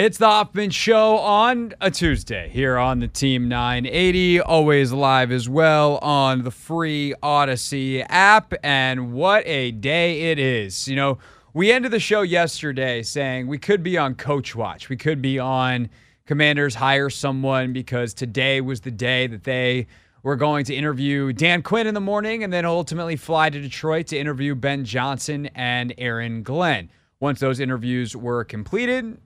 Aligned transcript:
It's 0.00 0.16
the 0.16 0.28
Hoffman 0.28 0.70
Show 0.70 1.18
on 1.18 1.74
a 1.78 1.90
Tuesday 1.90 2.48
here 2.48 2.78
on 2.78 3.00
the 3.00 3.06
Team 3.06 3.50
980, 3.50 4.40
always 4.40 4.92
live 4.92 5.30
as 5.30 5.46
well 5.46 5.98
on 5.98 6.42
the 6.42 6.50
free 6.50 7.12
Audacy 7.22 8.06
app. 8.08 8.54
And 8.62 9.12
what 9.12 9.46
a 9.46 9.72
day 9.72 10.30
it 10.30 10.38
is. 10.38 10.88
You 10.88 10.96
know, 10.96 11.18
we 11.52 11.70
ended 11.70 11.90
the 11.90 12.00
show 12.00 12.22
yesterday 12.22 13.02
saying 13.02 13.46
we 13.46 13.58
could 13.58 13.82
be 13.82 13.98
on 13.98 14.14
Coach 14.14 14.56
Watch. 14.56 14.88
We 14.88 14.96
could 14.96 15.20
be 15.20 15.38
on 15.38 15.90
Commanders 16.24 16.76
Hire 16.76 17.10
Someone 17.10 17.74
because 17.74 18.14
today 18.14 18.62
was 18.62 18.80
the 18.80 18.90
day 18.90 19.26
that 19.26 19.44
they 19.44 19.86
were 20.22 20.36
going 20.36 20.64
to 20.64 20.74
interview 20.74 21.34
Dan 21.34 21.60
Quinn 21.60 21.86
in 21.86 21.92
the 21.92 22.00
morning 22.00 22.42
and 22.42 22.50
then 22.50 22.64
ultimately 22.64 23.16
fly 23.16 23.50
to 23.50 23.60
Detroit 23.60 24.06
to 24.06 24.18
interview 24.18 24.54
Ben 24.54 24.86
Johnson 24.86 25.50
and 25.54 25.92
Aaron 25.98 26.42
Glenn. 26.42 26.90
Once 27.20 27.38
those 27.38 27.60
interviews 27.60 28.16
were 28.16 28.44
completed, 28.44 29.18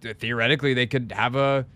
theoretically 0.00 0.74
they 0.74 0.86
could 0.86 1.12
have 1.12 1.36
a 1.36 1.66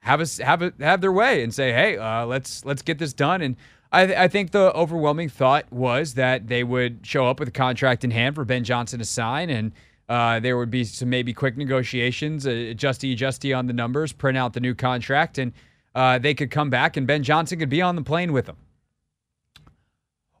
have 0.00 0.20
a 0.20 0.44
have 0.44 0.62
a 0.62 0.72
have 0.80 1.00
their 1.00 1.12
way 1.12 1.42
and 1.42 1.52
say, 1.52 1.72
hey, 1.72 1.96
uh, 1.96 2.24
let's 2.26 2.64
let's 2.64 2.82
get 2.82 2.98
this 2.98 3.12
done. 3.12 3.42
And 3.42 3.56
I, 3.90 4.24
I 4.24 4.28
think 4.28 4.50
the 4.50 4.72
overwhelming 4.74 5.28
thought 5.28 5.70
was 5.72 6.14
that 6.14 6.48
they 6.48 6.62
would 6.64 7.06
show 7.06 7.26
up 7.26 7.40
with 7.40 7.48
a 7.48 7.52
contract 7.52 8.04
in 8.04 8.10
hand 8.10 8.34
for 8.34 8.44
Ben 8.44 8.64
Johnson 8.64 8.98
to 8.98 9.04
sign, 9.04 9.50
and 9.50 9.72
uh, 10.08 10.40
there 10.40 10.56
would 10.56 10.70
be 10.70 10.84
some 10.84 11.10
maybe 11.10 11.32
quick 11.32 11.56
negotiations, 11.56 12.46
uh, 12.46 12.50
adjusty 12.50 13.12
adjusty 13.12 13.52
on 13.52 13.66
the 13.66 13.72
numbers, 13.72 14.12
print 14.12 14.36
out 14.36 14.52
the 14.52 14.60
new 14.60 14.74
contract, 14.74 15.38
and 15.38 15.52
uh, 15.94 16.18
they 16.18 16.34
could 16.34 16.50
come 16.50 16.70
back, 16.70 16.96
and 16.96 17.06
Ben 17.06 17.22
Johnson 17.22 17.58
could 17.58 17.70
be 17.70 17.82
on 17.82 17.96
the 17.96 18.02
plane 18.02 18.32
with 18.32 18.46
them. 18.46 18.56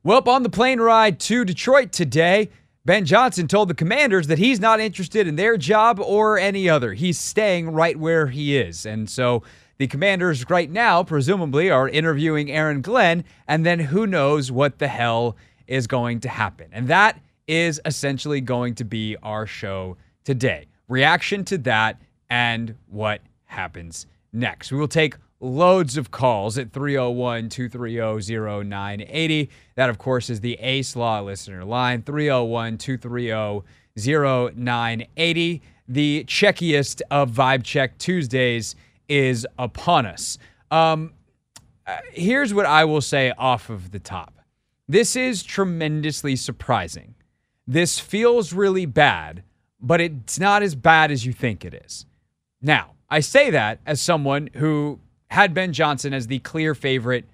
Well, 0.02 0.22
on 0.26 0.42
the 0.42 0.50
plane 0.50 0.80
ride 0.80 1.18
to 1.20 1.44
Detroit 1.44 1.92
today. 1.92 2.50
Ben 2.88 3.04
Johnson 3.04 3.48
told 3.48 3.68
the 3.68 3.74
commanders 3.74 4.28
that 4.28 4.38
he's 4.38 4.60
not 4.60 4.80
interested 4.80 5.26
in 5.26 5.36
their 5.36 5.58
job 5.58 6.00
or 6.00 6.38
any 6.38 6.70
other. 6.70 6.94
He's 6.94 7.18
staying 7.18 7.68
right 7.68 7.94
where 7.94 8.28
he 8.28 8.56
is. 8.56 8.86
And 8.86 9.10
so 9.10 9.42
the 9.76 9.86
commanders 9.86 10.48
right 10.48 10.70
now, 10.70 11.02
presumably, 11.02 11.70
are 11.70 11.86
interviewing 11.86 12.50
Aaron 12.50 12.80
Glenn, 12.80 13.24
and 13.46 13.66
then 13.66 13.78
who 13.78 14.06
knows 14.06 14.50
what 14.50 14.78
the 14.78 14.88
hell 14.88 15.36
is 15.66 15.86
going 15.86 16.20
to 16.20 16.30
happen. 16.30 16.68
And 16.72 16.88
that 16.88 17.20
is 17.46 17.78
essentially 17.84 18.40
going 18.40 18.74
to 18.76 18.84
be 18.84 19.18
our 19.22 19.44
show 19.44 19.98
today. 20.24 20.64
Reaction 20.88 21.44
to 21.44 21.58
that 21.58 22.00
and 22.30 22.74
what 22.86 23.20
happens 23.44 24.06
next. 24.32 24.72
We 24.72 24.78
will 24.78 24.88
take 24.88 25.14
loads 25.40 25.96
of 25.96 26.10
calls 26.10 26.58
at 26.58 26.72
301 26.72 27.48
230 27.48 28.64
0980. 28.64 29.50
That, 29.76 29.90
of 29.90 29.98
course, 29.98 30.30
is 30.30 30.40
the 30.40 30.54
Ace 30.54 30.96
Law 30.96 31.20
listener 31.20 31.64
line 31.64 32.02
301 32.02 32.78
230 32.78 33.62
0980. 33.96 35.62
The 35.88 36.24
checkiest 36.24 37.02
of 37.10 37.30
Vibe 37.30 37.64
Check 37.64 37.98
Tuesdays 37.98 38.74
is 39.08 39.46
upon 39.58 40.06
us. 40.06 40.38
Um, 40.70 41.14
uh, 41.86 41.96
here's 42.12 42.52
what 42.52 42.66
I 42.66 42.84
will 42.84 43.00
say 43.00 43.32
off 43.38 43.70
of 43.70 43.90
the 43.90 43.98
top 43.98 44.34
this 44.90 45.16
is 45.16 45.42
tremendously 45.42 46.34
surprising. 46.34 47.14
This 47.66 47.98
feels 47.98 48.54
really 48.54 48.86
bad, 48.86 49.42
but 49.80 50.00
it's 50.00 50.40
not 50.40 50.62
as 50.62 50.74
bad 50.74 51.10
as 51.10 51.26
you 51.26 51.34
think 51.34 51.62
it 51.62 51.74
is. 51.74 52.06
Now, 52.62 52.94
I 53.10 53.20
say 53.20 53.50
that 53.50 53.80
as 53.84 54.00
someone 54.00 54.48
who 54.54 54.98
had 55.30 55.54
Ben 55.54 55.72
Johnson 55.72 56.12
as 56.12 56.26
the 56.26 56.38
clear 56.40 56.74
favorite 56.74 57.24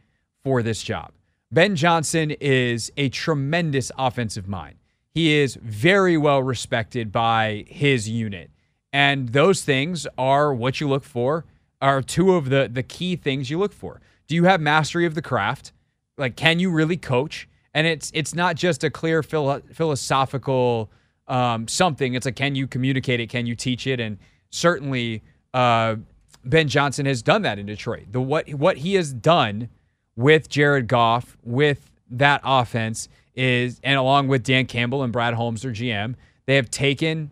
for 0.42 0.62
this 0.62 0.82
job. 0.82 1.12
Ben 1.50 1.76
Johnson 1.76 2.32
is 2.40 2.90
a 2.96 3.08
tremendous 3.08 3.92
offensive 3.96 4.48
mind. 4.48 4.76
He 5.12 5.34
is 5.34 5.56
very 5.62 6.16
well 6.16 6.42
respected 6.42 7.12
by 7.12 7.64
his 7.68 8.08
unit. 8.08 8.50
And 8.92 9.28
those 9.30 9.62
things 9.62 10.06
are 10.18 10.52
what 10.52 10.80
you 10.80 10.88
look 10.88 11.04
for, 11.04 11.44
are 11.80 12.02
two 12.02 12.34
of 12.34 12.48
the, 12.48 12.68
the 12.72 12.82
key 12.82 13.16
things 13.16 13.50
you 13.50 13.58
look 13.58 13.72
for. 13.72 14.00
Do 14.26 14.34
you 14.34 14.44
have 14.44 14.60
mastery 14.60 15.06
of 15.06 15.14
the 15.14 15.22
craft? 15.22 15.72
Like, 16.16 16.36
can 16.36 16.58
you 16.58 16.70
really 16.70 16.96
coach? 16.96 17.48
And 17.74 17.86
it's 17.86 18.10
it's 18.14 18.34
not 18.34 18.56
just 18.56 18.84
a 18.84 18.90
clear 18.90 19.22
philo- 19.22 19.62
philosophical 19.72 20.90
um, 21.26 21.66
something. 21.68 22.14
It's 22.14 22.24
like, 22.24 22.36
can 22.36 22.54
you 22.54 22.66
communicate 22.66 23.20
it? 23.20 23.28
Can 23.28 23.46
you 23.46 23.56
teach 23.56 23.86
it? 23.86 24.00
And 24.00 24.18
certainly, 24.50 25.22
uh, 25.52 25.96
Ben 26.44 26.68
Johnson 26.68 27.06
has 27.06 27.22
done 27.22 27.42
that 27.42 27.58
in 27.58 27.66
Detroit. 27.66 28.06
The 28.12 28.20
what 28.20 28.48
what 28.50 28.78
he 28.78 28.94
has 28.94 29.12
done 29.12 29.68
with 30.16 30.48
Jared 30.48 30.86
Goff 30.86 31.36
with 31.42 31.90
that 32.10 32.40
offense 32.44 33.08
is, 33.34 33.80
and 33.82 33.98
along 33.98 34.28
with 34.28 34.44
Dan 34.44 34.66
Campbell 34.66 35.02
and 35.02 35.12
Brad 35.12 35.34
Holmes, 35.34 35.62
their 35.62 35.72
GM, 35.72 36.14
they 36.46 36.56
have 36.56 36.70
taken 36.70 37.30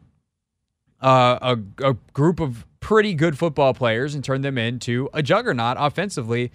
uh, 1.01 1.57
a, 1.81 1.91
a 1.91 1.95
group 2.13 2.41
of 2.41 2.67
pretty 2.81 3.15
good 3.15 3.39
football 3.39 3.75
players 3.75 4.15
and 4.15 4.25
turned 4.25 4.45
them 4.45 4.59
into 4.59 5.09
a 5.13 5.23
juggernaut 5.23 5.77
offensively. 5.79 6.51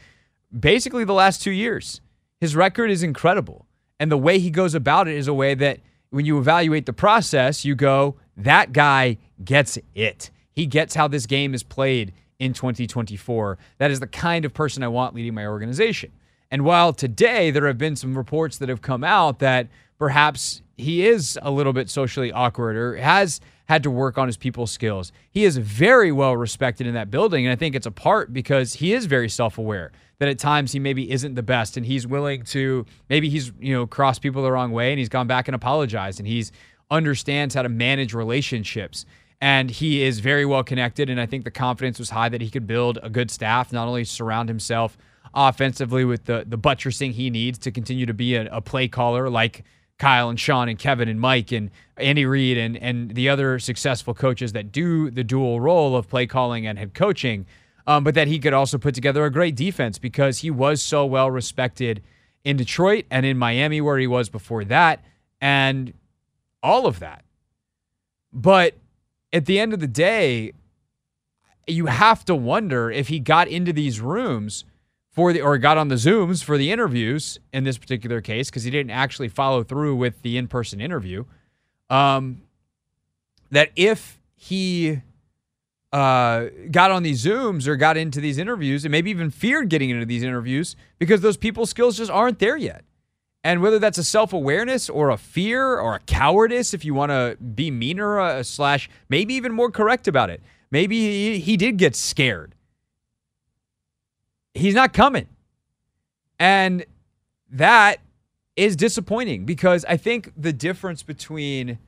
Basically, 0.58 1.04
the 1.04 1.14
last 1.14 1.42
two 1.42 1.52
years, 1.52 2.02
his 2.40 2.56
record 2.56 2.90
is 2.92 3.04
incredible, 3.04 3.66
and 4.00 4.12
the 4.12 4.18
way 4.18 4.40
he 4.40 4.50
goes 4.50 4.76
about 4.76 5.08
it 5.08 5.16
is 5.16 5.28
a 5.28 5.34
way 5.34 5.54
that 5.56 5.80
when 6.10 6.26
you 6.26 6.38
evaluate 6.38 6.86
the 6.86 6.94
process, 6.94 7.66
you 7.66 7.76
go, 7.76 8.16
that 8.36 8.72
guy 8.72 9.18
gets 9.44 9.78
it. 9.94 10.30
He 10.52 10.66
gets 10.66 10.96
how 10.96 11.08
this 11.08 11.26
game 11.26 11.54
is 11.54 11.64
played 11.64 12.14
in 12.40 12.54
2024. 12.54 13.58
That 13.78 13.92
is 13.92 14.00
the 14.00 14.08
kind 14.08 14.46
of 14.46 14.54
person 14.54 14.84
I 14.84 14.88
want 14.88 15.16
leading 15.16 15.34
my 15.34 15.46
organization. 15.46 16.12
And 16.52 16.64
while 16.64 16.94
today 16.94 17.52
there 17.52 17.68
have 17.68 17.78
been 17.78 17.96
some 17.96 18.18
reports 18.18 18.58
that 18.58 18.70
have 18.70 18.82
come 18.82 19.04
out 19.04 19.40
that 19.40 19.68
perhaps 19.98 20.62
he 20.78 21.06
is 21.06 21.38
a 21.42 21.52
little 21.52 21.74
bit 21.74 21.90
socially 21.90 22.32
awkward 22.32 22.76
or 22.76 22.96
has 22.98 23.42
had 23.66 23.84
to 23.84 23.92
work 23.92 24.18
on 24.18 24.28
his 24.28 24.38
people 24.38 24.66
skills, 24.66 25.12
he 25.32 25.44
is 25.44 25.58
very 25.58 26.12
well 26.12 26.38
respected 26.38 26.88
in 26.88 26.94
that 26.94 27.12
building. 27.12 27.46
And 27.46 27.52
I 27.52 27.56
think 27.56 27.76
it's 27.76 27.88
a 27.88 27.92
part 27.92 28.32
because 28.32 28.76
he 28.76 28.94
is 28.94 29.06
very 29.06 29.28
self 29.28 29.58
aware 29.58 29.92
that 30.20 30.30
at 30.30 30.40
times 30.40 30.72
he 30.72 30.80
maybe 30.80 31.12
isn't 31.12 31.36
the 31.36 31.44
best 31.44 31.78
and 31.78 31.86
he's 31.86 32.08
willing 32.08 32.44
to, 32.44 32.86
maybe 33.10 33.30
he's, 33.30 33.52
you 33.60 33.74
know, 33.74 33.86
crossed 33.86 34.22
people 34.22 34.42
the 34.42 34.52
wrong 34.52 34.72
way 34.72 34.92
and 34.92 35.00
he's 35.00 35.10
gone 35.10 35.28
back 35.28 35.48
and 35.48 35.56
apologized 35.56 36.20
and 36.20 36.28
he's 36.28 36.52
understands 36.90 37.54
how 37.54 37.62
to 37.62 37.70
manage 37.70 38.14
relationships 38.14 39.06
and 39.40 39.70
he 39.70 40.04
is 40.04 40.20
very 40.20 40.46
well 40.46 40.64
connected. 40.64 41.10
And 41.10 41.20
I 41.20 41.26
think 41.26 41.44
the 41.44 41.52
confidence 41.52 42.00
was 42.00 42.10
high 42.10 42.30
that 42.30 42.42
he 42.42 42.50
could 42.50 42.68
build 42.68 43.00
a 43.04 43.10
good 43.10 43.30
staff, 43.30 43.72
not 43.72 43.88
only 43.88 44.04
surround 44.04 44.50
himself 44.50 44.98
offensively 45.34 46.06
with 46.06 46.26
the 46.26 46.46
the 46.48 46.58
buttressing 46.58 47.14
he 47.14 47.30
needs 47.30 47.60
to 47.60 47.72
continue 47.72 48.06
to 48.06 48.14
be 48.14 48.36
a, 48.36 48.48
a 48.52 48.62
play 48.62 48.88
caller 48.88 49.30
like 49.30 49.64
Kyle 50.00 50.30
and 50.30 50.40
Sean 50.40 50.70
and 50.70 50.80
Kevin 50.80 51.10
and 51.10 51.20
Mike 51.20 51.52
and 51.52 51.70
Andy 51.98 52.26
Reid 52.26 52.58
and 52.58 52.78
and 52.78 53.14
the 53.14 53.30
other 53.30 53.60
successful 53.60 54.14
coaches 54.14 54.54
that 54.54 54.72
do 54.72 55.12
the 55.12 55.24
dual 55.24 55.60
role 55.60 55.96
of 55.96 56.08
play 56.08 56.26
calling 56.26 56.66
and 56.66 56.78
head 56.80 56.94
coaching. 56.94 57.46
Um, 57.86 58.04
but 58.04 58.16
that 58.16 58.28
he 58.28 58.38
could 58.40 58.52
also 58.52 58.78
put 58.78 58.94
together 58.96 59.24
a 59.24 59.32
great 59.32 59.56
defense 59.56 59.98
because 59.98 60.40
he 60.40 60.52
was 60.52 60.82
so 60.82 61.06
well 61.06 61.32
respected 61.32 62.04
in 62.44 62.58
Detroit 62.58 63.06
and 63.10 63.26
in 63.26 63.38
Miami 63.38 63.80
where 63.80 63.98
he 63.98 64.08
was 64.08 64.28
before 64.28 64.66
that 64.66 65.06
and 65.40 65.94
all 66.62 66.86
of 66.86 67.00
that. 67.00 67.24
But 68.34 68.76
at 69.34 69.46
the 69.46 69.60
end 69.60 69.74
of 69.74 69.80
the 69.80 69.88
day, 69.88 70.54
you 71.68 71.88
have 71.88 72.24
to 72.26 72.36
wonder 72.36 72.90
if 72.90 73.10
he 73.10 73.20
got 73.20 73.48
into 73.48 73.74
these 73.74 74.00
rooms 74.00 74.64
for 75.12 75.34
the 75.34 75.42
or 75.42 75.58
got 75.58 75.78
on 75.78 75.88
the 75.88 75.96
Zooms 75.96 76.44
for 76.44 76.58
the 76.58 76.72
interviews 76.72 77.40
in 77.52 77.64
this 77.64 77.78
particular 77.78 78.22
case 78.22 78.50
because 78.50 78.64
he 78.64 78.72
didn't 78.72 78.92
actually 78.92 79.28
follow 79.28 79.64
through 79.64 79.96
with 79.96 80.22
the 80.22 80.38
in-person 80.38 80.80
interview. 80.80 81.26
Um, 81.90 82.44
that 83.52 83.72
if 83.76 84.20
he 84.36 85.02
uh, 85.92 86.46
got 86.70 86.92
on 86.92 87.04
these 87.04 87.26
Zooms 87.26 87.68
or 87.68 87.76
got 87.76 87.98
into 87.98 88.22
these 88.22 88.38
interviews 88.38 88.86
and 88.86 88.92
maybe 88.92 89.10
even 89.10 89.32
feared 89.32 89.70
getting 89.70 89.90
into 89.90 90.06
these 90.06 90.24
interviews 90.24 90.76
because 91.00 91.22
those 91.22 91.38
people 91.38 91.66
skills 91.66 91.98
just 91.98 92.12
aren't 92.12 92.40
there 92.40 92.58
yet. 92.58 92.84
And 93.48 93.62
whether 93.62 93.80
that's 93.80 93.98
a 93.98 94.04
self 94.04 94.34
awareness 94.34 94.90
or 94.90 95.10
a 95.10 95.16
fear 95.16 95.80
or 95.80 95.96
a 95.96 96.00
cowardice, 96.00 96.74
if 96.74 96.84
you 96.84 96.94
want 96.94 97.12
to 97.12 97.38
be 97.42 97.72
meaner, 97.72 98.20
uh, 98.20 98.44
slash, 98.44 98.90
maybe 99.08 99.36
even 99.36 99.54
more 99.54 99.72
correct 99.72 100.06
about 100.10 100.30
it, 100.30 100.42
maybe 100.70 101.00
he, 101.00 101.40
he 101.40 101.56
did 101.56 101.78
get 101.78 101.96
scared. 101.96 102.56
He's 104.54 104.76
not 104.76 104.92
coming. 104.92 105.30
And 106.38 106.86
that 107.50 108.02
is 108.58 108.76
disappointing 108.76 109.46
because 109.46 109.86
I 109.86 109.96
think 109.96 110.34
the 110.36 110.52
difference 110.52 111.02
between 111.02 111.80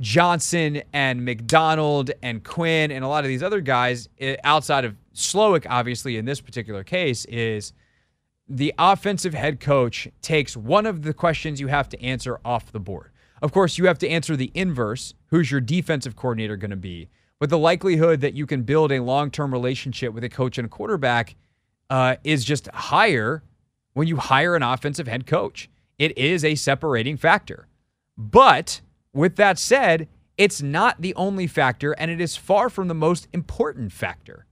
Johnson 0.00 0.80
and 0.94 1.26
Macdonald 1.26 2.10
and 2.22 2.42
Quinn 2.42 2.90
and 2.90 3.04
a 3.04 3.08
lot 3.08 3.22
of 3.22 3.28
these 3.28 3.42
other 3.42 3.60
guys 3.60 4.08
eh, 4.18 4.36
outside 4.44 4.86
of 4.86 4.96
Slowik, 5.14 5.66
obviously, 5.68 6.16
in 6.16 6.24
this 6.24 6.40
particular 6.40 6.84
case, 6.84 7.26
is 7.26 7.74
the 8.52 8.74
offensive 8.78 9.32
head 9.32 9.60
coach 9.60 10.08
takes 10.20 10.56
one 10.56 10.84
of 10.84 11.02
the 11.02 11.14
questions 11.14 11.58
you 11.58 11.68
have 11.68 11.88
to 11.88 12.02
answer 12.02 12.38
off 12.44 12.70
the 12.70 12.78
board. 12.78 13.10
Of 13.40 13.50
course, 13.50 13.78
you 13.78 13.86
have 13.86 13.98
to 14.00 14.08
answer 14.08 14.36
the 14.36 14.52
inverse 14.54 15.14
who's 15.28 15.50
your 15.50 15.60
defensive 15.60 16.16
coordinator 16.16 16.56
going 16.58 16.70
to 16.70 16.76
be? 16.76 17.08
But 17.38 17.48
the 17.48 17.58
likelihood 17.58 18.20
that 18.20 18.34
you 18.34 18.46
can 18.46 18.62
build 18.62 18.92
a 18.92 19.02
long 19.02 19.30
term 19.30 19.52
relationship 19.52 20.12
with 20.12 20.22
a 20.22 20.28
coach 20.28 20.58
and 20.58 20.66
a 20.66 20.68
quarterback 20.68 21.34
uh, 21.88 22.16
is 22.24 22.44
just 22.44 22.68
higher 22.68 23.42
when 23.94 24.06
you 24.06 24.18
hire 24.18 24.54
an 24.54 24.62
offensive 24.62 25.08
head 25.08 25.26
coach. 25.26 25.70
It 25.98 26.16
is 26.18 26.44
a 26.44 26.54
separating 26.54 27.16
factor. 27.16 27.68
But 28.18 28.82
with 29.14 29.36
that 29.36 29.58
said, 29.58 30.08
it's 30.36 30.60
not 30.60 31.00
the 31.00 31.14
only 31.14 31.46
factor, 31.46 31.92
and 31.92 32.10
it 32.10 32.20
is 32.20 32.36
far 32.36 32.68
from 32.68 32.88
the 32.88 32.94
most 32.94 33.28
important 33.32 33.92
factor. 33.92 34.46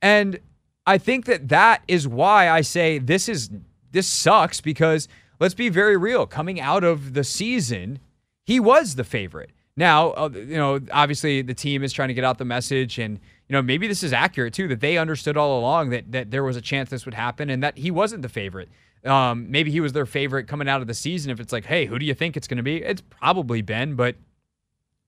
And 0.00 0.40
I 0.88 0.96
think 0.96 1.26
that 1.26 1.50
that 1.50 1.82
is 1.86 2.08
why 2.08 2.48
I 2.48 2.62
say 2.62 2.98
this 2.98 3.28
is 3.28 3.50
this 3.92 4.06
sucks 4.06 4.62
because 4.62 5.06
let's 5.38 5.52
be 5.52 5.68
very 5.68 5.98
real. 5.98 6.26
Coming 6.26 6.62
out 6.62 6.82
of 6.82 7.12
the 7.12 7.24
season, 7.24 7.98
he 8.46 8.58
was 8.58 8.94
the 8.94 9.04
favorite. 9.04 9.50
Now, 9.76 10.12
uh, 10.12 10.30
you 10.32 10.56
know, 10.56 10.80
obviously 10.90 11.42
the 11.42 11.52
team 11.52 11.84
is 11.84 11.92
trying 11.92 12.08
to 12.08 12.14
get 12.14 12.24
out 12.24 12.38
the 12.38 12.46
message, 12.46 12.98
and 12.98 13.20
you 13.48 13.52
know 13.52 13.60
maybe 13.60 13.86
this 13.86 14.02
is 14.02 14.14
accurate 14.14 14.54
too 14.54 14.66
that 14.68 14.80
they 14.80 14.96
understood 14.96 15.36
all 15.36 15.60
along 15.60 15.90
that 15.90 16.10
that 16.10 16.30
there 16.30 16.42
was 16.42 16.56
a 16.56 16.62
chance 16.62 16.88
this 16.88 17.04
would 17.04 17.12
happen 17.12 17.50
and 17.50 17.62
that 17.62 17.76
he 17.76 17.90
wasn't 17.90 18.22
the 18.22 18.30
favorite. 18.30 18.70
Um, 19.04 19.50
maybe 19.50 19.70
he 19.70 19.80
was 19.80 19.92
their 19.92 20.06
favorite 20.06 20.48
coming 20.48 20.70
out 20.70 20.80
of 20.80 20.86
the 20.86 20.94
season. 20.94 21.30
If 21.30 21.38
it's 21.38 21.52
like, 21.52 21.66
hey, 21.66 21.84
who 21.84 21.98
do 21.98 22.06
you 22.06 22.14
think 22.14 22.34
it's 22.34 22.48
going 22.48 22.56
to 22.56 22.62
be? 22.62 22.82
It's 22.82 23.02
probably 23.02 23.60
Ben, 23.60 23.94
but 23.94 24.16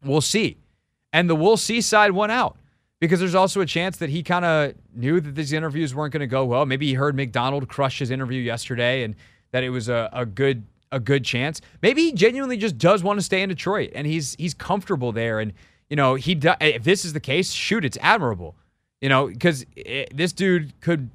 we'll 0.05 0.21
see. 0.21 0.59
And 1.11 1.29
the 1.31 1.35
we'll 1.35 1.57
see 1.57 1.81
side 1.81 2.13
won 2.13 2.31
out 2.31 2.59
because 3.01 3.19
there's 3.19 3.35
also 3.35 3.61
a 3.61 3.67
chance 3.67 3.97
that 3.97 4.11
he 4.11 4.23
kind 4.23 4.45
of 4.45 4.75
knew 4.95 5.21
that 5.21 5.35
these 5.35 5.53
interviews 5.53 5.95
weren't 5.95 6.13
going 6.13 6.21
to 6.21 6.27
go 6.27 6.45
well. 6.45 6.67
Maybe 6.67 6.87
he 6.87 6.95
heard 6.95 7.17
Macdonald 7.17 7.69
crush 7.69 7.99
his 7.99 8.11
interview 8.11 8.41
yesterday 8.41 9.03
and 9.03 9.17
that 9.53 9.65
it 9.65 9.71
was 9.71 9.89
a, 9.89 10.09
a 10.13 10.27
good 10.27 10.65
a 10.93 11.01
good 11.01 11.25
chance. 11.25 11.61
Maybe 11.83 12.03
he 12.03 12.13
genuinely 12.13 12.57
just 12.57 12.77
does 12.77 13.03
want 13.03 13.19
to 13.19 13.25
stay 13.25 13.43
in 13.43 13.49
Detroit 13.49 13.91
and 13.95 14.07
he's 14.07 14.35
he's 14.39 14.55
comfortable 14.55 15.13
there. 15.13 15.41
And 15.41 15.53
you 15.89 15.97
know, 15.97 16.15
he 16.15 16.39
if 16.61 16.85
this 16.85 17.05
is 17.05 17.13
the 17.15 17.21
case, 17.21 17.53
shoot, 17.53 17.85
it's 17.85 17.99
admirable. 18.01 18.55
You 19.01 19.09
know, 19.09 19.29
because 19.29 19.65
eh, 19.79 20.05
this 20.15 20.33
dude 20.33 20.79
could 20.81 21.11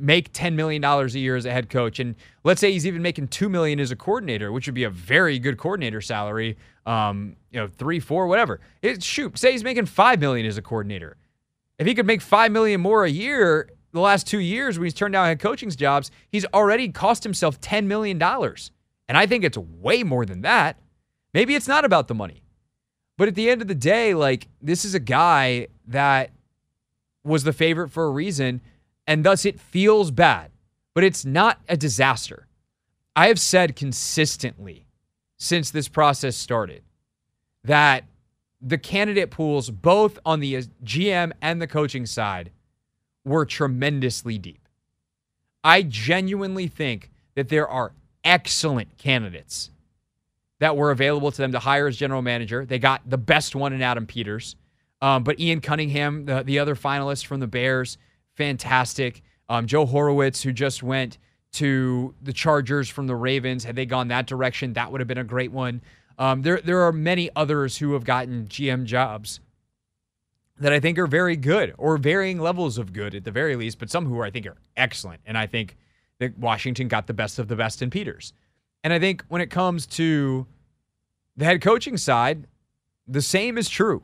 make 0.00 0.32
$10 0.32 0.54
million 0.54 0.82
a 0.82 1.06
year 1.08 1.36
as 1.36 1.44
a 1.46 1.52
head 1.52 1.68
coach. 1.68 1.98
And 2.00 2.14
let's 2.44 2.60
say 2.60 2.72
he's 2.72 2.86
even 2.86 3.02
making 3.02 3.28
2 3.28 3.48
million 3.48 3.78
as 3.80 3.90
a 3.90 3.96
coordinator, 3.96 4.52
which 4.52 4.66
would 4.66 4.74
be 4.74 4.84
a 4.84 4.90
very 4.90 5.38
good 5.38 5.58
coordinator 5.58 6.00
salary. 6.00 6.56
Um, 6.86 7.36
you 7.50 7.60
know, 7.60 7.68
three, 7.68 8.00
four, 8.00 8.26
whatever. 8.26 8.60
It, 8.82 9.02
shoot, 9.02 9.38
say 9.38 9.52
he's 9.52 9.64
making 9.64 9.86
5 9.86 10.20
million 10.20 10.46
as 10.46 10.58
a 10.58 10.62
coordinator. 10.62 11.16
If 11.78 11.86
he 11.86 11.94
could 11.94 12.06
make 12.06 12.20
5 12.20 12.50
million 12.50 12.80
more 12.80 13.04
a 13.04 13.10
year 13.10 13.70
the 13.92 14.00
last 14.00 14.26
two 14.26 14.38
years 14.38 14.78
when 14.78 14.86
he's 14.86 14.94
turned 14.94 15.12
down 15.12 15.26
head 15.26 15.40
coaching 15.40 15.70
jobs, 15.70 16.10
he's 16.28 16.46
already 16.46 16.88
cost 16.88 17.22
himself 17.24 17.60
$10 17.60 17.86
million. 17.86 18.20
And 18.22 19.18
I 19.18 19.26
think 19.26 19.44
it's 19.44 19.58
way 19.58 20.02
more 20.02 20.24
than 20.24 20.42
that. 20.42 20.78
Maybe 21.34 21.54
it's 21.54 21.68
not 21.68 21.84
about 21.84 22.08
the 22.08 22.14
money. 22.14 22.42
But 23.16 23.28
at 23.28 23.34
the 23.34 23.50
end 23.50 23.62
of 23.62 23.68
the 23.68 23.74
day, 23.74 24.14
like, 24.14 24.48
this 24.62 24.84
is 24.84 24.94
a 24.94 25.00
guy 25.00 25.68
that 25.88 26.30
was 27.24 27.44
the 27.44 27.52
favorite 27.52 27.90
for 27.90 28.04
a 28.04 28.10
reason 28.10 28.60
and 29.10 29.24
thus 29.24 29.44
it 29.44 29.58
feels 29.58 30.12
bad, 30.12 30.52
but 30.94 31.02
it's 31.02 31.24
not 31.24 31.58
a 31.68 31.76
disaster. 31.76 32.46
I 33.16 33.26
have 33.26 33.40
said 33.40 33.74
consistently 33.74 34.86
since 35.36 35.72
this 35.72 35.88
process 35.88 36.36
started 36.36 36.84
that 37.64 38.04
the 38.62 38.78
candidate 38.78 39.32
pools, 39.32 39.68
both 39.68 40.20
on 40.24 40.38
the 40.38 40.62
GM 40.84 41.32
and 41.42 41.60
the 41.60 41.66
coaching 41.66 42.06
side, 42.06 42.52
were 43.24 43.44
tremendously 43.44 44.38
deep. 44.38 44.68
I 45.64 45.82
genuinely 45.82 46.68
think 46.68 47.10
that 47.34 47.48
there 47.48 47.66
are 47.66 47.90
excellent 48.22 48.96
candidates 48.96 49.70
that 50.60 50.76
were 50.76 50.92
available 50.92 51.32
to 51.32 51.36
them 51.36 51.50
to 51.50 51.58
hire 51.58 51.88
as 51.88 51.96
general 51.96 52.22
manager. 52.22 52.64
They 52.64 52.78
got 52.78 53.02
the 53.10 53.18
best 53.18 53.56
one 53.56 53.72
in 53.72 53.82
Adam 53.82 54.06
Peters. 54.06 54.54
Um, 55.02 55.24
but 55.24 55.40
Ian 55.40 55.60
Cunningham, 55.60 56.26
the, 56.26 56.44
the 56.44 56.60
other 56.60 56.76
finalist 56.76 57.26
from 57.26 57.40
the 57.40 57.48
Bears, 57.48 57.98
fantastic. 58.40 59.20
Um, 59.50 59.66
Joe 59.66 59.84
Hortiz, 59.84 60.42
who 60.42 60.50
just 60.50 60.82
went 60.82 61.18
to 61.52 62.14
the 62.22 62.32
Chargers 62.32 62.88
from 62.88 63.06
the 63.06 63.14
Ravens, 63.14 63.64
had 63.64 63.76
they 63.76 63.84
gone 63.84 64.08
that 64.08 64.26
direction, 64.26 64.72
that 64.72 64.90
would 64.90 65.02
have 65.02 65.08
been 65.08 65.18
a 65.18 65.24
great 65.24 65.52
one. 65.52 65.82
Um, 66.18 66.40
there, 66.40 66.58
there 66.62 66.80
are 66.80 66.92
many 66.92 67.28
others 67.36 67.76
who 67.76 67.92
have 67.92 68.04
gotten 68.04 68.46
GM 68.46 68.84
jobs 68.84 69.40
that 70.58 70.72
I 70.72 70.80
think 70.80 70.98
are 70.98 71.06
very 71.06 71.36
good 71.36 71.74
or 71.76 71.98
varying 71.98 72.38
levels 72.38 72.78
of 72.78 72.94
good 72.94 73.14
at 73.14 73.24
the 73.24 73.30
very 73.30 73.56
least, 73.56 73.78
but 73.78 73.90
some 73.90 74.06
who 74.06 74.22
I 74.22 74.30
think 74.30 74.46
are 74.46 74.56
excellent. 74.74 75.20
And 75.26 75.36
I 75.36 75.46
think 75.46 75.76
that 76.18 76.38
Washington 76.38 76.88
got 76.88 77.08
the 77.08 77.14
best 77.14 77.38
of 77.38 77.48
the 77.48 77.56
best 77.56 77.82
in 77.82 77.90
Peters. 77.90 78.32
And 78.82 78.90
I 78.90 78.98
think 78.98 79.22
when 79.28 79.42
it 79.42 79.50
comes 79.50 79.86
to 79.88 80.46
the 81.36 81.44
head 81.44 81.60
coaching 81.60 81.98
side, 81.98 82.46
the 83.06 83.20
same 83.20 83.58
is 83.58 83.68
true. 83.68 84.02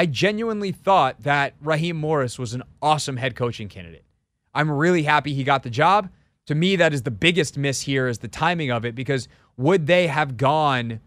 I 0.00 0.06
genuinely 0.06 0.72
thought 0.72 1.24
that 1.24 1.52
Raheem 1.60 1.98
Morris 1.98 2.38
was 2.38 2.54
an 2.54 2.62
awesome 2.80 3.18
head 3.18 3.36
coaching 3.36 3.68
candidate. 3.68 4.06
I'm 4.54 4.70
really 4.70 5.02
happy 5.02 5.34
he 5.34 5.44
got 5.44 5.62
the 5.62 5.68
job. 5.68 6.08
To 6.46 6.54
me, 6.54 6.74
that 6.76 6.94
is 6.94 7.02
the 7.02 7.10
biggest 7.10 7.58
miss 7.58 7.82
here 7.82 8.08
is 8.08 8.20
the 8.20 8.26
timing 8.26 8.70
of 8.70 8.86
it 8.86 8.94
because 8.94 9.28
would 9.58 9.86
they 9.86 10.06
have 10.06 10.38
gone 10.38 11.00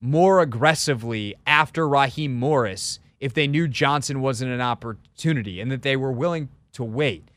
more 0.00 0.38
aggressively 0.38 1.34
after 1.44 1.88
Raheem 1.88 2.36
Morris 2.36 3.00
if 3.18 3.34
they 3.34 3.48
knew 3.48 3.66
Johnson 3.66 4.20
wasn't 4.20 4.52
an 4.52 4.60
opportunity 4.60 5.60
and 5.60 5.72
that 5.72 5.82
they 5.82 5.96
were 5.96 6.12
willing 6.12 6.48
to 6.74 6.84
wait 6.84 7.28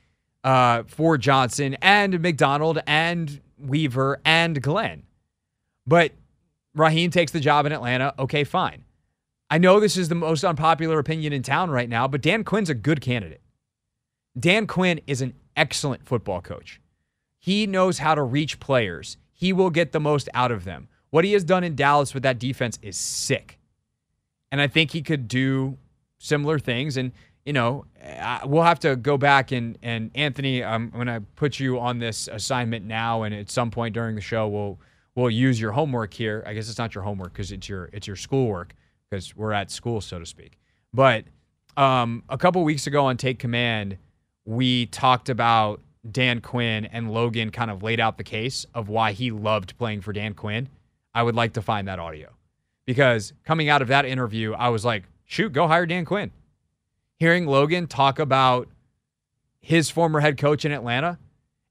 uh, 0.43 0.83
for 0.85 1.17
Johnson 1.17 1.75
and 1.81 2.19
Macdonald 2.19 2.83
and 2.85 3.41
Weaver 3.57 4.21
and 4.23 4.61
Glenn? 4.61 5.01
But 5.87 6.11
Raheem 6.75 7.09
takes 7.09 7.31
the 7.31 7.39
job 7.39 7.65
in 7.65 7.71
Atlanta. 7.71 8.13
Okay, 8.19 8.43
fine. 8.43 8.83
I 9.49 9.57
know 9.57 9.79
this 9.79 9.97
is 9.97 10.09
the 10.09 10.15
most 10.15 10.43
unpopular 10.43 10.99
opinion 10.99 11.33
in 11.33 11.41
town 11.41 11.71
right 11.71 11.89
now, 11.89 12.07
but 12.07 12.21
Dan 12.21 12.43
Quinn's 12.43 12.69
a 12.69 12.75
good 12.75 13.01
candidate. 13.01 13.41
Dan 14.39 14.67
Quinn 14.67 15.01
is 15.07 15.21
an 15.21 15.33
excellent 15.55 16.05
football 16.05 16.41
coach. 16.41 16.79
He 17.39 17.65
knows 17.65 17.97
how 17.99 18.13
to 18.15 18.21
reach 18.21 18.59
players. 18.59 19.17
He 19.33 19.51
will 19.51 19.71
get 19.71 19.91
the 19.91 19.99
most 19.99 20.29
out 20.33 20.51
of 20.51 20.65
them. 20.65 20.87
What 21.09 21.25
he 21.25 21.33
has 21.33 21.43
done 21.43 21.63
in 21.63 21.75
Dallas 21.75 22.13
with 22.13 22.23
that 22.23 22.37
defense 22.37 22.77
is 22.81 22.95
sick. 22.95 23.57
And 24.51 24.61
I 24.61 24.67
think 24.67 24.91
he 24.91 25.01
could 25.01 25.27
do 25.27 25.77
similar 26.19 26.59
things. 26.59 26.97
And, 26.97 27.11
you 27.45 27.53
know, 27.53 27.85
we'll 28.45 28.63
have 28.63 28.79
to 28.81 28.95
go 28.95 29.17
back 29.17 29.51
and, 29.51 29.79
and 29.81 30.11
Anthony, 30.13 30.63
I'm 30.63 30.91
going 30.91 31.07
to 31.07 31.21
put 31.35 31.59
you 31.59 31.79
on 31.79 31.97
this 31.97 32.27
assignment 32.31 32.85
now. 32.85 33.23
And 33.23 33.33
at 33.33 33.49
some 33.49 33.71
point 33.71 33.95
during 33.95 34.13
the 34.13 34.21
show, 34.21 34.47
we'll, 34.47 34.79
we'll 35.15 35.31
use 35.31 35.59
your 35.59 35.71
homework 35.71 36.13
here. 36.13 36.43
I 36.45 36.53
guess 36.53 36.69
it's 36.69 36.77
not 36.77 36.93
your 36.93 37.03
homework 37.03 37.33
because 37.33 37.51
it's 37.51 37.67
your, 37.67 37.89
it's 37.91 38.05
your 38.05 38.15
schoolwork 38.15 38.75
because 39.09 39.35
we're 39.35 39.53
at 39.53 39.71
school, 39.71 40.01
so 40.01 40.19
to 40.19 40.25
speak. 40.25 40.57
But 40.93 41.25
um, 41.77 42.23
a 42.29 42.37
couple 42.37 42.63
weeks 42.63 42.87
ago 42.87 43.05
on 43.05 43.17
Take 43.17 43.39
Command, 43.39 43.97
we 44.45 44.85
talked 44.87 45.29
about 45.29 45.81
Dan 46.09 46.41
Quinn 46.41 46.85
and 46.85 47.11
Logan 47.11 47.49
kind 47.49 47.71
of 47.71 47.83
laid 47.83 47.99
out 47.99 48.17
the 48.17 48.23
case 48.23 48.65
of 48.73 48.89
why 48.89 49.11
he 49.11 49.31
loved 49.31 49.77
playing 49.77 50.01
for 50.01 50.13
Dan 50.13 50.33
Quinn. 50.33 50.69
I 51.13 51.23
would 51.23 51.35
like 51.35 51.53
to 51.53 51.61
find 51.61 51.87
that 51.87 51.99
audio 51.99 52.29
because 52.85 53.33
coming 53.43 53.69
out 53.69 53.81
of 53.81 53.87
that 53.89 54.05
interview, 54.05 54.53
I 54.53 54.69
was 54.69 54.85
like, 54.85 55.03
shoot, 55.25 55.51
go 55.53 55.67
hire 55.67 55.85
Dan 55.85 56.05
Quinn. 56.05 56.31
Hearing 57.17 57.47
Logan 57.47 57.87
talk 57.87 58.19
about 58.19 58.69
his 59.59 59.89
former 59.89 60.19
head 60.19 60.37
coach 60.37 60.63
in 60.65 60.71
Atlanta 60.71 61.17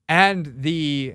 and 0.08 0.54
the 0.58 1.14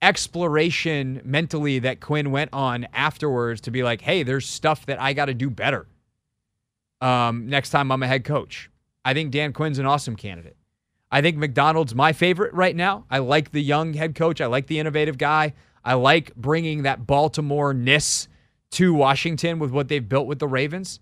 exploration 0.00 1.20
mentally 1.24 1.80
that 1.80 2.00
Quinn 2.00 2.30
went 2.30 2.50
on 2.52 2.86
afterwards 2.92 3.60
to 3.62 3.70
be 3.70 3.82
like, 3.82 4.00
hey, 4.00 4.22
there's 4.22 4.46
stuff 4.48 4.86
that 4.86 5.00
I 5.00 5.12
got 5.12 5.26
to 5.26 5.34
do 5.34 5.50
better 5.50 5.86
um, 7.00 7.48
next 7.48 7.70
time 7.70 7.90
I'm 7.90 8.02
a 8.02 8.06
head 8.06 8.24
coach. 8.24 8.70
I 9.04 9.14
think 9.14 9.30
Dan 9.30 9.52
Quinn's 9.52 9.78
an 9.78 9.86
awesome 9.86 10.16
candidate. 10.16 10.56
I 11.10 11.22
think 11.22 11.36
Macdonald's 11.36 11.94
my 11.94 12.12
favorite 12.12 12.52
right 12.52 12.76
now. 12.76 13.06
I 13.10 13.18
like 13.18 13.50
the 13.50 13.62
young 13.62 13.94
head 13.94 14.14
coach. 14.14 14.40
I 14.40 14.46
like 14.46 14.66
the 14.66 14.78
innovative 14.78 15.16
guy. 15.16 15.54
I 15.84 15.94
like 15.94 16.34
bringing 16.36 16.82
that 16.82 17.06
Baltimore 17.06 17.72
ness 17.72 18.28
to 18.72 18.92
Washington 18.92 19.58
with 19.58 19.70
what 19.70 19.88
they've 19.88 20.06
built 20.06 20.26
with 20.26 20.38
the 20.38 20.48
Ravens. 20.48 21.00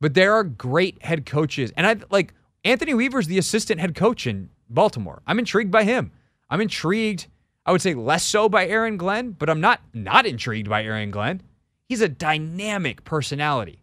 But 0.00 0.14
there 0.14 0.32
are 0.34 0.44
great 0.44 1.02
head 1.04 1.26
coaches. 1.26 1.72
And 1.76 1.86
I 1.86 1.96
like 2.10 2.32
Anthony 2.64 2.94
Weaver's 2.94 3.26
the 3.26 3.38
assistant 3.38 3.80
head 3.80 3.94
coach 3.94 4.26
in 4.26 4.48
Baltimore. 4.70 5.20
I'm 5.26 5.38
intrigued 5.38 5.70
by 5.70 5.84
him. 5.84 6.12
I'm 6.48 6.60
intrigued 6.60 7.26
I 7.64 7.72
would 7.72 7.82
say 7.82 7.94
less 7.94 8.24
so 8.24 8.48
by 8.48 8.66
Aaron 8.66 8.96
Glenn, 8.96 9.32
but 9.32 9.48
I'm 9.48 9.60
not 9.60 9.80
not 9.94 10.26
intrigued 10.26 10.68
by 10.68 10.84
Aaron 10.84 11.10
Glenn. 11.10 11.42
He's 11.88 12.00
a 12.00 12.08
dynamic 12.08 13.04
personality. 13.04 13.82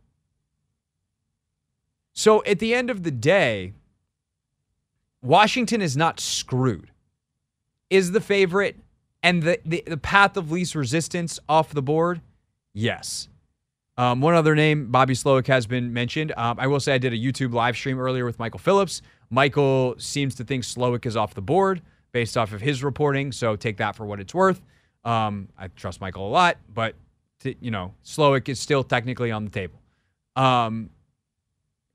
So 2.13 2.43
at 2.45 2.59
the 2.59 2.73
end 2.73 2.89
of 2.89 3.03
the 3.03 3.11
day, 3.11 3.73
Washington 5.21 5.81
is 5.81 5.95
not 5.95 6.19
screwed. 6.19 6.91
Is 7.89 8.11
the 8.11 8.21
favorite 8.21 8.77
and 9.23 9.43
the, 9.43 9.59
the, 9.65 9.83
the 9.85 9.97
path 9.97 10.37
of 10.37 10.51
least 10.51 10.75
resistance 10.75 11.39
off 11.47 11.71
the 11.71 11.81
board? 11.81 12.21
Yes. 12.73 13.29
Um, 13.97 14.21
one 14.21 14.33
other 14.33 14.55
name, 14.55 14.91
Bobby 14.91 15.13
Slowik, 15.13 15.47
has 15.47 15.67
been 15.67 15.91
mentioned. 15.93 16.33
Um, 16.37 16.57
I 16.59 16.67
will 16.67 16.79
say 16.79 16.93
I 16.93 16.97
did 16.97 17.13
a 17.13 17.17
YouTube 17.17 17.53
live 17.53 17.75
stream 17.75 17.99
earlier 17.99 18.25
with 18.25 18.39
Michael 18.39 18.59
Phillips. 18.59 19.01
Michael 19.29 19.95
seems 19.97 20.35
to 20.35 20.43
think 20.43 20.63
Slowik 20.63 21.05
is 21.05 21.17
off 21.17 21.33
the 21.33 21.41
board 21.41 21.81
based 22.11 22.37
off 22.37 22.53
of 22.53 22.61
his 22.61 22.83
reporting. 22.83 23.31
So 23.31 23.55
take 23.55 23.77
that 23.77 23.95
for 23.95 24.05
what 24.05 24.19
it's 24.19 24.33
worth. 24.33 24.61
Um, 25.03 25.49
I 25.57 25.67
trust 25.69 26.01
Michael 26.01 26.27
a 26.27 26.29
lot, 26.29 26.57
but 26.73 26.95
to, 27.41 27.55
you 27.61 27.71
know, 27.71 27.93
Slowik 28.03 28.49
is 28.49 28.59
still 28.59 28.83
technically 28.83 29.31
on 29.31 29.45
the 29.45 29.51
table. 29.51 29.79
Um, 30.35 30.89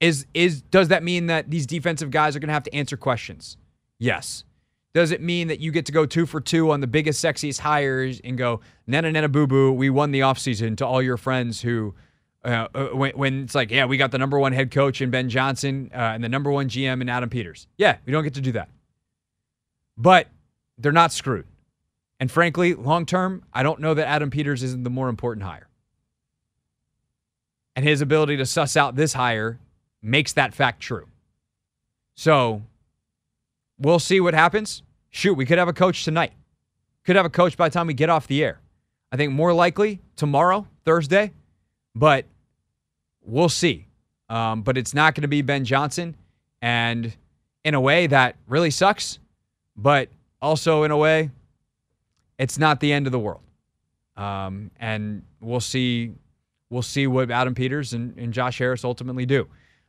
is 0.00 0.26
is 0.34 0.62
does 0.62 0.88
that 0.88 1.02
mean 1.02 1.26
that 1.26 1.50
these 1.50 1.66
defensive 1.66 2.10
guys 2.10 2.34
are 2.34 2.38
going 2.38 2.48
to 2.48 2.54
have 2.54 2.64
to 2.64 2.74
answer 2.74 2.96
questions? 2.96 3.56
Yes. 3.98 4.44
Does 4.92 5.10
it 5.10 5.20
mean 5.20 5.48
that 5.48 5.60
you 5.60 5.72
get 5.72 5.86
to 5.86 5.92
go 5.92 6.06
two 6.06 6.24
for 6.24 6.40
two 6.40 6.70
on 6.70 6.80
the 6.80 6.86
biggest, 6.86 7.24
sexiest 7.24 7.60
hires 7.60 8.20
and 8.22 8.38
go, 8.38 8.60
nana 8.86 9.10
nana 9.10 9.28
boo 9.28 9.46
boo, 9.46 9.72
we 9.72 9.90
won 9.90 10.12
the 10.12 10.20
offseason 10.20 10.76
to 10.76 10.86
all 10.86 11.02
your 11.02 11.16
friends 11.16 11.60
who 11.62 11.94
Uh, 12.44 12.68
uh, 12.74 12.86
when, 12.88 13.12
when, 13.12 13.42
it's 13.42 13.54
like, 13.54 13.70
yeah, 13.70 13.86
we 13.86 13.96
got 13.96 14.10
the 14.10 14.18
number 14.18 14.38
one 14.38 14.52
head 14.52 14.70
coach 14.70 15.00
in 15.00 15.10
Ben 15.10 15.30
Johnson 15.30 15.90
uh, 15.94 16.12
and 16.14 16.22
the 16.22 16.28
number 16.28 16.50
one 16.50 16.68
GM 16.68 17.00
in 17.00 17.08
Adam 17.08 17.30
Peters. 17.30 17.66
Yeah, 17.78 17.96
we 18.04 18.12
don't 18.12 18.22
get 18.22 18.34
to 18.34 18.42
do 18.42 18.52
that. 18.52 18.68
But 19.96 20.28
they're 20.78 20.92
not 20.92 21.12
screwed. 21.12 21.46
And 22.20 22.30
frankly, 22.30 22.74
long 22.74 23.06
term, 23.06 23.44
I 23.52 23.62
don't 23.62 23.80
know 23.80 23.94
that 23.94 24.06
Adam 24.06 24.30
Peters 24.30 24.62
isn't 24.62 24.84
the 24.84 24.90
more 24.90 25.08
important 25.08 25.44
hire. 25.44 25.68
And 27.76 27.84
his 27.84 28.00
ability 28.00 28.36
to 28.36 28.46
suss 28.46 28.76
out 28.76 28.96
this 28.96 29.12
hire 29.12 29.58
makes 30.00 30.32
that 30.34 30.54
fact 30.54 30.80
true. 30.80 31.08
So 32.14 32.62
we'll 33.78 33.98
see 33.98 34.20
what 34.20 34.34
happens. 34.34 34.82
Shoot, 35.10 35.34
we 35.34 35.46
could 35.46 35.58
have 35.58 35.68
a 35.68 35.72
coach 35.72 36.04
tonight. 36.04 36.32
Could 37.04 37.16
have 37.16 37.26
a 37.26 37.30
coach 37.30 37.56
by 37.56 37.68
the 37.68 37.72
time 37.72 37.86
we 37.86 37.94
get 37.94 38.10
off 38.10 38.26
the 38.26 38.42
air. 38.44 38.60
I 39.12 39.16
think 39.16 39.32
more 39.32 39.52
likely 39.52 40.00
tomorrow, 40.16 40.66
Thursday, 40.84 41.32
but 41.94 42.26
we'll 43.22 43.48
see. 43.48 43.86
Um, 44.28 44.62
but 44.62 44.78
it's 44.78 44.94
not 44.94 45.14
going 45.14 45.22
to 45.22 45.28
be 45.28 45.42
Ben 45.42 45.64
Johnson. 45.64 46.16
And 46.62 47.14
in 47.64 47.74
a 47.74 47.80
way, 47.80 48.06
that 48.06 48.36
really 48.48 48.70
sucks. 48.70 49.18
But 49.76 50.08
also, 50.40 50.82
in 50.84 50.90
a 50.90 50.96
way, 50.96 51.30
it's 52.38 52.58
not 52.58 52.80
the 52.80 52.92
end 52.92 53.06
of 53.06 53.12
the 53.12 53.18
world. 53.18 53.40
Um, 54.16 54.70
and 54.78 55.22
we'll 55.40 55.60
see. 55.60 56.12
We'll 56.70 56.82
see 56.82 57.06
what 57.06 57.30
Adam 57.30 57.54
Peters 57.54 57.92
and, 57.92 58.16
and 58.18 58.32
Josh 58.32 58.58
Harris 58.58 58.84
ultimately 58.84 59.26
do. 59.26 59.46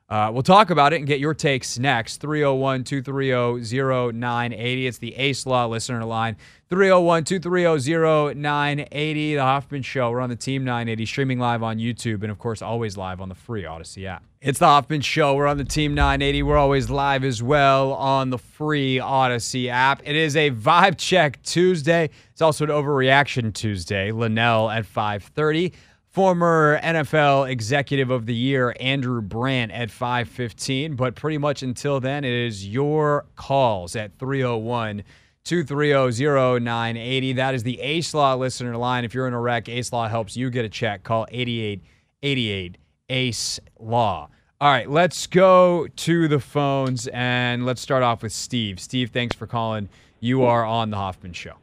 Uh, 0.08 0.30
we'll 0.32 0.44
talk 0.44 0.70
about 0.70 0.94
it 0.94 0.98
and 0.98 1.08
get 1.08 1.20
your 1.20 1.34
takes 1.34 1.80
next. 1.80 2.18
301 2.18 2.84
230 2.84 4.14
0980. 4.14 4.88
It's 4.88 4.98
the 5.00 5.16
Ace 5.16 5.46
Law 5.48 5.66
listener 5.66 6.06
line. 6.06 6.38
301 6.70 7.24
230 7.24 8.40
0980. 8.40 9.36
The 9.36 9.42
Hoffman 9.42 9.82
Show. 9.82 10.12
We're 10.12 10.22
on 10.22 10.30
the 10.30 10.36
Team 10.36 10.64
980, 10.64 11.06
streaming 11.08 11.40
live 11.40 11.64
on 11.64 11.78
YouTube, 11.78 12.22
and 12.22 12.32
of 12.32 12.38
course, 12.38 12.62
always 12.62 12.98
live 12.98 13.20
on 13.20 13.30
the 13.30 13.36
free 13.36 13.64
Audacy 13.64 14.06
app. 14.06 14.24
It's 14.46 14.60
the 14.60 14.68
Hoffman 14.68 15.02
Show. 15.02 15.34
We're 15.34 15.48
on 15.48 15.58
the 15.58 15.64
Team 15.64 15.96
980. 15.96 16.44
We're 16.44 16.56
always 16.56 16.88
live 16.88 17.24
as 17.24 17.42
well 17.42 17.94
on 17.94 18.30
the 18.30 18.38
free 18.38 18.98
Audacy 18.98 19.70
app. 19.70 20.04
It 20.06 20.16
is 20.16 20.36
a 20.36 20.52
Vibe 20.52 21.00
Check 21.00 21.42
Tuesday. 21.42 22.12
It's 22.32 22.44
also 22.44 22.66
an 22.66 22.70
Overreaction 22.70 23.56
Tuesday. 23.56 24.12
Linnell 24.12 24.70
at 24.70 24.86
530 24.86 25.74
former 26.12 26.80
NFL 26.84 27.50
Executive 27.50 28.12
of 28.12 28.28
the 28.28 28.36
Year 28.36 28.76
Andrew 28.80 29.20
Brandt 29.20 29.72
at 29.72 29.90
515. 29.90 30.96
But 30.96 31.16
pretty 31.16 31.40
much 31.40 31.64
until 31.64 32.00
then, 32.00 32.24
it 32.24 32.32
is 32.32 32.68
your 32.68 33.26
calls 33.36 33.96
at 33.96 34.16
301 34.20 35.02
230 35.44 36.60
0980. 36.64 37.34
That 37.34 37.56
is 37.56 37.64
the 37.64 37.82
Ace 37.82 38.14
Law 38.14 38.36
listener 38.36 38.78
line. 38.78 39.06
If 39.06 39.16
you're 39.16 39.28
in 39.28 39.34
a 39.34 39.42
wreck, 39.42 39.68
Ace 39.70 39.92
Law 39.92 40.08
helps 40.08 40.38
you 40.38 40.52
get 40.52 40.66
a 40.66 40.70
check. 40.70 41.02
Call 41.02 41.26
8888 41.32 42.78
Ace 43.10 43.60
Law. 43.80 44.30
All 44.62 44.70
right, 44.70 44.90
let's 44.90 45.28
go 45.28 45.86
to 45.88 46.30
the 46.30 46.40
phones 46.40 47.08
and 47.08 47.66
let's 47.66 47.82
start 47.82 48.04
off 48.04 48.24
with 48.24 48.32
Steve. 48.32 48.80
Steve, 48.80 49.10
thanks 49.12 49.36
for 49.36 49.48
calling. 49.48 49.90
You 50.22 50.44
are 50.44 50.64
on 50.64 50.92
the 50.92 50.98
Hoffman 50.98 51.34
Show. 51.34 51.56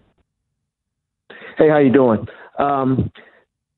Hey, 1.56 1.70
how 1.70 1.78
you 1.78 1.90
doing? 1.90 2.26
Um, 2.58 3.10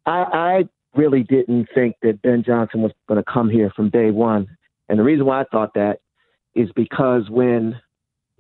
I, 0.05 0.25
I 0.33 0.69
really 0.97 1.23
didn't 1.23 1.69
think 1.73 1.95
that 2.03 2.23
Ben 2.23 2.43
Johnson 2.45 2.83
was 2.83 2.91
going 3.09 3.23
to 3.23 3.33
come 3.33 3.49
here 3.49 3.71
from 3.77 3.89
day 3.89 4.11
one. 4.11 4.49
And 4.89 4.99
the 4.99 5.05
reason 5.05 5.27
why 5.27 5.43
I 5.43 5.45
thought 5.45 5.75
that 5.75 6.01
is 6.57 6.69
because 6.75 7.31
when 7.31 7.81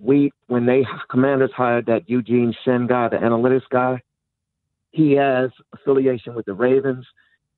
we 0.01 0.33
when 0.49 0.67
they 0.67 0.85
commanders 1.09 1.53
hired 1.57 1.87
that 1.87 2.09
Eugene 2.11 2.53
Shen 2.65 2.89
guy, 2.89 3.09
the 3.09 3.17
analytics 3.17 3.69
guy, 3.71 4.03
he 4.91 5.13
has 5.13 5.51
affiliation 5.73 6.35
with 6.35 6.47
the 6.47 6.53
Ravens, 6.53 7.07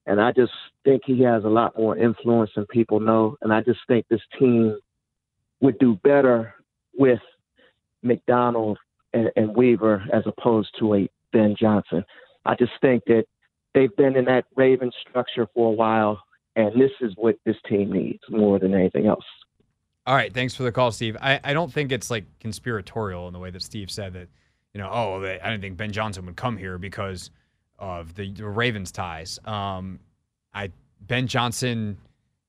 and 0.07 0.21
I 0.21 0.33
just 0.33 0.53
think 0.85 1.03
he 1.05 1.23
has 1.23 1.45
a 1.45 1.49
lot 1.49 1.77
more 1.77 1.97
influence 1.97 2.51
than 2.55 2.67
people 2.67 3.01
know. 3.01 3.37
And 3.43 3.53
I 3.53 3.61
just 3.63 3.81
think 3.89 4.07
this 4.09 4.21
team 4.39 4.79
would 5.61 5.79
do 5.79 5.99
better 6.05 6.55
with 6.97 7.21
Macdonald 8.03 8.79
and, 9.13 9.31
and 9.37 9.57
Weaver 9.57 10.05
as 10.13 10.23
opposed 10.27 10.71
to 10.79 10.95
a 10.95 11.09
Ben 11.33 11.57
Johnson. 11.59 12.05
I 12.45 12.55
just 12.55 12.73
think 12.81 13.03
that 13.07 13.25
they've 13.75 13.95
been 13.97 14.17
in 14.17 14.27
that 14.27 14.45
Raven 14.55 14.93
structure 15.09 15.49
for 15.55 15.69
a 15.69 15.75
while, 15.75 16.23
and 16.55 16.81
this 16.81 16.93
is 17.01 17.13
what 17.17 17.37
this 17.45 17.57
team 17.69 17.93
needs 17.93 18.23
more 18.31 18.59
than 18.59 18.75
anything 18.75 19.07
else. 19.07 19.25
All 20.07 20.15
right, 20.15 20.33
thanks 20.33 20.55
for 20.55 20.63
the 20.63 20.71
call, 20.71 20.93
Steve. 20.93 21.17
I, 21.21 21.41
I 21.43 21.53
don't 21.53 21.73
think 21.73 21.91
it's 21.91 22.11
like 22.11 22.27
conspiratorial 22.39 23.27
in 23.27 23.33
the 23.33 23.41
way 23.41 23.51
that 23.51 23.63
Steve 23.63 23.91
said 23.91 24.13
that, 24.13 24.29
you 24.73 24.81
know, 24.81 24.89
oh, 24.89 25.21
I 25.25 25.51
didn't 25.51 25.63
think 25.63 25.77
Ben 25.77 25.91
Johnson 25.91 26.27
would 26.27 26.37
come 26.37 26.57
here 26.57 26.79
because 26.79 27.31
of 27.79 28.15
the, 28.15 28.33
Ravens 28.33 28.93
ties. 28.93 29.39
Um, 29.45 30.01
I 30.55 30.71
Ben 31.01 31.27
Johnson 31.27 31.99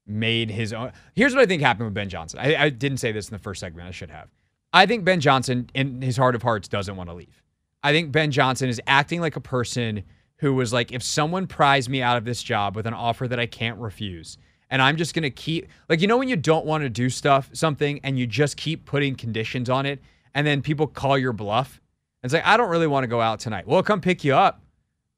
made 0.05 0.49
his 0.49 0.73
own. 0.73 0.91
Here's 1.13 1.33
what 1.35 1.41
I 1.41 1.45
think 1.45 1.61
happened 1.61 1.85
with 1.85 1.93
Ben 1.93 2.09
Johnson. 2.09 2.39
I, 2.39 2.55
I 2.55 2.69
didn't 2.69 2.99
say 2.99 3.11
this 3.11 3.27
in 3.27 3.35
the 3.35 3.39
first 3.39 3.59
segment. 3.59 3.87
I 3.87 3.91
should 3.91 4.09
have. 4.09 4.29
I 4.73 4.85
think 4.85 5.03
Ben 5.03 5.19
Johnson, 5.19 5.69
in 5.73 6.01
his 6.01 6.17
heart 6.17 6.35
of 6.35 6.43
hearts, 6.43 6.67
doesn't 6.67 6.95
want 6.95 7.09
to 7.09 7.15
leave. 7.15 7.43
I 7.83 7.91
think 7.91 8.11
Ben 8.11 8.31
Johnson 8.31 8.69
is 8.69 8.81
acting 8.87 9.21
like 9.21 9.35
a 9.35 9.41
person 9.41 10.03
who 10.37 10.53
was 10.53 10.73
like, 10.73 10.91
if 10.91 11.03
someone 11.03 11.47
pries 11.47 11.89
me 11.89 12.01
out 12.01 12.17
of 12.17 12.25
this 12.25 12.43
job 12.43 12.75
with 12.75 12.85
an 12.85 12.93
offer 12.93 13.27
that 13.27 13.39
I 13.39 13.45
can't 13.45 13.79
refuse, 13.79 14.37
and 14.69 14.81
I'm 14.81 14.97
just 14.97 15.13
gonna 15.13 15.29
keep 15.29 15.67
like 15.89 16.01
you 16.01 16.07
know 16.07 16.17
when 16.17 16.27
you 16.27 16.35
don't 16.35 16.65
want 16.65 16.83
to 16.83 16.89
do 16.89 17.09
stuff 17.09 17.49
something 17.53 18.01
and 18.03 18.19
you 18.19 18.27
just 18.27 18.57
keep 18.57 18.85
putting 18.85 19.15
conditions 19.15 19.69
on 19.69 19.85
it, 19.85 20.01
and 20.33 20.45
then 20.45 20.61
people 20.61 20.87
call 20.87 21.17
your 21.17 21.33
bluff. 21.33 21.81
And 22.21 22.27
it's 22.27 22.33
like 22.33 22.45
I 22.45 22.57
don't 22.57 22.69
really 22.69 22.87
want 22.87 23.03
to 23.03 23.07
go 23.07 23.21
out 23.21 23.39
tonight. 23.39 23.67
Well, 23.67 23.81
come 23.83 24.01
pick 24.01 24.23
you 24.23 24.35
up. 24.35 24.61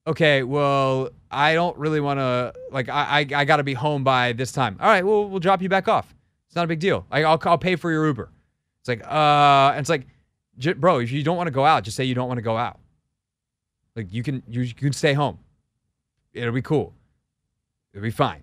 Okay, 0.10 0.42
well 0.42 1.10
I 1.30 1.54
don't 1.54 1.78
really 1.78 2.00
want 2.00 2.20
to 2.20 2.52
like 2.72 2.90
I 2.90 3.20
I, 3.20 3.42
I 3.42 3.46
got 3.46 3.58
to 3.58 3.64
be 3.64 3.76
home 3.76 4.04
by 4.04 4.34
this 4.34 4.52
time. 4.52 4.76
All 4.80 4.90
right, 4.90 5.06
well 5.06 5.30
we'll 5.30 5.40
drop 5.40 5.62
you 5.62 5.70
back 5.70 5.88
off. 5.88 6.16
It's 6.48 6.56
not 6.56 6.66
a 6.66 6.68
big 6.68 6.80
deal. 6.80 7.06
I, 7.12 7.24
I'll 7.24 7.40
I'll 7.44 7.60
pay 7.60 7.76
for 7.76 7.92
your 7.92 8.08
Uber. 8.08 8.32
It's 8.80 8.88
like 8.88 9.06
uh, 9.06 9.70
and 9.72 9.80
it's 9.82 9.90
like, 9.90 10.08
bro, 10.78 10.98
if 10.98 11.12
you 11.12 11.22
don't 11.22 11.38
want 11.38 11.46
to 11.46 11.52
go 11.52 11.64
out, 11.64 11.84
just 11.84 11.96
say 11.96 12.06
you 12.06 12.16
don't 12.16 12.28
want 12.28 12.40
to 12.40 12.44
go 12.44 12.58
out. 12.58 12.80
Like 13.96 14.12
you 14.12 14.24
can 14.24 14.42
you, 14.48 14.62
you 14.62 14.74
can 14.74 14.94
stay 14.94 15.14
home. 15.14 15.38
It'll 16.34 16.54
be 16.54 16.64
cool. 16.64 16.96
It'll 17.94 18.02
be 18.02 18.10
fine. 18.10 18.42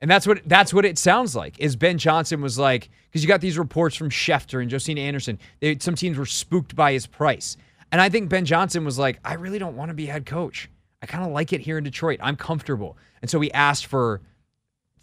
And 0.00 0.10
that's 0.10 0.26
what 0.26 0.40
that's 0.46 0.72
what 0.72 0.86
it 0.86 0.96
sounds 0.96 1.36
like. 1.36 1.58
Is 1.58 1.76
Ben 1.76 1.98
Johnson 1.98 2.40
was 2.40 2.58
like 2.58 2.88
because 3.10 3.22
you 3.22 3.28
got 3.28 3.42
these 3.42 3.58
reports 3.58 3.96
from 3.96 4.08
Schefter 4.08 4.62
and 4.62 4.70
Josina 4.70 5.02
Anderson. 5.02 5.38
They, 5.60 5.76
some 5.78 5.94
teams 5.94 6.16
were 6.16 6.24
spooked 6.24 6.74
by 6.74 6.94
his 6.94 7.06
price, 7.06 7.58
and 7.92 8.00
I 8.00 8.08
think 8.08 8.30
Ben 8.30 8.46
Johnson 8.46 8.82
was 8.82 8.98
like, 8.98 9.20
I 9.26 9.34
really 9.34 9.58
don't 9.58 9.76
want 9.76 9.90
to 9.90 9.94
be 9.94 10.06
head 10.06 10.24
coach. 10.24 10.70
I 11.02 11.06
kind 11.06 11.24
of 11.24 11.32
like 11.32 11.52
it 11.52 11.60
here 11.60 11.78
in 11.78 11.84
Detroit. 11.84 12.18
I'm 12.22 12.36
comfortable, 12.36 12.96
and 13.20 13.30
so 13.30 13.38
we 13.38 13.50
asked 13.52 13.86
for 13.86 14.20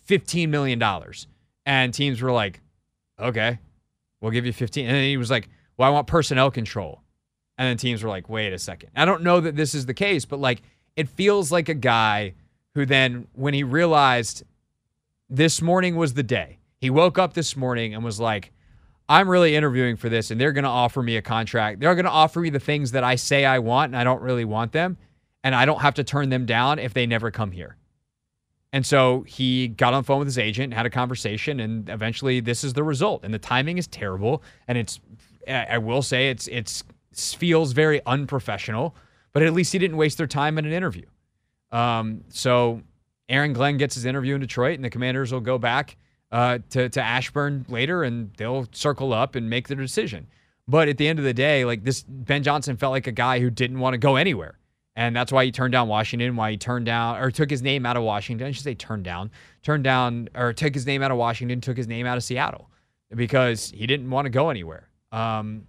fifteen 0.03 0.51
million 0.51 0.79
dollars, 0.79 1.27
and 1.65 1.93
teams 1.93 2.21
were 2.21 2.31
like, 2.31 2.61
okay, 3.19 3.59
we'll 4.21 4.31
give 4.31 4.45
you 4.45 4.53
fifteen. 4.53 4.87
And 4.87 4.95
then 4.95 5.03
he 5.03 5.17
was 5.17 5.31
like, 5.31 5.49
well, 5.77 5.87
I 5.89 5.91
want 5.91 6.07
personnel 6.07 6.51
control. 6.51 7.01
And 7.57 7.67
then 7.67 7.77
teams 7.77 8.01
were 8.01 8.09
like, 8.09 8.29
wait 8.29 8.51
a 8.51 8.57
second. 8.57 8.89
I 8.95 9.05
don't 9.05 9.21
know 9.21 9.39
that 9.39 9.55
this 9.55 9.75
is 9.75 9.85
the 9.85 9.93
case, 9.93 10.25
but 10.25 10.39
like 10.39 10.63
it 10.95 11.07
feels 11.07 11.51
like 11.51 11.69
a 11.69 11.75
guy 11.75 12.33
who 12.73 12.85
then, 12.85 13.27
when 13.33 13.53
he 13.53 13.63
realized 13.63 14.43
this 15.29 15.61
morning 15.61 15.95
was 15.95 16.15
the 16.15 16.23
day, 16.23 16.57
he 16.79 16.89
woke 16.89 17.19
up 17.19 17.33
this 17.33 17.55
morning 17.55 17.93
and 17.93 18.03
was 18.03 18.19
like, 18.19 18.51
I'm 19.07 19.29
really 19.29 19.55
interviewing 19.55 19.97
for 19.97 20.09
this 20.09 20.31
and 20.31 20.41
they're 20.41 20.51
going 20.51 20.63
to 20.63 20.69
offer 20.69 21.03
me 21.03 21.17
a 21.17 21.21
contract. 21.21 21.79
They're 21.79 21.93
going 21.93 22.05
to 22.05 22.11
offer 22.11 22.39
me 22.39 22.49
the 22.49 22.59
things 22.59 22.91
that 22.91 23.03
I 23.03 23.15
say 23.15 23.45
I 23.45 23.59
want 23.59 23.91
and 23.91 23.97
I 23.97 24.03
don't 24.03 24.21
really 24.21 24.45
want 24.45 24.71
them. 24.71 24.97
And 25.43 25.53
I 25.53 25.65
don't 25.65 25.81
have 25.81 25.95
to 25.95 26.03
turn 26.03 26.29
them 26.29 26.45
down 26.45 26.79
if 26.79 26.93
they 26.93 27.05
never 27.05 27.31
come 27.31 27.51
here. 27.51 27.77
And 28.71 28.85
so 28.85 29.21
he 29.27 29.67
got 29.67 29.93
on 29.93 30.01
the 30.01 30.05
phone 30.05 30.19
with 30.19 30.27
his 30.27 30.39
agent, 30.39 30.73
had 30.73 30.85
a 30.85 30.89
conversation, 30.89 31.59
and 31.59 31.87
eventually 31.89 32.39
this 32.39 32.63
is 32.63 32.73
the 32.73 32.83
result. 32.83 33.23
And 33.23 33.33
the 33.33 33.39
timing 33.39 33.77
is 33.77 33.85
terrible. 33.87 34.41
And 34.67 34.77
it's, 34.77 34.99
I 35.47 35.77
will 35.77 36.01
say, 36.01 36.29
it's 36.29 36.47
it's 36.47 36.83
feels 37.13 37.73
very 37.73 38.01
unprofessional, 38.05 38.95
but 39.31 39.43
at 39.43 39.53
least 39.53 39.73
he 39.73 39.79
didn't 39.79 39.97
waste 39.97 40.17
their 40.17 40.27
time 40.27 40.57
in 40.57 40.65
an 40.65 40.71
interview. 40.71 41.05
Um, 41.71 42.23
so 42.29 42.81
Aaron 43.29 43.53
Glenn 43.53 43.77
gets 43.77 43.95
his 43.95 44.05
interview 44.05 44.35
in 44.35 44.41
Detroit, 44.41 44.75
and 44.75 44.83
the 44.83 44.89
Commanders 44.89 45.31
will 45.31 45.39
go 45.39 45.57
back 45.59 45.97
uh, 46.31 46.59
to 46.71 46.89
to 46.89 47.01
Ashburn 47.01 47.65
later, 47.69 48.03
and 48.03 48.33
they'll 48.37 48.67
circle 48.71 49.13
up 49.13 49.35
and 49.35 49.49
make 49.49 49.67
their 49.67 49.77
decision. 49.77 50.27
But 50.67 50.87
at 50.87 50.97
the 50.97 51.07
end 51.07 51.19
of 51.19 51.25
the 51.25 51.33
day, 51.33 51.65
like 51.65 51.83
this, 51.83 52.03
Ben 52.07 52.41
Johnson 52.41 52.77
felt 52.77 52.91
like 52.91 53.05
a 53.05 53.11
guy 53.11 53.39
who 53.39 53.49
didn't 53.49 53.79
want 53.79 53.93
to 53.93 53.97
go 53.97 54.15
anywhere. 54.15 54.57
And 54.95 55.15
that's 55.15 55.31
why 55.31 55.45
he 55.45 55.51
turned 55.51 55.71
down 55.71 55.87
Washington, 55.87 56.35
why 56.35 56.51
he 56.51 56.57
turned 56.57 56.85
down 56.85 57.17
or 57.17 57.31
took 57.31 57.49
his 57.49 57.63
name 57.63 57.85
out 57.85 57.97
of 57.97 58.03
Washington. 58.03 58.47
I 58.47 58.51
should 58.51 58.63
say 58.63 58.75
turned 58.75 59.03
down, 59.03 59.31
turned 59.63 59.83
down 59.83 60.29
or 60.35 60.53
took 60.53 60.73
his 60.73 60.85
name 60.85 61.01
out 61.01 61.09
of 61.09 61.17
Washington, 61.17 61.61
took 61.61 61.77
his 61.77 61.87
name 61.87 62.05
out 62.05 62.17
of 62.17 62.23
Seattle 62.23 62.69
because 63.15 63.71
he 63.71 63.87
didn't 63.87 64.09
want 64.09 64.25
to 64.25 64.29
go 64.29 64.49
anywhere. 64.49 64.89
Um, 65.11 65.67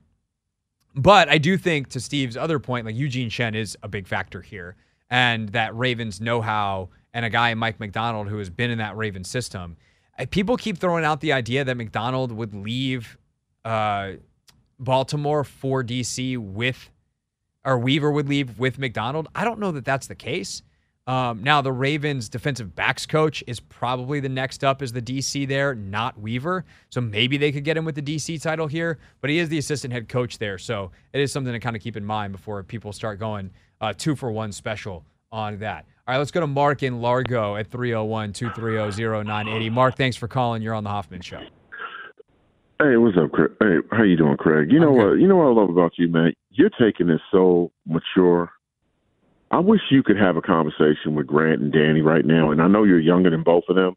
but 0.94 1.28
I 1.28 1.38
do 1.38 1.56
think, 1.58 1.88
to 1.90 2.00
Steve's 2.00 2.36
other 2.36 2.58
point, 2.58 2.86
like 2.86 2.94
Eugene 2.94 3.28
Shen 3.28 3.54
is 3.54 3.76
a 3.82 3.88
big 3.88 4.06
factor 4.06 4.40
here, 4.40 4.76
and 5.10 5.48
that 5.50 5.74
Ravens 5.74 6.20
know 6.20 6.40
how, 6.40 6.90
and 7.12 7.24
a 7.24 7.30
guy 7.30 7.52
Mike 7.54 7.80
Macdonald 7.80 8.28
who 8.28 8.38
has 8.38 8.50
been 8.50 8.70
in 8.70 8.78
that 8.78 8.96
Ravens 8.96 9.28
system. 9.28 9.76
People 10.30 10.56
keep 10.56 10.78
throwing 10.78 11.04
out 11.04 11.20
the 11.20 11.32
idea 11.32 11.64
that 11.64 11.76
Macdonald 11.76 12.30
would 12.30 12.54
leave 12.54 13.18
uh, 13.64 14.12
Baltimore 14.78 15.42
for 15.42 15.82
DC 15.82 16.38
with, 16.38 16.90
or 17.64 17.78
Weaver 17.78 18.10
would 18.10 18.28
leave 18.28 18.58
with 18.58 18.78
Macdonald. 18.78 19.28
I 19.34 19.44
don't 19.44 19.58
know 19.58 19.72
that 19.72 19.84
that's 19.84 20.06
the 20.06 20.14
case, 20.14 20.62
Um, 21.06 21.42
now, 21.42 21.60
the 21.60 21.70
Ravens 21.72 22.30
defensive 22.30 22.74
backs 22.74 23.04
coach 23.04 23.44
is 23.46 23.60
probably 23.60 24.20
the 24.20 24.28
next 24.30 24.64
up 24.64 24.80
as 24.80 24.90
the 24.92 25.02
DC 25.02 25.46
there, 25.46 25.74
not 25.74 26.18
Weaver. 26.18 26.64
So 26.88 27.02
maybe 27.02 27.36
they 27.36 27.52
could 27.52 27.62
get 27.64 27.76
him 27.76 27.84
with 27.84 27.94
the 27.94 28.02
DC 28.02 28.40
title 28.40 28.66
here, 28.66 28.98
but 29.20 29.28
he 29.28 29.38
is 29.38 29.50
the 29.50 29.58
assistant 29.58 29.92
head 29.92 30.08
coach 30.08 30.38
there. 30.38 30.56
So 30.56 30.92
it 31.12 31.20
is 31.20 31.30
something 31.30 31.52
to 31.52 31.60
kind 31.60 31.76
of 31.76 31.82
keep 31.82 31.96
in 31.98 32.04
mind 32.06 32.32
before 32.32 32.62
people 32.62 32.90
start 32.92 33.18
going 33.18 33.50
uh, 33.82 33.92
two 33.92 34.16
for 34.16 34.30
one 34.32 34.50
special 34.50 35.04
on 35.30 35.58
that. 35.58 35.84
All 36.06 36.14
right, 36.14 36.18
let's 36.18 36.30
go 36.30 36.40
to 36.40 36.46
Mark 36.46 36.82
in 36.82 37.02
Largo 37.02 37.56
at 37.56 37.70
301 37.70 38.32
230 38.32 39.24
0980. 39.24 39.70
Mark, 39.70 39.96
thanks 39.96 40.16
for 40.16 40.28
calling. 40.28 40.62
You're 40.62 40.74
on 40.74 40.84
the 40.84 40.90
Hoffman 40.90 41.20
Show. 41.20 41.42
Hey, 42.80 42.96
what's 42.96 43.16
up, 43.16 43.30
Craig? 43.32 43.52
Hey, 43.60 43.76
how 43.92 44.02
you 44.02 44.16
doing, 44.16 44.36
Craig? 44.36 44.72
You 44.72 44.80
know 44.80 44.90
what? 44.90 45.14
You 45.14 45.28
know 45.28 45.36
what 45.36 45.46
I 45.46 45.52
love 45.52 45.70
about 45.70 45.92
you, 45.96 46.08
man. 46.08 46.32
You're 46.50 46.70
taking 46.70 47.06
this 47.06 47.20
so 47.30 47.70
mature 47.86 48.50
I 49.54 49.58
wish 49.58 49.82
you 49.88 50.02
could 50.02 50.16
have 50.16 50.36
a 50.36 50.42
conversation 50.42 51.14
with 51.14 51.28
Grant 51.28 51.60
and 51.60 51.72
Danny 51.72 52.00
right 52.00 52.24
now, 52.24 52.50
and 52.50 52.60
I 52.60 52.66
know 52.66 52.82
you're 52.82 52.98
younger 52.98 53.30
than 53.30 53.44
both 53.44 53.62
of 53.68 53.76
them, 53.76 53.94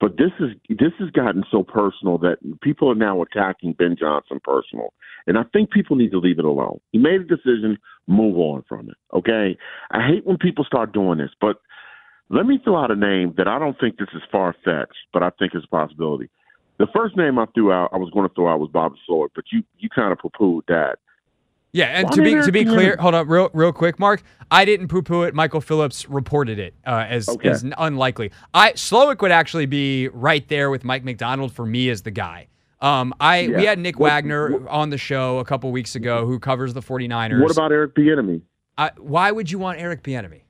but 0.00 0.16
this 0.16 0.30
is 0.40 0.52
this 0.70 0.92
has 0.98 1.10
gotten 1.10 1.44
so 1.50 1.62
personal 1.62 2.16
that 2.18 2.38
people 2.62 2.90
are 2.90 2.94
now 2.94 3.20
attacking 3.20 3.74
Ben 3.74 3.96
Johnson 4.00 4.40
personal, 4.42 4.94
and 5.26 5.36
I 5.36 5.42
think 5.52 5.70
people 5.70 5.96
need 5.96 6.10
to 6.12 6.18
leave 6.18 6.38
it 6.38 6.46
alone. 6.46 6.80
He 6.92 6.98
made 6.98 7.20
a 7.20 7.24
decision, 7.24 7.76
move 8.06 8.38
on 8.38 8.64
from 8.66 8.88
it. 8.88 8.96
Okay, 9.12 9.58
I 9.90 10.06
hate 10.06 10.24
when 10.24 10.38
people 10.38 10.64
start 10.64 10.94
doing 10.94 11.18
this, 11.18 11.32
but 11.38 11.56
let 12.30 12.46
me 12.46 12.58
throw 12.64 12.82
out 12.82 12.90
a 12.90 12.96
name 12.96 13.34
that 13.36 13.46
I 13.46 13.58
don't 13.58 13.78
think 13.78 13.98
this 13.98 14.08
is 14.14 14.22
far 14.32 14.54
fetched, 14.64 14.96
but 15.12 15.22
I 15.22 15.28
think 15.38 15.54
is 15.54 15.64
a 15.64 15.68
possibility. 15.68 16.30
The 16.78 16.86
first 16.94 17.16
name 17.16 17.38
I 17.38 17.46
threw 17.54 17.72
out, 17.72 17.90
I 17.92 17.98
was 17.98 18.10
going 18.10 18.28
to 18.28 18.34
throw 18.34 18.52
out 18.52 18.58
was 18.58 18.70
Bobby 18.70 18.96
Slowik, 19.08 19.28
but 19.34 19.44
you 19.52 19.62
you 19.78 19.88
kind 19.88 20.12
of 20.12 20.18
poo 20.18 20.30
pooed 20.30 20.66
that. 20.68 20.98
Yeah, 21.72 21.86
and 21.86 22.10
to 22.12 22.22
be 22.22 22.34
to 22.34 22.52
be 22.52 22.64
clear, 22.64 22.96
hold 23.00 23.14
on, 23.14 23.26
real 23.26 23.50
real 23.52 23.72
quick, 23.72 23.98
Mark. 23.98 24.22
I 24.50 24.64
didn't 24.64 24.88
poo 24.88 25.02
poo 25.02 25.22
it. 25.22 25.34
Michael 25.34 25.60
Phillips 25.60 26.08
reported 26.08 26.60
it 26.60 26.74
uh, 26.86 27.04
as 27.08 27.28
okay. 27.28 27.48
as 27.48 27.64
unlikely. 27.78 28.30
I 28.54 28.72
Slowik 28.72 29.20
would 29.22 29.32
actually 29.32 29.66
be 29.66 30.08
right 30.08 30.46
there 30.48 30.70
with 30.70 30.84
Mike 30.84 31.02
Macdonald 31.02 31.52
for 31.52 31.66
me 31.66 31.90
as 31.90 32.02
the 32.02 32.12
guy. 32.12 32.46
Um, 32.80 33.12
I 33.18 33.40
yeah. 33.40 33.56
we 33.56 33.64
had 33.64 33.80
Nick 33.80 33.98
what, 33.98 34.10
Wagoner 34.10 34.52
what, 34.52 34.70
on 34.70 34.90
the 34.90 34.98
show 34.98 35.38
a 35.38 35.44
couple 35.44 35.72
weeks 35.72 35.96
ago 35.96 36.26
who 36.26 36.38
covers 36.38 36.74
the 36.74 36.82
49ers. 36.82 37.42
What 37.42 37.50
about 37.50 37.72
Eric 37.72 37.94
Bieniemy? 37.94 38.42
why 38.98 39.32
would 39.32 39.50
you 39.50 39.58
want 39.58 39.80
Eric 39.80 40.02
Bieniemy? 40.02 40.42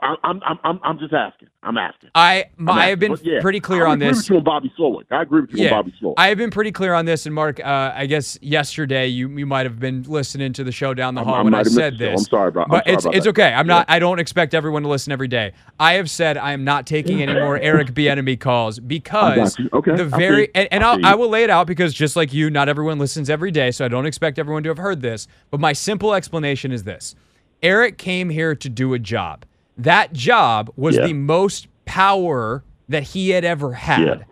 I'm 0.00 0.40
I'm 0.44 0.58
I'm 0.64 0.80
I'm 0.82 0.98
just 0.98 1.12
asking. 1.12 1.48
I'm 1.62 1.76
asking. 1.76 2.10
I 2.14 2.46
my, 2.56 2.72
I 2.72 2.86
have 2.88 2.98
been 2.98 3.16
yeah, 3.22 3.40
pretty 3.40 3.60
clear 3.60 3.86
on 3.86 3.98
this. 3.98 4.06
I 4.06 4.10
agree 4.10 4.18
with 4.18 4.30
you 4.30 4.36
on 4.36 4.44
Bobby 4.44 4.72
Slowik. 4.78 5.04
I 5.10 5.22
agree 5.22 5.40
with 5.42 5.52
you 5.52 5.64
yeah, 5.64 5.74
on 5.74 5.84
Bobby 5.84 5.94
Slowik. 6.00 6.14
I 6.16 6.28
have 6.28 6.38
been 6.38 6.50
pretty 6.50 6.72
clear 6.72 6.94
on 6.94 7.04
this. 7.04 7.26
And 7.26 7.34
Mark, 7.34 7.60
uh, 7.60 7.92
I 7.94 8.06
guess 8.06 8.38
yesterday 8.40 9.06
you 9.08 9.28
you 9.28 9.46
might 9.46 9.66
have 9.66 9.78
been 9.78 10.02
listening 10.04 10.52
to 10.54 10.64
the 10.64 10.72
show 10.72 10.94
down 10.94 11.14
the 11.14 11.24
hall 11.24 11.34
I, 11.34 11.42
when 11.42 11.54
I 11.54 11.62
said 11.62 11.98
this. 11.98 12.20
I'm 12.20 12.24
sorry, 12.24 12.50
bro. 12.50 12.62
I'm 12.62 12.68
but 12.70 12.84
sorry 12.84 12.96
it's 12.96 13.06
it's 13.06 13.26
okay. 13.28 13.52
I'm 13.52 13.66
not. 13.66 13.86
I 13.88 13.98
don't 13.98 14.18
expect 14.18 14.54
everyone 14.54 14.82
to 14.82 14.88
listen 14.88 15.12
every 15.12 15.28
day. 15.28 15.52
I 15.78 15.94
have 15.94 16.08
said 16.10 16.38
I 16.38 16.52
am 16.52 16.64
not 16.64 16.86
taking 16.86 17.22
any 17.22 17.34
more 17.34 17.58
Eric 17.62 17.88
Bieniemy 17.88 18.40
calls 18.40 18.78
because 18.78 19.58
okay. 19.72 19.96
the 19.96 20.06
very 20.06 20.48
and, 20.54 20.68
and 20.70 20.82
I'll, 20.82 21.04
I 21.04 21.14
will 21.14 21.28
lay 21.28 21.44
it 21.44 21.50
out 21.50 21.66
because 21.66 21.92
just 21.92 22.16
like 22.16 22.32
you, 22.32 22.50
not 22.50 22.68
everyone 22.68 22.98
listens 22.98 23.28
every 23.28 23.50
day, 23.50 23.70
so 23.70 23.84
I 23.84 23.88
don't 23.88 24.06
expect 24.06 24.38
everyone 24.38 24.62
to 24.62 24.70
have 24.70 24.78
heard 24.78 25.02
this. 25.02 25.28
But 25.50 25.60
my 25.60 25.72
simple 25.72 26.14
explanation 26.14 26.72
is 26.72 26.84
this: 26.84 27.14
Eric 27.62 27.98
came 27.98 28.30
here 28.30 28.54
to 28.54 28.68
do 28.68 28.94
a 28.94 28.98
job. 28.98 29.44
That 29.78 30.12
job 30.12 30.72
was 30.76 30.96
yeah. 30.96 31.06
the 31.06 31.12
most 31.14 31.68
power 31.84 32.62
that 32.88 33.02
he 33.02 33.30
had 33.30 33.44
ever 33.44 33.72
had. 33.72 34.00
Yeah. 34.00 34.22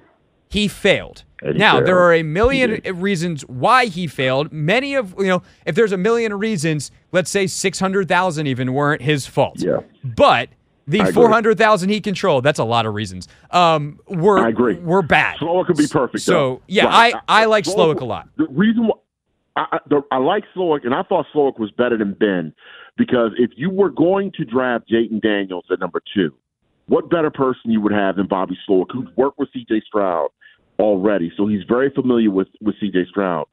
He 0.48 0.68
failed. 0.68 1.24
Eddie 1.42 1.58
now 1.58 1.80
there 1.80 1.98
are 1.98 2.12
a 2.12 2.22
million 2.22 2.80
reasons 3.00 3.42
why 3.46 3.86
he 3.86 4.06
failed. 4.06 4.52
Many 4.52 4.94
of 4.94 5.14
you 5.18 5.26
know, 5.26 5.42
if 5.64 5.74
there's 5.74 5.92
a 5.92 5.96
million 5.96 6.34
reasons, 6.34 6.90
let's 7.12 7.30
say 7.30 7.46
six 7.46 7.78
hundred 7.78 8.08
thousand 8.08 8.46
even 8.46 8.74
weren't 8.74 9.00
his 9.00 9.26
fault. 9.26 9.60
Yeah. 9.60 9.78
But 10.04 10.50
the 10.86 11.04
four 11.12 11.30
hundred 11.30 11.56
thousand 11.56 11.88
he 11.90 12.00
controlled, 12.00 12.44
that's 12.44 12.58
a 12.58 12.64
lot 12.64 12.84
of 12.84 12.94
reasons. 12.94 13.28
Um, 13.52 14.00
we're 14.08 14.44
I 14.44 14.48
agree. 14.48 14.74
We're 14.74 15.02
bad. 15.02 15.38
Slowik 15.38 15.66
could 15.66 15.76
be 15.76 15.86
perfect. 15.86 16.24
So 16.24 16.32
though. 16.32 16.62
yeah, 16.66 16.84
right. 16.84 17.14
I 17.28 17.42
I 17.42 17.44
like 17.46 17.64
Slowik, 17.64 18.00
a 18.00 18.04
lot. 18.04 18.28
The 18.36 18.46
reason 18.48 18.88
why 18.88 18.94
I, 19.56 19.66
I, 19.72 19.78
the, 19.88 20.02
I 20.10 20.18
like 20.18 20.44
Slowik, 20.54 20.84
and 20.84 20.94
I 20.94 21.02
thought 21.04 21.26
Slowik 21.34 21.58
was 21.58 21.70
better 21.70 21.96
than 21.96 22.14
Ben 22.14 22.52
because 23.00 23.32
if 23.38 23.52
you 23.56 23.70
were 23.70 23.88
going 23.88 24.30
to 24.32 24.44
draft 24.44 24.84
Jayden 24.86 25.22
Daniels 25.22 25.64
at 25.72 25.80
number 25.80 26.02
two, 26.14 26.34
what 26.86 27.08
better 27.08 27.30
person 27.30 27.70
you 27.70 27.80
would 27.80 27.94
have 27.94 28.16
than 28.16 28.26
Bobby 28.26 28.58
Slowik, 28.68 28.88
who's 28.92 29.08
worked 29.16 29.38
with 29.38 29.48
C.J. 29.54 29.80
Stroud 29.86 30.28
already, 30.78 31.32
so 31.34 31.46
he's 31.46 31.62
very 31.66 31.88
familiar 31.90 32.30
with 32.30 32.48
with 32.60 32.74
C.J. 32.78 33.06
Stroud. 33.08 33.46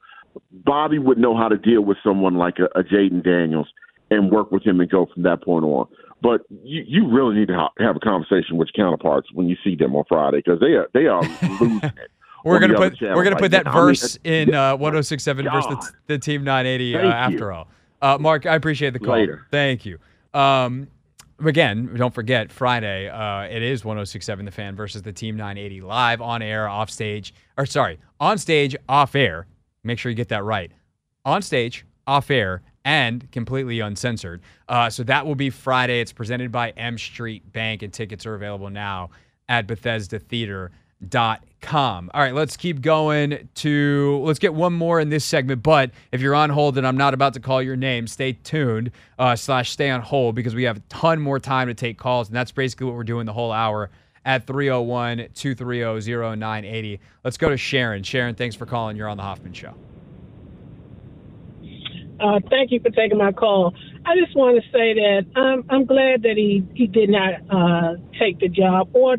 Bobby 0.51 0.99
would 0.99 1.17
know 1.17 1.37
how 1.37 1.47
to 1.47 1.57
deal 1.57 1.79
with 1.81 1.97
someone 2.03 2.35
like 2.35 2.55
a, 2.59 2.65
a 2.77 2.83
Jayden 2.83 3.23
Daniels 3.23 3.69
and 4.11 4.29
work 4.29 4.51
with 4.51 4.63
him 4.67 4.81
and 4.81 4.89
go 4.89 5.07
from 5.13 5.23
that 5.23 5.41
point 5.41 5.63
on. 5.63 5.87
But 6.21 6.41
you, 6.49 6.83
you 6.85 7.09
really 7.09 7.35
need 7.35 7.47
to 7.47 7.55
ha- 7.55 7.71
have 7.79 7.95
a 7.95 7.99
conversation 7.99 8.57
with 8.57 8.67
your 8.75 8.85
counterparts 8.85 9.29
when 9.31 9.47
you 9.47 9.55
see 9.63 9.77
them 9.77 9.95
on 9.95 10.03
Friday 10.09 10.41
because 10.43 10.59
they 10.59 10.73
are 10.73 10.89
they 10.93 11.05
are 11.05 11.23
losing 11.61 11.79
it. 11.83 12.11
We're 12.43 12.59
gonna 12.59 12.75
put 12.75 12.99
we're 13.01 13.23
gonna 13.23 13.37
put 13.37 13.51
that 13.51 13.71
verse 13.71 14.17
I 14.25 14.29
mean, 14.29 14.49
in 14.49 14.55
uh, 14.55 14.75
1067 14.75 15.45
versus 15.49 15.69
the, 16.05 16.15
the 16.15 16.19
Team 16.19 16.43
980 16.43 16.95
uh, 16.97 16.99
after 16.99 17.53
all. 17.53 17.69
Uh, 18.01 18.17
Mark, 18.19 18.45
I 18.45 18.55
appreciate 18.55 18.93
the 18.93 18.99
call. 18.99 19.15
Later. 19.15 19.45
Thank 19.51 19.85
you. 19.85 19.97
Um, 20.33 20.87
again, 21.39 21.93
don't 21.95 22.13
forget 22.13 22.51
Friday. 22.51 23.09
Uh, 23.09 23.43
it 23.43 23.61
is 23.61 23.83
106.7 23.83 24.45
The 24.45 24.51
Fan 24.51 24.75
versus 24.75 25.01
the 25.01 25.13
Team 25.13 25.35
980 25.35 25.81
live 25.81 26.21
on 26.21 26.41
air, 26.41 26.67
off 26.67 26.89
stage, 26.89 27.33
or 27.57 27.65
sorry, 27.65 27.99
on 28.19 28.37
stage, 28.37 28.75
off 28.87 29.15
air. 29.15 29.47
Make 29.83 29.99
sure 29.99 30.09
you 30.09 30.15
get 30.15 30.29
that 30.29 30.43
right. 30.43 30.71
On 31.25 31.41
stage, 31.41 31.85
off 32.05 32.29
air, 32.31 32.61
and 32.85 33.29
completely 33.31 33.79
uncensored. 33.79 34.41
Uh, 34.69 34.89
so 34.89 35.03
that 35.03 35.25
will 35.25 35.35
be 35.35 35.49
Friday. 35.49 35.99
It's 35.99 36.13
presented 36.13 36.51
by 36.51 36.69
M 36.71 36.97
Street 36.97 37.51
Bank, 37.51 37.81
and 37.81 37.91
tickets 37.91 38.25
are 38.25 38.35
available 38.35 38.69
now 38.69 39.09
at 39.49 39.67
Bethesda 39.67 40.19
Theater 40.19 40.71
dot 41.05 41.43
com. 41.61 42.09
All 42.13 42.21
right, 42.21 42.33
let's 42.33 42.57
keep 42.57 42.81
going 42.81 43.49
to 43.55 44.19
let's 44.23 44.39
get 44.39 44.53
one 44.53 44.73
more 44.73 44.99
in 44.99 45.09
this 45.09 45.25
segment. 45.25 45.63
But 45.63 45.91
if 46.11 46.21
you're 46.21 46.35
on 46.35 46.49
hold 46.49 46.77
and 46.77 46.87
I'm 46.87 46.97
not 46.97 47.13
about 47.13 47.33
to 47.33 47.39
call 47.39 47.61
your 47.61 47.75
name, 47.75 48.07
stay 48.07 48.33
tuned 48.33 48.91
uh, 49.19 49.35
slash 49.35 49.71
stay 49.71 49.89
on 49.89 50.01
hold 50.01 50.35
because 50.35 50.55
we 50.55 50.63
have 50.63 50.77
a 50.77 50.81
ton 50.89 51.19
more 51.19 51.39
time 51.39 51.67
to 51.67 51.73
take 51.73 51.97
calls, 51.97 52.27
and 52.27 52.35
that's 52.35 52.51
basically 52.51 52.85
what 52.85 52.95
we're 52.95 53.03
doing 53.03 53.25
the 53.25 53.33
whole 53.33 53.51
hour 53.51 53.89
at 54.25 54.45
301 54.45 55.29
230 55.33 56.01
0980. 56.37 56.99
Let's 57.23 57.37
go 57.37 57.49
to 57.49 57.57
Sharon. 57.57 58.03
Sharon, 58.03 58.35
thanks 58.35 58.55
for 58.55 58.65
calling. 58.65 58.97
You're 58.97 59.07
on 59.07 59.17
the 59.17 59.23
Hoffman 59.23 59.53
Show. 59.53 59.73
Uh, 62.19 62.39
thank 62.49 62.71
you 62.71 62.79
for 62.79 62.89
taking 62.89 63.17
my 63.17 63.31
call. 63.31 63.73
I 64.05 64.15
just 64.15 64.35
want 64.35 64.61
to 64.61 64.69
say 64.71 64.93
that 64.95 65.25
I'm, 65.35 65.63
I'm 65.69 65.85
glad 65.85 66.23
that 66.23 66.33
he, 66.35 66.65
he 66.73 66.87
did 66.87 67.09
not 67.09 67.33
uh, 67.49 67.95
take 68.19 68.39
the 68.39 68.49
job 68.49 68.89
or 68.93 69.17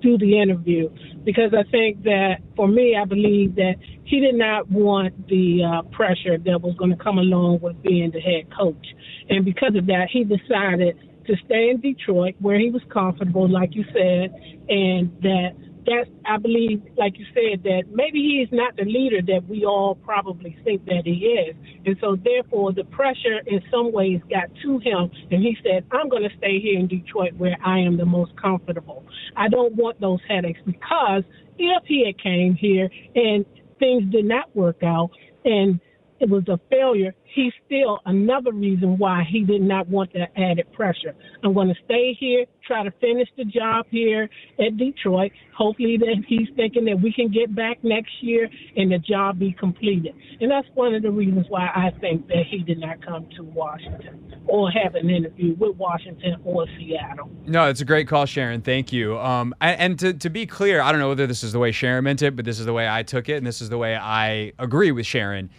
do 0.00 0.16
the 0.18 0.40
interview 0.40 0.88
because 1.24 1.52
I 1.52 1.68
think 1.70 2.02
that 2.04 2.36
for 2.56 2.68
me, 2.68 2.96
I 2.96 3.04
believe 3.04 3.56
that 3.56 3.74
he 4.04 4.20
did 4.20 4.34
not 4.34 4.70
want 4.70 5.28
the 5.28 5.62
uh, 5.64 5.82
pressure 5.94 6.38
that 6.38 6.62
was 6.62 6.74
going 6.78 6.90
to 6.90 6.96
come 6.96 7.18
along 7.18 7.60
with 7.60 7.80
being 7.82 8.10
the 8.10 8.20
head 8.20 8.48
coach. 8.56 8.86
And 9.28 9.44
because 9.44 9.74
of 9.76 9.86
that, 9.86 10.08
he 10.10 10.24
decided 10.24 10.96
to 11.26 11.36
stay 11.44 11.70
in 11.70 11.80
Detroit 11.80 12.34
where 12.40 12.58
he 12.58 12.70
was 12.70 12.82
comfortable, 12.90 13.48
like 13.48 13.74
you 13.74 13.84
said, 13.92 14.32
and 14.68 15.14
that 15.20 15.54
that's 15.88 16.10
I 16.26 16.36
believe, 16.38 16.82
like 16.96 17.18
you 17.18 17.26
said, 17.34 17.62
that 17.64 17.84
maybe 17.92 18.18
he 18.18 18.42
is 18.42 18.48
not 18.52 18.76
the 18.76 18.84
leader 18.84 19.22
that 19.22 19.48
we 19.48 19.64
all 19.64 19.94
probably 19.94 20.56
think 20.64 20.84
that 20.86 21.02
he 21.04 21.26
is, 21.26 21.56
and 21.86 21.96
so 22.00 22.16
therefore 22.16 22.72
the 22.72 22.84
pressure 22.84 23.40
in 23.46 23.62
some 23.70 23.92
ways 23.92 24.20
got 24.30 24.48
to 24.62 24.78
him, 24.78 25.10
and 25.30 25.42
he 25.42 25.56
said, 25.62 25.84
"I'm 25.90 26.08
going 26.08 26.28
to 26.28 26.36
stay 26.36 26.60
here 26.60 26.78
in 26.78 26.86
Detroit 26.86 27.34
where 27.34 27.56
I 27.64 27.78
am 27.80 27.96
the 27.96 28.06
most 28.06 28.36
comfortable. 28.36 29.04
I 29.36 29.48
don't 29.48 29.74
want 29.74 30.00
those 30.00 30.20
headaches 30.28 30.60
because 30.66 31.24
if 31.58 31.82
he 31.86 32.06
had 32.06 32.18
came 32.22 32.54
here 32.54 32.90
and 33.14 33.44
things 33.78 34.04
did 34.12 34.24
not 34.24 34.54
work 34.54 34.82
out, 34.82 35.10
and 35.44 35.80
it 36.20 36.28
was 36.28 36.48
a 36.48 36.58
failure, 36.70 37.14
he's 37.24 37.52
still 37.66 38.00
another 38.06 38.52
reason 38.52 38.98
why 38.98 39.24
he 39.28 39.44
did 39.44 39.62
not 39.62 39.88
want 39.88 40.12
that 40.14 40.30
added 40.36 40.72
pressure. 40.72 41.14
I'm 41.44 41.54
going 41.54 41.68
to 41.68 41.74
stay 41.84 42.16
here, 42.18 42.44
try 42.66 42.84
to 42.84 42.90
finish 43.00 43.28
the 43.36 43.44
job 43.44 43.86
here 43.90 44.28
at 44.58 44.76
Detroit. 44.76 45.32
Hopefully 45.56 45.96
that 45.98 46.24
he's 46.26 46.48
thinking 46.56 46.84
that 46.86 47.00
we 47.00 47.12
can 47.12 47.30
get 47.30 47.54
back 47.54 47.82
next 47.82 48.12
year 48.20 48.48
and 48.76 48.92
the 48.92 48.98
job 48.98 49.38
be 49.38 49.52
completed. 49.52 50.14
And 50.40 50.50
that's 50.50 50.68
one 50.74 50.94
of 50.94 51.02
the 51.02 51.10
reasons 51.10 51.46
why 51.48 51.66
I 51.74 51.90
think 52.00 52.28
that 52.28 52.44
he 52.48 52.58
did 52.58 52.78
not 52.78 53.04
come 53.04 53.28
to 53.36 53.42
Washington 53.42 54.42
or 54.46 54.70
have 54.70 54.94
an 54.94 55.10
interview 55.10 55.54
with 55.54 55.76
Washington 55.76 56.36
or 56.44 56.66
Seattle. 56.78 57.30
No, 57.46 57.68
it's 57.68 57.80
a 57.80 57.84
great 57.84 58.08
call, 58.08 58.26
Sharon. 58.26 58.62
Thank 58.62 58.92
you. 58.92 59.18
Um, 59.18 59.54
and, 59.60 59.98
to, 59.98 60.12
to 60.14 60.30
be 60.30 60.46
clear, 60.46 60.80
I 60.80 60.90
don't 60.90 61.00
know 61.00 61.08
whether 61.08 61.26
this 61.26 61.42
is 61.42 61.52
the 61.52 61.58
way 61.58 61.72
Sharon 61.72 62.04
meant 62.04 62.22
it, 62.22 62.36
but 62.36 62.44
this 62.44 62.58
is 62.58 62.66
the 62.66 62.72
way 62.72 62.88
I 62.88 63.02
took 63.02 63.28
it, 63.28 63.34
and 63.34 63.46
this 63.46 63.60
is 63.60 63.68
the 63.68 63.78
way 63.78 63.96
I 63.96 64.52
agree 64.58 64.92
with 64.92 65.06
Sharon 65.06 65.50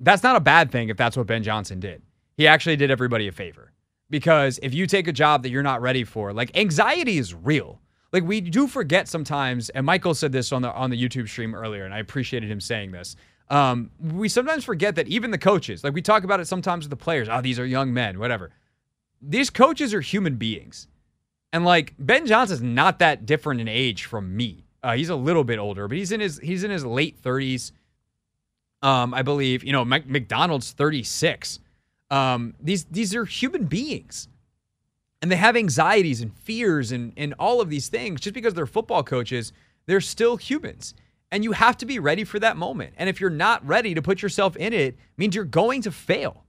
that's 0.00 0.22
not 0.22 0.36
a 0.36 0.40
bad 0.40 0.70
thing 0.70 0.88
if 0.88 0.96
that's 0.96 1.16
what 1.16 1.26
Ben 1.26 1.42
Johnson 1.42 1.80
did. 1.80 2.02
He 2.36 2.46
actually 2.46 2.76
did 2.76 2.90
everybody 2.90 3.28
a 3.28 3.32
favor. 3.32 3.72
Because 4.10 4.58
if 4.62 4.72
you 4.72 4.86
take 4.86 5.06
a 5.08 5.12
job 5.12 5.42
that 5.42 5.50
you're 5.50 5.62
not 5.62 5.82
ready 5.82 6.04
for, 6.04 6.32
like 6.32 6.56
anxiety 6.56 7.18
is 7.18 7.34
real. 7.34 7.80
Like 8.12 8.24
we 8.24 8.40
do 8.40 8.66
forget 8.66 9.06
sometimes, 9.06 9.68
and 9.70 9.84
Michael 9.84 10.14
said 10.14 10.32
this 10.32 10.50
on 10.50 10.62
the 10.62 10.72
on 10.72 10.88
the 10.90 10.96
YouTube 11.02 11.28
stream 11.28 11.54
earlier, 11.54 11.84
and 11.84 11.92
I 11.92 11.98
appreciated 11.98 12.50
him 12.50 12.60
saying 12.60 12.92
this. 12.92 13.16
Um, 13.50 13.90
we 14.00 14.28
sometimes 14.30 14.64
forget 14.64 14.94
that 14.96 15.08
even 15.08 15.30
the 15.30 15.38
coaches, 15.38 15.84
like 15.84 15.92
we 15.94 16.00
talk 16.02 16.24
about 16.24 16.40
it 16.40 16.46
sometimes 16.46 16.84
with 16.84 16.90
the 16.90 16.96
players, 16.96 17.28
oh, 17.30 17.40
these 17.42 17.58
are 17.58 17.66
young 17.66 17.92
men, 17.92 18.18
whatever. 18.18 18.50
these 19.20 19.50
coaches 19.50 19.92
are 19.94 20.00
human 20.00 20.36
beings. 20.36 20.86
And 21.52 21.64
like 21.64 21.94
Ben 21.98 22.26
Johnson's 22.26 22.62
not 22.62 22.98
that 23.00 23.26
different 23.26 23.60
in 23.60 23.68
age 23.68 24.04
from 24.04 24.36
me. 24.36 24.64
Uh, 24.82 24.94
he's 24.96 25.08
a 25.10 25.16
little 25.16 25.44
bit 25.44 25.58
older, 25.58 25.88
but 25.88 25.98
he's 25.98 26.12
in 26.12 26.20
his 26.20 26.38
he's 26.38 26.64
in 26.64 26.70
his 26.70 26.84
late 26.86 27.20
30s. 27.22 27.72
Um, 28.82 29.12
I 29.12 29.22
believe 29.22 29.64
you 29.64 29.72
know 29.72 29.84
Mc, 29.84 30.06
Macdonald's 30.08 30.72
36. 30.72 31.60
Um, 32.10 32.54
these 32.60 32.84
these 32.84 33.14
are 33.14 33.24
human 33.24 33.64
beings, 33.64 34.28
and 35.20 35.30
they 35.30 35.36
have 35.36 35.56
anxieties 35.56 36.20
and 36.20 36.32
fears 36.34 36.92
and 36.92 37.12
and 37.16 37.34
all 37.38 37.60
of 37.60 37.70
these 37.70 37.88
things. 37.88 38.20
Just 38.20 38.34
because 38.34 38.54
they're 38.54 38.66
football 38.66 39.02
coaches, 39.02 39.52
they're 39.86 40.00
still 40.00 40.36
humans, 40.36 40.94
and 41.30 41.44
you 41.44 41.52
have 41.52 41.76
to 41.78 41.86
be 41.86 41.98
ready 41.98 42.24
for 42.24 42.38
that 42.38 42.56
moment. 42.56 42.94
And 42.96 43.08
if 43.08 43.20
you're 43.20 43.30
not 43.30 43.66
ready 43.66 43.94
to 43.94 44.02
put 44.02 44.22
yourself 44.22 44.56
in 44.56 44.72
it, 44.72 44.96
means 45.16 45.34
you're 45.34 45.44
going 45.44 45.82
to 45.82 45.90
fail, 45.90 46.44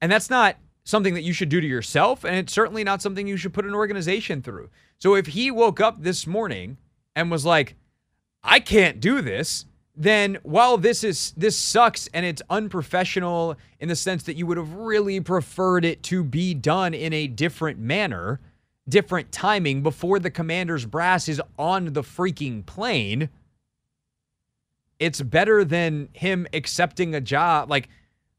and 0.00 0.12
that's 0.12 0.30
not 0.30 0.56
something 0.84 1.14
that 1.14 1.22
you 1.22 1.32
should 1.32 1.48
do 1.48 1.60
to 1.60 1.66
yourself, 1.66 2.24
and 2.24 2.36
it's 2.36 2.52
certainly 2.52 2.84
not 2.84 3.00
something 3.02 3.26
you 3.26 3.36
should 3.36 3.54
put 3.54 3.64
an 3.64 3.74
organization 3.74 4.42
through. 4.42 4.68
So 4.98 5.14
if 5.14 5.26
he 5.28 5.50
woke 5.50 5.80
up 5.80 6.02
this 6.02 6.26
morning 6.26 6.76
and 7.14 7.30
was 7.30 7.44
like, 7.44 7.76
I 8.42 8.60
can't 8.60 9.00
do 9.00 9.20
this, 9.20 9.66
then 9.94 10.38
while 10.42 10.78
this 10.78 11.04
is 11.04 11.34
this 11.36 11.56
sucks 11.56 12.08
and 12.14 12.24
it's 12.24 12.42
unprofessional 12.48 13.56
in 13.78 13.88
the 13.88 13.96
sense 13.96 14.22
that 14.22 14.36
you 14.36 14.46
would 14.46 14.56
have 14.56 14.72
really 14.72 15.20
preferred 15.20 15.84
it 15.84 16.02
to 16.04 16.24
be 16.24 16.54
done 16.54 16.94
in 16.94 17.12
a 17.12 17.26
different 17.26 17.78
manner, 17.78 18.40
different 18.88 19.30
timing 19.32 19.82
before 19.82 20.18
the 20.18 20.30
commander's 20.30 20.86
brass 20.86 21.28
is 21.28 21.42
on 21.58 21.92
the 21.92 22.02
freaking 22.02 22.64
plane, 22.64 23.28
it's 24.98 25.20
better 25.20 25.64
than 25.64 26.08
him 26.12 26.46
accepting 26.54 27.14
a 27.14 27.20
job 27.20 27.68
like 27.68 27.88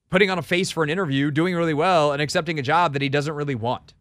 putting 0.10 0.30
on 0.30 0.38
a 0.38 0.44
face 0.44 0.72
for 0.72 0.84
an 0.84 0.90
interview, 0.90 1.32
doing 1.32 1.56
really 1.56 1.74
well, 1.74 2.12
and 2.12 2.22
accepting 2.22 2.60
a 2.60 2.62
job 2.62 2.94
that 2.94 3.02
he 3.02 3.10
doesn't 3.10 3.34
really 3.34 3.56
want. 3.56 3.96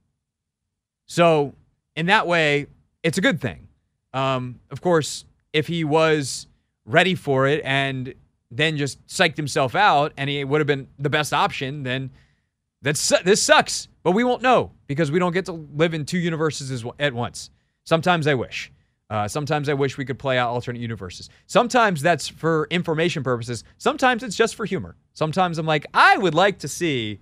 So, 1.06 1.54
in 1.96 2.06
that 2.06 2.26
way, 2.26 2.66
it's 3.02 3.16
a 3.16 3.22
good 3.22 3.40
thing. 3.40 3.68
Um, 4.12 4.60
of 4.70 4.82
course, 4.82 5.24
if 5.54 5.66
he 5.66 5.84
was 5.84 6.46
ready 6.92 7.14
for 7.14 7.46
it 7.46 7.62
and 7.64 8.14
then 8.50 8.76
just 8.76 9.04
psyched 9.06 9.36
himself 9.36 9.74
out 9.74 10.12
and 10.16 10.28
he 10.28 10.44
would 10.44 10.60
have 10.60 10.66
been 10.66 10.88
the 10.98 11.10
best 11.10 11.32
option, 11.32 11.82
then 11.82 12.10
that's 12.82 13.12
this 13.24 13.42
sucks. 13.42 13.88
But 14.02 14.12
we 14.12 14.24
won't 14.24 14.42
know 14.42 14.72
because 14.86 15.10
we 15.10 15.18
don't 15.18 15.32
get 15.32 15.46
to 15.46 15.52
live 15.52 15.94
in 15.94 16.04
two 16.04 16.18
universes 16.18 16.84
at 16.98 17.14
once. 17.14 17.50
Sometimes 17.84 18.26
I 18.26 18.34
wish. 18.34 18.70
Uh, 19.08 19.28
sometimes 19.28 19.68
I 19.68 19.74
wish 19.74 19.98
we 19.98 20.06
could 20.06 20.18
play 20.18 20.38
out 20.38 20.48
alternate 20.48 20.80
universes. 20.80 21.28
Sometimes 21.46 22.00
that's 22.00 22.28
for 22.28 22.66
information 22.70 23.22
purposes. 23.22 23.62
Sometimes 23.76 24.22
it's 24.22 24.36
just 24.36 24.54
for 24.54 24.64
humor. 24.64 24.96
Sometimes 25.12 25.58
I'm 25.58 25.66
like, 25.66 25.86
I 25.92 26.16
would 26.16 26.34
like 26.34 26.60
to 26.60 26.68
see 26.68 27.20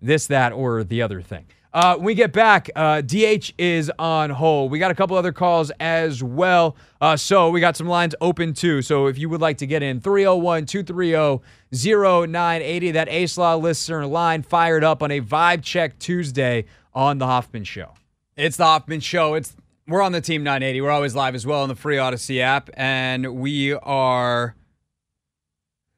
this, 0.00 0.28
that, 0.28 0.52
or 0.52 0.84
the 0.84 1.02
other 1.02 1.20
thing. 1.20 1.46
Uh, 1.74 1.96
when 1.96 2.04
we 2.04 2.14
get 2.14 2.32
back, 2.32 2.70
uh, 2.76 3.00
DH 3.00 3.52
is 3.58 3.90
on 3.98 4.30
hold. 4.30 4.70
We 4.70 4.78
got 4.78 4.92
a 4.92 4.94
couple 4.94 5.16
other 5.16 5.32
calls 5.32 5.72
as 5.80 6.22
well. 6.22 6.76
Uh, 7.00 7.16
so 7.16 7.50
we 7.50 7.58
got 7.58 7.76
some 7.76 7.88
lines 7.88 8.14
open 8.20 8.54
too. 8.54 8.80
So 8.80 9.08
if 9.08 9.18
you 9.18 9.28
would 9.28 9.40
like 9.40 9.58
to 9.58 9.66
get 9.66 9.82
in, 9.82 10.00
301 10.00 10.66
230 10.66 11.42
0980, 11.72 12.90
that 12.92 13.08
Ace 13.08 13.36
Law 13.36 13.56
listener 13.56 14.06
line 14.06 14.42
fired 14.42 14.84
up 14.84 15.02
on 15.02 15.10
a 15.10 15.20
Vibe 15.20 15.64
Check 15.64 15.98
Tuesday 15.98 16.64
on 16.94 17.18
The 17.18 17.26
Hoffman 17.26 17.64
Show. 17.64 17.94
It's 18.36 18.56
The 18.56 18.64
Hoffman 18.64 19.00
Show. 19.00 19.34
It's 19.34 19.56
we're 19.88 20.00
on 20.00 20.12
the 20.12 20.20
Team 20.20 20.44
980. 20.44 20.80
We're 20.80 20.90
always 20.90 21.16
live 21.16 21.34
as 21.34 21.44
well 21.44 21.62
on 21.62 21.68
the 21.68 21.74
free 21.74 21.96
Audacy 21.96 22.40
app, 22.40 22.70
and 22.74 23.34
we 23.34 23.72
are 23.72 24.54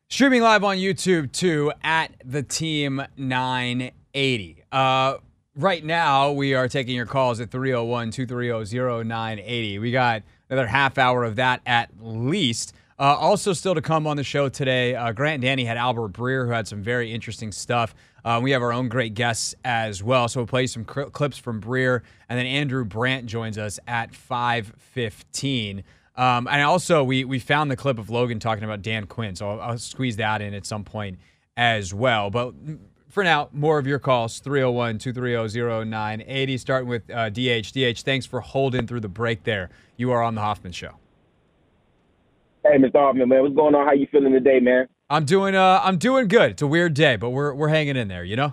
streaming 0.09 0.41
live 0.41 0.65
on 0.65 0.79
YouTube 0.79 1.33
too 1.33 1.71
at 1.85 2.15
the 2.25 2.43
Team 2.43 3.03
980. 3.19 4.65
Uh, 4.73 5.17
right 5.57 5.85
now, 5.85 6.31
we 6.31 6.55
are 6.55 6.69
taking 6.69 6.95
your 6.95 7.07
calls 7.07 7.41
at 7.41 7.51
301 7.51 8.11
230 8.11 9.05
0980. 9.09 9.79
We 9.79 9.91
got 9.91 10.23
another 10.51 10.67
half 10.67 10.99
hour 10.99 11.25
of 11.25 11.37
that 11.37 11.61
at 11.67 11.91
least. 12.01 12.75
Uh, 12.99 13.15
also, 13.19 13.53
still 13.53 13.75
to 13.75 13.83
come 13.83 14.07
on 14.07 14.17
the 14.17 14.25
show 14.25 14.49
today, 14.49 14.95
uh, 14.95 15.13
Grant 15.13 15.35
and 15.35 15.43
Danny 15.43 15.65
had 15.65 15.77
Albert 15.77 16.13
Breer, 16.13 16.47
who 16.47 16.53
had 16.53 16.67
some 16.67 16.83
very 16.83 17.13
interesting 17.13 17.53
stuff. 17.53 17.95
Uh, 18.25 18.41
we 18.43 18.53
have 18.53 18.63
our 18.63 18.73
own 18.73 18.89
great 18.89 19.15
guests 19.15 19.55
as 19.65 20.03
well. 20.03 20.29
So 20.29 20.41
we'll 20.41 20.47
play 20.47 20.67
some 20.67 20.87
cl- 20.91 21.11
clips 21.11 21.37
from 21.37 21.61
Breer, 21.61 22.01
and 22.29 22.39
then 22.39 22.47
Andrew 22.47 22.85
Brandt 22.85 23.27
joins 23.27 23.59
us 23.59 23.79
at 23.87 24.13
5:15. 24.13 25.85
Um, 26.17 26.49
and 26.51 26.63
also, 26.63 27.05
we 27.05 27.27
we 27.27 27.39
found 27.39 27.71
the 27.71 27.77
clip 27.77 27.99
of 27.99 28.09
Logan 28.09 28.41
talking 28.41 28.65
about 28.65 28.81
Dan 28.81 29.07
Quinn, 29.07 29.37
so 29.37 29.51
I'll, 29.51 29.61
I'll 29.61 29.79
squeeze 29.79 30.17
that 30.17 30.41
in 30.41 30.55
at 30.55 30.65
some 30.65 30.83
point 30.83 31.19
as 31.59 31.93
well. 31.93 32.31
But 32.31 32.55
for 33.17 33.25
now, 33.25 33.49
more 33.51 33.79
of 33.79 33.87
your 33.87 33.99
calls 33.99 34.41
301 34.41 34.99
230 34.99 35.89
0980, 35.89 36.59
starting 36.59 36.87
with 36.87 37.11
uh, 37.11 37.31
DH. 37.31 37.73
DH, 37.73 38.03
thanks 38.03 38.27
for 38.27 38.41
holding 38.41 38.87
through 38.87 39.01
the 39.01 39.09
break 39.09 39.45
there. 39.45 39.71
You 39.97 40.11
are 40.11 40.23
on 40.23 40.35
The 40.35 40.43
Hoffman 40.43 40.73
Show. 40.73 40.99
Hey, 42.63 42.77
Mr. 42.77 42.97
Hoffman, 42.97 43.27
man, 43.27 43.41
what's 43.41 43.55
going 43.55 43.75
on? 43.75 43.87
How 43.87 43.95
you 43.95 44.07
feeling 44.13 44.35
today, 44.35 44.61
man? 44.61 44.87
I'm 45.09 45.25
doing 45.25 45.55
uh 45.55 45.81
I'm 45.83 45.97
doing 45.97 46.29
good. 46.29 46.51
It's 46.51 46.63
a 46.63 46.67
weird 46.67 46.93
day, 46.93 47.17
but 47.17 47.31
we're 47.31 47.55
we're 47.55 47.69
hanging 47.69 47.97
in 47.97 48.09
there, 48.09 48.23
you 48.23 48.37
know? 48.37 48.53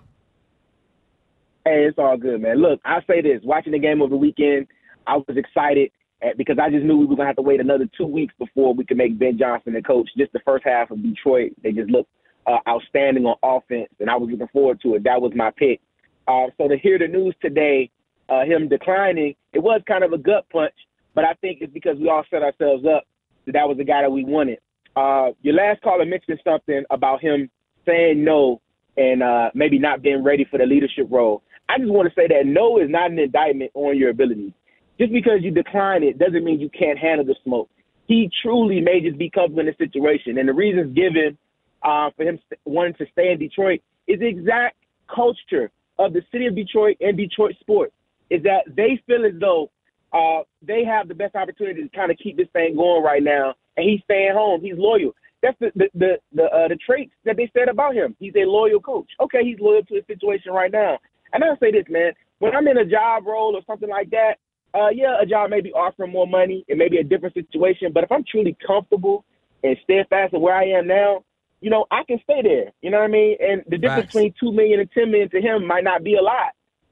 Hey, 1.65 1.83
it's 1.83 1.97
all 1.97 2.15
good, 2.15 2.41
man. 2.41 2.61
Look, 2.61 2.79
I 2.85 3.01
say 3.05 3.19
this, 3.19 3.41
watching 3.43 3.73
the 3.73 3.79
game 3.79 4.01
over 4.01 4.11
the 4.11 4.15
weekend, 4.15 4.67
I 5.05 5.17
was 5.17 5.35
excited 5.35 5.91
eh, 6.21 6.31
because 6.37 6.57
I 6.57 6.69
just 6.69 6.85
knew 6.85 6.97
we 6.97 7.05
were 7.05 7.17
gonna 7.17 7.27
have 7.27 7.35
to 7.35 7.41
wait 7.41 7.59
another 7.59 7.89
two 7.97 8.05
weeks 8.05 8.33
before 8.39 8.73
we 8.73 8.85
could 8.85 8.95
make 8.95 9.19
Ben 9.19 9.37
Johnson 9.37 9.73
the 9.73 9.81
coach. 9.81 10.09
Just 10.17 10.31
the 10.31 10.39
first 10.45 10.63
half 10.63 10.89
of 10.89 11.03
Detroit, 11.03 11.51
they 11.61 11.73
just 11.73 11.89
looked 11.89 12.09
uh, 12.45 12.57
outstanding 12.67 13.25
on 13.25 13.35
offense, 13.43 13.89
and 13.99 14.09
I 14.09 14.15
was 14.15 14.29
looking 14.29 14.47
forward 14.47 14.81
to 14.81 14.95
it. 14.95 15.03
That 15.03 15.21
was 15.21 15.31
my 15.35 15.51
pick. 15.51 15.81
Uh, 16.27 16.47
so 16.57 16.67
to 16.67 16.77
hear 16.77 16.97
the 16.97 17.07
news 17.07 17.35
today, 17.41 17.89
uh, 18.29 18.43
him 18.45 18.69
declining, 18.69 19.35
it 19.51 19.59
was 19.59 19.81
kind 19.87 20.03
of 20.03 20.13
a 20.13 20.17
gut 20.17 20.45
punch, 20.51 20.73
but 21.13 21.23
I 21.23 21.33
think 21.41 21.59
it's 21.61 21.73
because 21.73 21.97
we 21.97 22.09
all 22.09 22.23
set 22.29 22.41
ourselves 22.41 22.85
up 22.85 23.03
that 23.45 23.53
that 23.53 23.67
was 23.67 23.77
the 23.77 23.83
guy 23.83 24.01
that 24.01 24.11
we 24.11 24.23
wanted. 24.23 24.59
Uh, 24.95 25.31
your 25.41 25.55
last 25.55 25.81
caller 25.81 26.05
mentioned 26.05 26.39
something 26.43 26.83
about 26.89 27.21
him 27.21 27.49
saying 27.85 28.23
no 28.23 28.61
and 28.95 29.23
uh, 29.23 29.49
maybe 29.53 29.79
not 29.79 30.01
being 30.01 30.23
ready 30.23 30.45
for 30.49 30.57
the 30.57 30.65
leadership 30.65 31.07
role. 31.09 31.41
I 31.67 31.77
just 31.77 31.89
want 31.89 32.07
to 32.07 32.15
say 32.15 32.27
that 32.27 32.45
no 32.45 32.77
is 32.77 32.89
not 32.89 33.11
an 33.11 33.19
indictment 33.19 33.71
on 33.73 33.97
your 33.97 34.09
ability. 34.09 34.53
Just 34.99 35.11
because 35.11 35.39
you 35.41 35.51
decline 35.51 36.03
it 36.03 36.19
doesn't 36.19 36.43
mean 36.43 36.59
you 36.59 36.69
can't 36.69 36.99
handle 36.99 37.25
the 37.25 37.35
smoke. 37.43 37.69
He 38.05 38.29
truly 38.41 38.81
may 38.81 39.01
just 39.01 39.17
be 39.17 39.29
comfortable 39.29 39.61
in 39.61 39.65
the 39.65 39.75
situation, 39.77 40.37
and 40.37 40.47
the 40.47 40.53
reasons 40.53 40.93
given 40.93 41.37
uh, 41.83 42.09
for 42.15 42.23
him 42.23 42.39
wanting 42.65 42.93
to 42.95 43.05
stay 43.11 43.31
in 43.31 43.39
Detroit 43.39 43.81
is 44.07 44.19
the 44.19 44.27
exact 44.27 44.77
culture 45.13 45.71
of 45.99 46.13
the 46.13 46.21
city 46.31 46.45
of 46.47 46.55
Detroit 46.55 46.97
and 47.01 47.17
Detroit 47.17 47.55
sports. 47.59 47.93
Is 48.29 48.41
that 48.43 48.63
they 48.75 49.01
feel 49.05 49.25
as 49.25 49.33
though 49.39 49.69
uh, 50.11 50.43
they 50.61 50.83
have 50.85 51.07
the 51.07 51.13
best 51.13 51.35
opportunity 51.35 51.83
to 51.83 51.89
kind 51.89 52.11
of 52.11 52.17
keep 52.17 52.37
this 52.37 52.47
thing 52.53 52.75
going 52.75 53.03
right 53.03 53.21
now, 53.21 53.53
and 53.77 53.87
he's 53.87 54.01
staying 54.03 54.33
home. 54.33 54.61
He's 54.61 54.77
loyal. 54.77 55.13
That's 55.41 55.57
the 55.59 55.71
the 55.75 55.89
the 55.93 56.17
the, 56.33 56.43
uh, 56.43 56.67
the 56.69 56.77
traits 56.77 57.11
that 57.25 57.37
they 57.37 57.51
said 57.55 57.67
about 57.67 57.95
him. 57.95 58.15
He's 58.19 58.33
a 58.35 58.45
loyal 58.45 58.79
coach. 58.79 59.09
Okay, 59.19 59.43
he's 59.43 59.59
loyal 59.59 59.83
to 59.83 59.95
his 59.95 60.05
situation 60.07 60.53
right 60.53 60.71
now. 60.71 60.99
And 61.33 61.43
I'll 61.43 61.57
say 61.59 61.71
this, 61.71 61.85
man. 61.89 62.13
When 62.39 62.55
I'm 62.55 62.67
in 62.67 62.77
a 62.77 62.85
job 62.85 63.25
role 63.25 63.55
or 63.55 63.61
something 63.67 63.89
like 63.89 64.09
that, 64.11 64.35
uh, 64.73 64.89
yeah, 64.89 65.21
a 65.21 65.25
job 65.25 65.49
may 65.49 65.61
be 65.61 65.71
offering 65.73 66.11
more 66.11 66.27
money. 66.27 66.63
It 66.67 66.77
may 66.77 66.89
be 66.89 66.97
a 66.97 67.03
different 67.03 67.35
situation. 67.35 67.91
But 67.93 68.03
if 68.03 68.11
I'm 68.11 68.23
truly 68.29 68.55
comfortable 68.65 69.25
and 69.63 69.77
steadfast 69.83 70.33
in 70.33 70.41
where 70.41 70.55
I 70.55 70.65
am 70.65 70.87
now, 70.87 71.23
you 71.63 71.69
know, 71.69 71.85
I 71.89 72.03
can 72.03 72.19
stay 72.23 72.41
there. 72.41 72.73
You 72.81 72.91
know 72.91 72.99
what 72.99 73.05
I 73.05 73.07
mean? 73.07 73.37
And 73.39 73.63
the 73.67 73.77
difference 73.77 74.11
Facts. 74.11 74.13
between 74.13 74.33
two 74.37 74.51
million 74.51 74.81
and 74.81 74.91
ten 74.91 75.09
million 75.09 75.29
to 75.29 75.39
him 75.39 75.65
might 75.65 75.85
not 75.85 76.03
be 76.03 76.15
a 76.15 76.21
lot. 76.21 76.51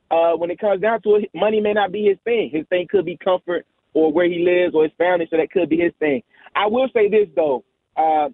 Uh, 0.10 0.38
when 0.38 0.50
it 0.50 0.60
comes 0.60 0.82
down 0.82 1.02
to 1.02 1.16
it, 1.16 1.30
money 1.34 1.60
may 1.60 1.74
not 1.74 1.92
be 1.92 2.06
his 2.06 2.18
thing. 2.24 2.50
His 2.52 2.66
thing 2.70 2.88
could 2.90 3.06
be 3.06 3.18
comfort 3.18 3.66
or 3.94 4.14
where 4.14 4.30
he 4.30 4.46
lives 4.46 4.74
or 4.74 4.84
his 4.84 4.94
family, 4.98 5.28
so 5.30 5.36
that 5.36 5.52
could 5.52 5.70
be 5.70 5.78
his 5.78 5.92
thing. 6.00 6.24
I 6.56 6.68
will 6.68 6.88
say 6.94 7.10
this 7.10 7.28
though, 7.36 7.66
uh, 7.98 8.30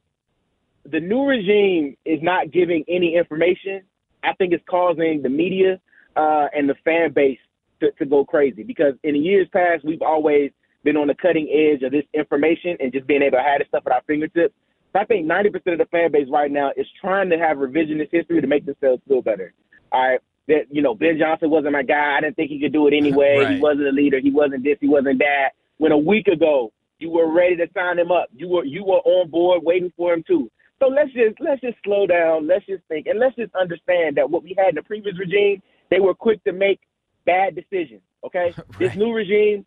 the 0.86 1.00
new 1.00 1.26
regime 1.26 1.98
is 2.06 2.20
not 2.22 2.52
giving 2.52 2.84
any 2.88 3.16
information. 3.16 3.82
I 4.24 4.34
think 4.34 4.54
it's 4.54 4.64
causing 4.70 5.22
the 5.24 5.30
media 5.30 5.80
uh, 6.16 6.48
and 6.56 6.70
the 6.70 6.76
fan 6.86 7.14
base 7.14 7.40
to, 7.80 7.92
to 7.94 8.06
go 8.06 8.26
crazy 8.26 8.62
because 8.62 8.94
in 9.04 9.14
the 9.14 9.20
years 9.20 9.48
past 9.52 9.84
we've 9.84 10.02
always 10.02 10.52
been 10.84 10.98
on 10.98 11.08
the 11.08 11.16
cutting 11.16 11.50
edge 11.50 11.82
of 11.84 11.92
this 11.92 12.06
information 12.14 12.78
and 12.80 12.94
just 12.94 13.08
being 13.08 13.24
able 13.24 13.38
to 13.38 13.44
have 13.44 13.60
this 13.60 13.68
stuff 13.70 13.84
at 13.88 13.92
our 13.92 14.02
fingertips. 14.06 14.54
I 14.98 15.06
think 15.06 15.28
90% 15.28 15.56
of 15.74 15.78
the 15.80 15.88
fan 15.92 16.12
base 16.12 16.28
right 16.30 16.52
now 16.52 16.72
is 16.76 16.88
trying 17.00 17.30
to 17.30 17.38
have 17.38 17.58
revisionist 17.58 18.10
history 18.12 18.42
to 18.42 18.48
make 18.48 18.66
themselves 18.66 19.02
feel 19.08 19.22
better. 19.22 19.54
All 19.92 20.10
right. 20.10 20.20
That, 20.48 20.68
you 20.72 20.82
know, 20.82 20.96
Ben 20.96 21.18
Johnson 21.20 21.50
wasn't 21.50 21.74
my 21.74 21.84
guy. 21.84 22.18
I 22.18 22.22
didn't 22.22 22.38
think 22.38 22.50
he 22.50 22.60
could 22.60 22.72
do 22.72 22.88
it 22.88 22.94
anyway. 22.94 23.38
right. 23.40 23.56
He 23.56 23.60
wasn't 23.60 23.88
a 23.88 23.92
leader. 23.92 24.20
He 24.20 24.32
wasn't 24.32 24.64
this. 24.64 24.78
He 24.80 24.88
wasn't 24.88 25.20
that. 25.20 25.50
When 25.78 25.92
a 25.92 25.98
week 25.98 26.28
ago 26.28 26.72
you 27.00 27.10
were 27.10 27.32
ready 27.32 27.56
to 27.58 27.68
sign 27.74 28.00
him 28.00 28.12
up. 28.12 28.28
You 28.36 28.48
were 28.50 28.66
you 28.66 28.84
were 28.84 29.00
on 29.00 29.30
board 29.30 29.62
waiting 29.64 29.92
for 29.96 30.14
him 30.14 30.24
too. 30.26 30.50
So 30.80 30.88
let's 30.88 31.12
just 31.14 31.40
let's 31.40 31.62
just 31.62 31.78
slow 31.84 32.08
down. 32.08 32.48
Let's 32.48 32.66
just 32.66 32.84
think 32.88 33.08
and 33.08 33.20
let's 33.20 33.36
just 33.36 33.54
understand 33.56 34.18
that 34.18 34.30
what 34.30 34.44
we 34.44 34.56
had 34.58 34.70
in 34.70 34.76
the 34.76 34.84
previous 34.84 35.18
regime, 35.18 35.62
they 35.90 36.00
were 36.00 36.14
quick 36.14 36.44
to 36.46 36.52
make 36.52 36.80
bad 37.26 37.56
decisions. 37.56 38.02
Okay, 38.26 38.54
right. 38.58 38.80
this 38.80 38.96
new 38.96 39.14
regime 39.14 39.66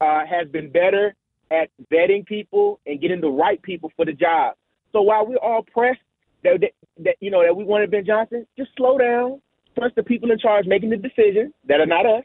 uh, 0.00 0.24
has 0.26 0.48
been 0.48 0.70
better 0.70 1.14
at 1.50 1.70
vetting 1.92 2.26
people 2.26 2.78
and 2.86 3.00
getting 3.00 3.20
the 3.20 3.30
right 3.30 3.60
people 3.62 3.90
for 3.96 4.04
the 4.04 4.12
job. 4.12 4.54
So 4.92 5.02
while 5.02 5.26
we're 5.26 5.36
all 5.36 5.62
pressed 5.62 6.00
that, 6.44 6.60
that, 6.60 6.70
that 7.04 7.16
you 7.20 7.30
know 7.30 7.42
that 7.44 7.54
we 7.54 7.64
wanted 7.64 7.90
Ben 7.90 8.04
Johnson, 8.06 8.46
just 8.56 8.70
slow 8.76 8.98
down, 8.98 9.40
trust 9.78 9.96
the 9.96 10.02
people 10.02 10.30
in 10.30 10.38
charge 10.38 10.66
making 10.66 10.90
the 10.90 10.96
decisions 10.96 11.52
that 11.68 11.80
are 11.80 11.86
not 11.86 12.06
us, 12.06 12.24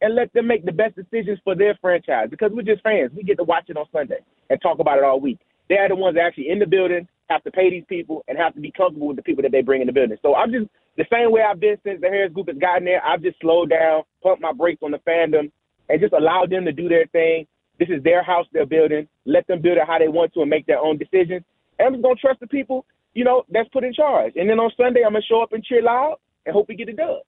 and 0.00 0.14
let 0.14 0.32
them 0.32 0.46
make 0.46 0.64
the 0.64 0.72
best 0.72 0.94
decisions 0.96 1.38
for 1.44 1.54
their 1.54 1.76
franchise 1.80 2.28
because 2.30 2.50
we're 2.52 2.62
just 2.62 2.82
fans. 2.82 3.10
We 3.14 3.22
get 3.22 3.36
to 3.38 3.44
watch 3.44 3.64
it 3.68 3.76
on 3.76 3.86
Sunday 3.92 4.18
and 4.50 4.60
talk 4.62 4.78
about 4.78 4.98
it 4.98 5.04
all 5.04 5.20
week. 5.20 5.38
They're 5.68 5.88
the 5.88 5.96
ones 5.96 6.16
actually 6.20 6.50
in 6.50 6.58
the 6.58 6.66
building, 6.66 7.06
have 7.28 7.42
to 7.44 7.50
pay 7.50 7.70
these 7.70 7.84
people, 7.88 8.24
and 8.28 8.38
have 8.38 8.54
to 8.54 8.60
be 8.60 8.70
comfortable 8.70 9.08
with 9.08 9.16
the 9.16 9.22
people 9.22 9.42
that 9.42 9.52
they 9.52 9.60
bring 9.60 9.80
in 9.80 9.86
the 9.86 9.92
building. 9.92 10.16
So 10.22 10.34
I'm 10.34 10.50
just 10.52 10.66
the 10.96 11.04
same 11.12 11.30
way 11.30 11.42
I've 11.42 11.60
been 11.60 11.76
since 11.84 12.00
the 12.00 12.08
Harris 12.08 12.32
Group 12.32 12.48
has 12.48 12.56
gotten 12.58 12.84
there. 12.84 13.04
I've 13.04 13.22
just 13.22 13.40
slowed 13.40 13.70
down, 13.70 14.02
pumped 14.22 14.40
my 14.40 14.52
brakes 14.52 14.82
on 14.82 14.92
the 14.92 14.98
fandom, 14.98 15.50
and 15.88 16.00
just 16.00 16.12
allowed 16.12 16.50
them 16.50 16.64
to 16.64 16.72
do 16.72 16.88
their 16.88 17.06
thing. 17.08 17.46
This 17.78 17.88
is 17.90 18.02
their 18.02 18.22
house 18.22 18.46
they're 18.52 18.66
building. 18.66 19.06
Let 19.24 19.46
them 19.46 19.60
build 19.60 19.78
it 19.78 19.86
how 19.86 19.98
they 19.98 20.08
want 20.08 20.32
to 20.34 20.40
and 20.40 20.50
make 20.50 20.66
their 20.66 20.80
own 20.80 20.98
decisions. 20.98 21.42
And 21.78 21.88
I'm 21.88 21.94
just 21.94 22.02
gonna 22.02 22.14
trust 22.16 22.40
the 22.40 22.46
people, 22.46 22.86
you 23.14 23.24
know, 23.24 23.44
that's 23.50 23.68
put 23.70 23.84
in 23.84 23.92
charge. 23.92 24.34
And 24.36 24.48
then 24.48 24.58
on 24.58 24.70
Sunday, 24.76 25.02
I'm 25.04 25.12
gonna 25.12 25.22
show 25.22 25.42
up 25.42 25.52
and 25.52 25.64
cheer 25.64 25.82
loud 25.82 26.16
and 26.46 26.52
hope 26.52 26.68
we 26.68 26.76
get 26.76 26.88
it 26.88 26.96
done. 26.96 27.20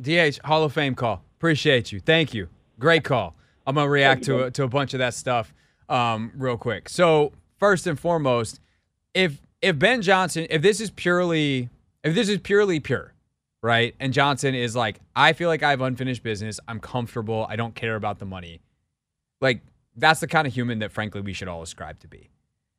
DH 0.00 0.38
Hall 0.44 0.64
of 0.64 0.72
Fame 0.72 0.94
call. 0.94 1.22
Appreciate 1.38 1.92
you. 1.92 2.00
Thank 2.00 2.34
you. 2.34 2.48
Great 2.78 3.04
call. 3.04 3.36
I'm 3.66 3.74
gonna 3.74 3.88
react 3.88 4.24
to 4.24 4.44
a, 4.44 4.50
to 4.52 4.64
a 4.64 4.68
bunch 4.68 4.94
of 4.94 4.98
that 4.98 5.14
stuff 5.14 5.52
um, 5.88 6.32
real 6.36 6.56
quick. 6.56 6.88
So 6.88 7.32
first 7.58 7.86
and 7.86 7.98
foremost, 7.98 8.60
if 9.14 9.40
if 9.60 9.78
Ben 9.78 10.02
Johnson, 10.02 10.46
if 10.50 10.62
this 10.62 10.80
is 10.80 10.90
purely 10.90 11.68
if 12.02 12.14
this 12.14 12.28
is 12.28 12.38
purely 12.38 12.80
pure, 12.80 13.12
right? 13.62 13.94
And 14.00 14.12
Johnson 14.12 14.54
is 14.54 14.74
like, 14.74 15.00
I 15.14 15.32
feel 15.34 15.48
like 15.48 15.62
I 15.62 15.70
have 15.70 15.80
unfinished 15.80 16.22
business. 16.22 16.58
I'm 16.66 16.80
comfortable. 16.80 17.46
I 17.48 17.56
don't 17.56 17.74
care 17.74 17.96
about 17.96 18.18
the 18.18 18.24
money. 18.24 18.60
Like 19.40 19.62
that's 19.96 20.20
the 20.20 20.26
kind 20.26 20.46
of 20.46 20.54
human 20.54 20.78
that 20.78 20.92
frankly 20.92 21.20
we 21.20 21.32
should 21.32 21.48
all 21.48 21.62
ascribe 21.62 22.00
to 22.00 22.08
be. 22.08 22.30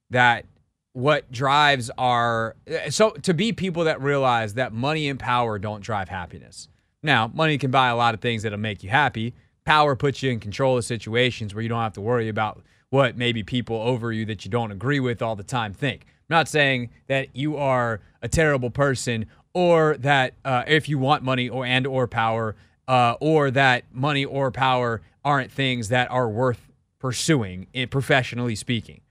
That 0.10 0.46
what 0.94 1.32
drives 1.32 1.90
our 1.98 2.56
so 2.90 3.12
to 3.12 3.34
be 3.34 3.54
people 3.54 3.86
that 3.86 4.02
realize 4.02 4.56
that 4.56 4.74
money 4.74 5.08
and 5.08 5.20
power 5.20 5.58
don't 5.58 5.82
drive 5.82 6.10
happiness. 6.10 6.68
Now, 7.04 7.32
money 7.34 7.58
can 7.58 7.72
buy 7.72 7.88
a 7.88 7.96
lot 7.96 8.14
of 8.14 8.20
things 8.20 8.44
that'll 8.44 8.60
make 8.60 8.84
you 8.84 8.90
happy. 8.90 9.34
Power 9.66 9.96
puts 9.96 10.22
you 10.22 10.32
in 10.32 10.40
control 10.40 10.78
of 10.78 10.86
situations 10.86 11.54
where 11.56 11.62
you 11.62 11.70
don't 11.70 11.82
have 11.82 11.94
to 11.94 12.02
worry 12.02 12.30
about 12.30 12.62
what 12.90 13.18
maybe 13.18 13.42
people 13.42 13.78
over 13.78 14.12
you 14.12 14.26
that 14.26 14.44
you 14.44 14.52
don't 14.52 14.72
agree 14.72 15.00
with 15.00 15.22
all 15.22 15.36
the 15.36 15.44
time 15.44 15.74
think. 15.74 16.02
I'm 16.04 16.38
not 16.38 16.48
saying 16.48 16.90
that 17.08 17.36
you 17.36 17.58
are 17.58 18.02
a 18.22 18.28
terrible 18.28 18.70
person 18.70 19.26
or 19.54 19.98
that 20.00 20.34
uh, 20.46 20.64
if 20.68 20.88
you 20.90 20.98
want 20.98 21.24
money 21.24 21.50
or 21.50 21.66
and 21.66 21.88
or 21.88 22.08
power 22.08 22.56
uh, 22.88 23.16
or 23.20 23.50
that 23.52 23.86
money 23.94 24.26
or 24.26 24.52
power 24.52 25.02
aren't 25.24 25.52
things 25.52 25.90
that 25.90 26.12
are 26.12 26.28
worth 26.28 26.70
pursuing, 27.00 27.68
eh, 27.74 27.86
professionally 27.86 28.56
speaking. 28.56 29.02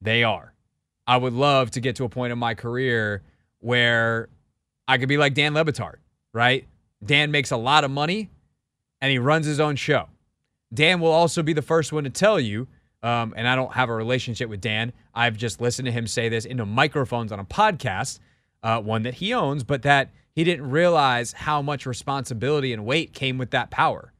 They 0.00 0.22
are. 0.22 0.54
I 1.08 1.16
would 1.16 1.32
love 1.32 1.70
to 1.72 1.80
get 1.80 1.96
to 1.96 2.04
a 2.04 2.08
point 2.10 2.32
in 2.32 2.38
my 2.38 2.54
career 2.54 3.22
where 3.60 4.28
I 4.86 4.98
could 4.98 5.08
be 5.08 5.16
like 5.16 5.32
Dan 5.32 5.54
Le 5.54 5.64
Batard, 5.64 5.96
right? 6.34 6.68
Dan 7.02 7.30
makes 7.30 7.50
a 7.50 7.56
lot 7.56 7.82
of 7.82 7.90
money 7.90 8.28
and 9.00 9.10
he 9.10 9.18
runs 9.18 9.46
his 9.46 9.58
own 9.58 9.74
show. 9.74 10.06
Dan 10.72 11.00
will 11.00 11.10
also 11.10 11.42
be 11.42 11.54
the 11.54 11.62
first 11.62 11.94
one 11.94 12.04
to 12.04 12.10
tell 12.10 12.38
you, 12.38 12.68
um, 13.02 13.32
and 13.38 13.48
I 13.48 13.56
don't 13.56 13.72
have 13.72 13.88
a 13.88 13.94
relationship 13.94 14.50
with 14.50 14.60
Dan. 14.60 14.92
I've 15.14 15.38
just 15.38 15.62
listened 15.62 15.86
to 15.86 15.92
him 15.92 16.06
say 16.06 16.28
this 16.28 16.44
into 16.44 16.66
microphones 16.66 17.32
on 17.32 17.40
a 17.40 17.44
podcast, 17.44 18.18
uh, 18.62 18.78
one 18.82 19.02
that 19.04 19.14
he 19.14 19.32
owns, 19.32 19.64
but 19.64 19.80
that 19.82 20.10
he 20.34 20.44
didn't 20.44 20.68
realize 20.68 21.32
how 21.32 21.62
much 21.62 21.86
responsibility 21.86 22.74
and 22.74 22.84
weight 22.84 23.14
came 23.14 23.38
with 23.38 23.50
that 23.52 23.70
power. 23.70 24.12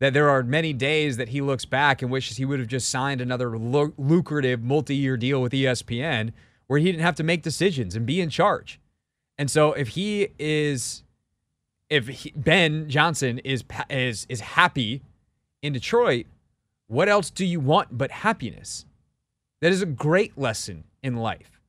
That 0.00 0.14
there 0.14 0.30
are 0.30 0.42
many 0.44 0.72
days 0.72 1.16
that 1.16 1.30
he 1.30 1.40
looks 1.40 1.64
back 1.64 2.02
and 2.02 2.10
wishes 2.10 2.36
he 2.36 2.44
would 2.44 2.60
have 2.60 2.68
just 2.68 2.88
signed 2.88 3.20
another 3.20 3.58
lu- 3.58 3.94
lucrative 3.98 4.62
multi 4.62 4.94
year 4.94 5.16
deal 5.16 5.42
with 5.42 5.52
ESPN 5.52 6.32
where 6.68 6.78
he 6.78 6.84
didn't 6.84 7.02
have 7.02 7.16
to 7.16 7.24
make 7.24 7.42
decisions 7.42 7.96
and 7.96 8.06
be 8.06 8.20
in 8.20 8.30
charge. 8.30 8.78
And 9.36 9.50
so 9.50 9.72
if 9.72 9.88
he 9.88 10.28
is 10.38 11.02
if 11.90 12.06
he, 12.08 12.32
Ben 12.36 12.88
Johnson 12.88 13.38
is 13.40 13.64
is 13.90 14.26
is 14.28 14.40
happy 14.40 15.02
in 15.62 15.72
Detroit, 15.72 16.26
what 16.86 17.08
else 17.08 17.30
do 17.30 17.44
you 17.44 17.60
want 17.60 17.96
but 17.96 18.10
happiness? 18.10 18.84
That 19.60 19.72
is 19.72 19.82
a 19.82 19.86
great 19.86 20.38
lesson 20.38 20.84
in 21.02 21.16
life. 21.16 21.60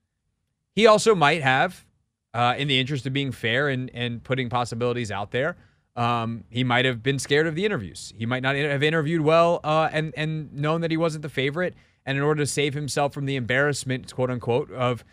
He 0.75 0.85
also 0.85 1.15
might 1.15 1.41
have, 1.41 1.85
uh, 2.33 2.55
in 2.57 2.67
the 2.67 2.79
interest 2.79 3.05
of 3.05 3.13
being 3.13 3.31
fair 3.31 3.69
and 3.69 3.89
and 3.93 4.23
putting 4.23 4.49
possibilities 4.49 5.11
out 5.11 5.31
there, 5.31 5.55
um, 5.99 6.45
he 6.49 6.63
might 6.63 6.85
have 6.85 7.03
been 7.03 7.19
scared 7.19 7.45
of 7.45 7.55
the 7.55 7.65
interviews. 7.65 8.13
He 8.17 8.25
might 8.25 8.41
not 8.41 8.55
have 8.55 8.81
interviewed 8.81 9.21
well 9.21 9.59
uh, 9.65 9.89
and 9.91 10.13
and 10.15 10.51
known 10.53 10.79
that 10.81 10.91
he 10.91 10.97
wasn't 10.97 11.23
the 11.23 11.29
favorite. 11.29 11.75
And 12.05 12.17
in 12.17 12.23
order 12.23 12.41
to 12.41 12.47
save 12.47 12.73
himself 12.73 13.13
from 13.13 13.25
the 13.25 13.35
embarrassment, 13.35 14.12
quote 14.15 14.31
unquote, 14.31 14.71
of 14.71 15.03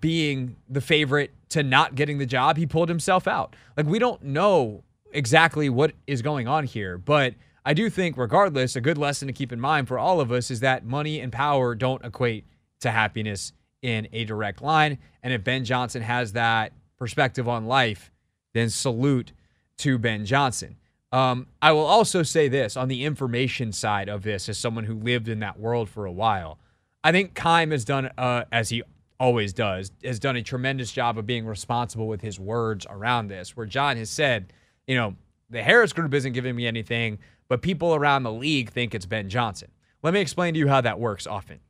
being 0.00 0.56
the 0.68 0.80
favorite 0.80 1.30
to 1.50 1.62
not 1.62 1.94
getting 1.94 2.18
the 2.18 2.26
job, 2.26 2.56
he 2.56 2.66
pulled 2.66 2.88
himself 2.88 3.28
out. 3.28 3.54
Like 3.76 3.86
we 3.86 4.00
don't 4.00 4.22
know 4.24 4.82
exactly 5.12 5.68
what 5.68 5.92
is 6.08 6.22
going 6.22 6.48
on 6.48 6.64
here, 6.64 6.98
but 6.98 7.34
I 7.64 7.72
do 7.72 7.88
think, 7.88 8.16
regardless, 8.16 8.74
a 8.74 8.80
good 8.80 8.98
lesson 8.98 9.28
to 9.28 9.32
keep 9.32 9.52
in 9.52 9.60
mind 9.60 9.86
for 9.86 9.96
all 9.96 10.20
of 10.20 10.32
us 10.32 10.50
is 10.50 10.58
that 10.60 10.84
money 10.84 11.20
and 11.20 11.32
power 11.32 11.76
don't 11.76 12.04
equate 12.04 12.44
to 12.80 12.90
happiness 12.90 13.52
in 13.80 14.08
a 14.12 14.24
direct 14.24 14.60
line. 14.60 14.98
And 15.22 15.32
if 15.32 15.44
Ben 15.44 15.64
Johnson 15.64 16.02
has 16.02 16.32
that 16.32 16.72
perspective 16.98 17.48
on 17.48 17.66
life, 17.66 18.10
then 18.54 18.68
salute 18.68 19.32
to 19.78 19.98
Ben 19.98 20.24
Johnson. 20.24 20.76
Um, 21.12 21.46
I 21.60 21.72
will 21.72 21.84
also 21.84 22.22
say 22.22 22.48
this 22.48 22.76
on 22.76 22.88
the 22.88 23.04
information 23.04 23.72
side 23.72 24.08
of 24.08 24.22
this, 24.22 24.48
as 24.48 24.58
someone 24.58 24.84
who 24.84 24.94
lived 24.94 25.28
in 25.28 25.40
that 25.40 25.60
world 25.60 25.90
for 25.90 26.06
a 26.06 26.12
while, 26.12 26.58
I 27.04 27.12
think 27.12 27.34
Keim 27.34 27.70
has 27.70 27.84
done, 27.84 28.10
uh, 28.16 28.44
as 28.50 28.70
he 28.70 28.82
always 29.20 29.52
does, 29.52 29.90
has 30.02 30.18
done 30.18 30.36
a 30.36 30.42
tremendous 30.42 30.90
job 30.90 31.18
of 31.18 31.26
being 31.26 31.46
responsible 31.46 32.08
with 32.08 32.22
his 32.22 32.40
words 32.40 32.86
around 32.88 33.28
this. 33.28 33.56
Where 33.56 33.66
John 33.66 33.96
has 33.96 34.08
said, 34.08 34.52
you 34.86 34.96
know, 34.96 35.14
the 35.50 35.62
Harris 35.62 35.92
group 35.92 36.14
isn't 36.14 36.32
giving 36.32 36.56
me 36.56 36.66
anything, 36.66 37.18
but 37.48 37.60
people 37.60 37.94
around 37.94 38.22
the 38.22 38.32
league 38.32 38.70
think 38.70 38.94
it's 38.94 39.06
Ben 39.06 39.28
Johnson. 39.28 39.70
Let 40.02 40.14
me 40.14 40.20
explain 40.20 40.54
to 40.54 40.60
you 40.60 40.68
how 40.68 40.80
that 40.80 40.98
works 40.98 41.26
often. 41.26 41.60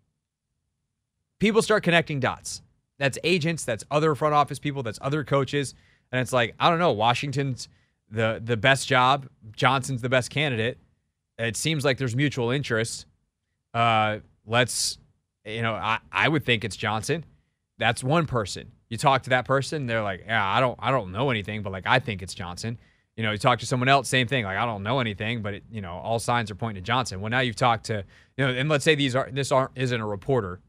People 1.40 1.60
start 1.60 1.82
connecting 1.82 2.20
dots. 2.20 2.62
That's 2.98 3.18
agents, 3.24 3.64
that's 3.64 3.84
other 3.90 4.14
front 4.14 4.34
office 4.34 4.60
people, 4.60 4.84
that's 4.84 5.00
other 5.02 5.24
coaches. 5.24 5.74
And 6.12 6.20
it's 6.20 6.32
like, 6.32 6.54
I 6.60 6.70
don't 6.70 6.78
know, 6.78 6.92
Washington's 6.92 7.68
the 8.12 8.40
the 8.44 8.56
best 8.56 8.86
job, 8.86 9.26
Johnson's 9.56 10.02
the 10.02 10.08
best 10.08 10.30
candidate. 10.30 10.78
It 11.38 11.56
seems 11.56 11.84
like 11.84 11.98
there's 11.98 12.14
mutual 12.14 12.50
interest. 12.50 13.06
Uh, 13.74 14.18
let's 14.46 14.98
you 15.44 15.62
know, 15.62 15.74
I, 15.74 15.98
I 16.10 16.28
would 16.28 16.44
think 16.44 16.64
it's 16.64 16.76
Johnson. 16.76 17.24
That's 17.78 18.04
one 18.04 18.26
person. 18.26 18.70
You 18.88 18.96
talk 18.96 19.22
to 19.22 19.30
that 19.30 19.44
person, 19.44 19.86
they're 19.86 20.02
like, 20.02 20.24
yeah, 20.26 20.46
I 20.46 20.60
don't, 20.60 20.78
I 20.78 20.90
don't 20.90 21.12
know 21.12 21.30
anything, 21.30 21.62
but 21.62 21.72
like, 21.72 21.86
I 21.86 21.98
think 21.98 22.22
it's 22.22 22.34
Johnson. 22.34 22.78
You 23.16 23.22
know, 23.22 23.32
you 23.32 23.38
talk 23.38 23.58
to 23.60 23.66
someone 23.66 23.88
else, 23.88 24.08
same 24.08 24.26
thing. 24.26 24.44
Like, 24.44 24.56
I 24.56 24.64
don't 24.64 24.82
know 24.82 25.00
anything, 25.00 25.42
but 25.42 25.54
it, 25.54 25.64
you 25.70 25.80
know, 25.80 25.92
all 25.94 26.18
signs 26.18 26.50
are 26.50 26.54
pointing 26.54 26.82
to 26.82 26.86
Johnson. 26.86 27.20
Well, 27.20 27.30
now 27.30 27.40
you've 27.40 27.56
talked 27.56 27.86
to, 27.86 28.04
you 28.36 28.46
know, 28.46 28.52
and 28.52 28.68
let's 28.68 28.84
say 28.84 28.94
these 28.94 29.16
are, 29.16 29.28
this 29.32 29.50
aren't, 29.50 29.72
isn't 29.74 30.00
a 30.00 30.06
reporter. 30.06 30.60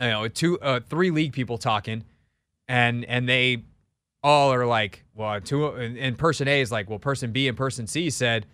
You 0.00 0.08
know, 0.08 0.28
two, 0.28 0.60
uh, 0.60 0.80
three 0.88 1.10
league 1.10 1.32
people 1.32 1.58
talking, 1.58 2.04
and 2.68 3.04
and 3.06 3.28
they 3.28 3.64
all 4.22 4.52
are 4.52 4.66
like, 4.66 5.04
well, 5.14 5.40
two, 5.40 5.66
and 5.68 6.18
person 6.18 6.48
A 6.48 6.60
is 6.60 6.72
like, 6.72 6.90
well, 6.90 6.98
person 6.98 7.32
B 7.32 7.48
and 7.48 7.56
person 7.56 7.86
C 7.86 8.10
said, 8.10 8.46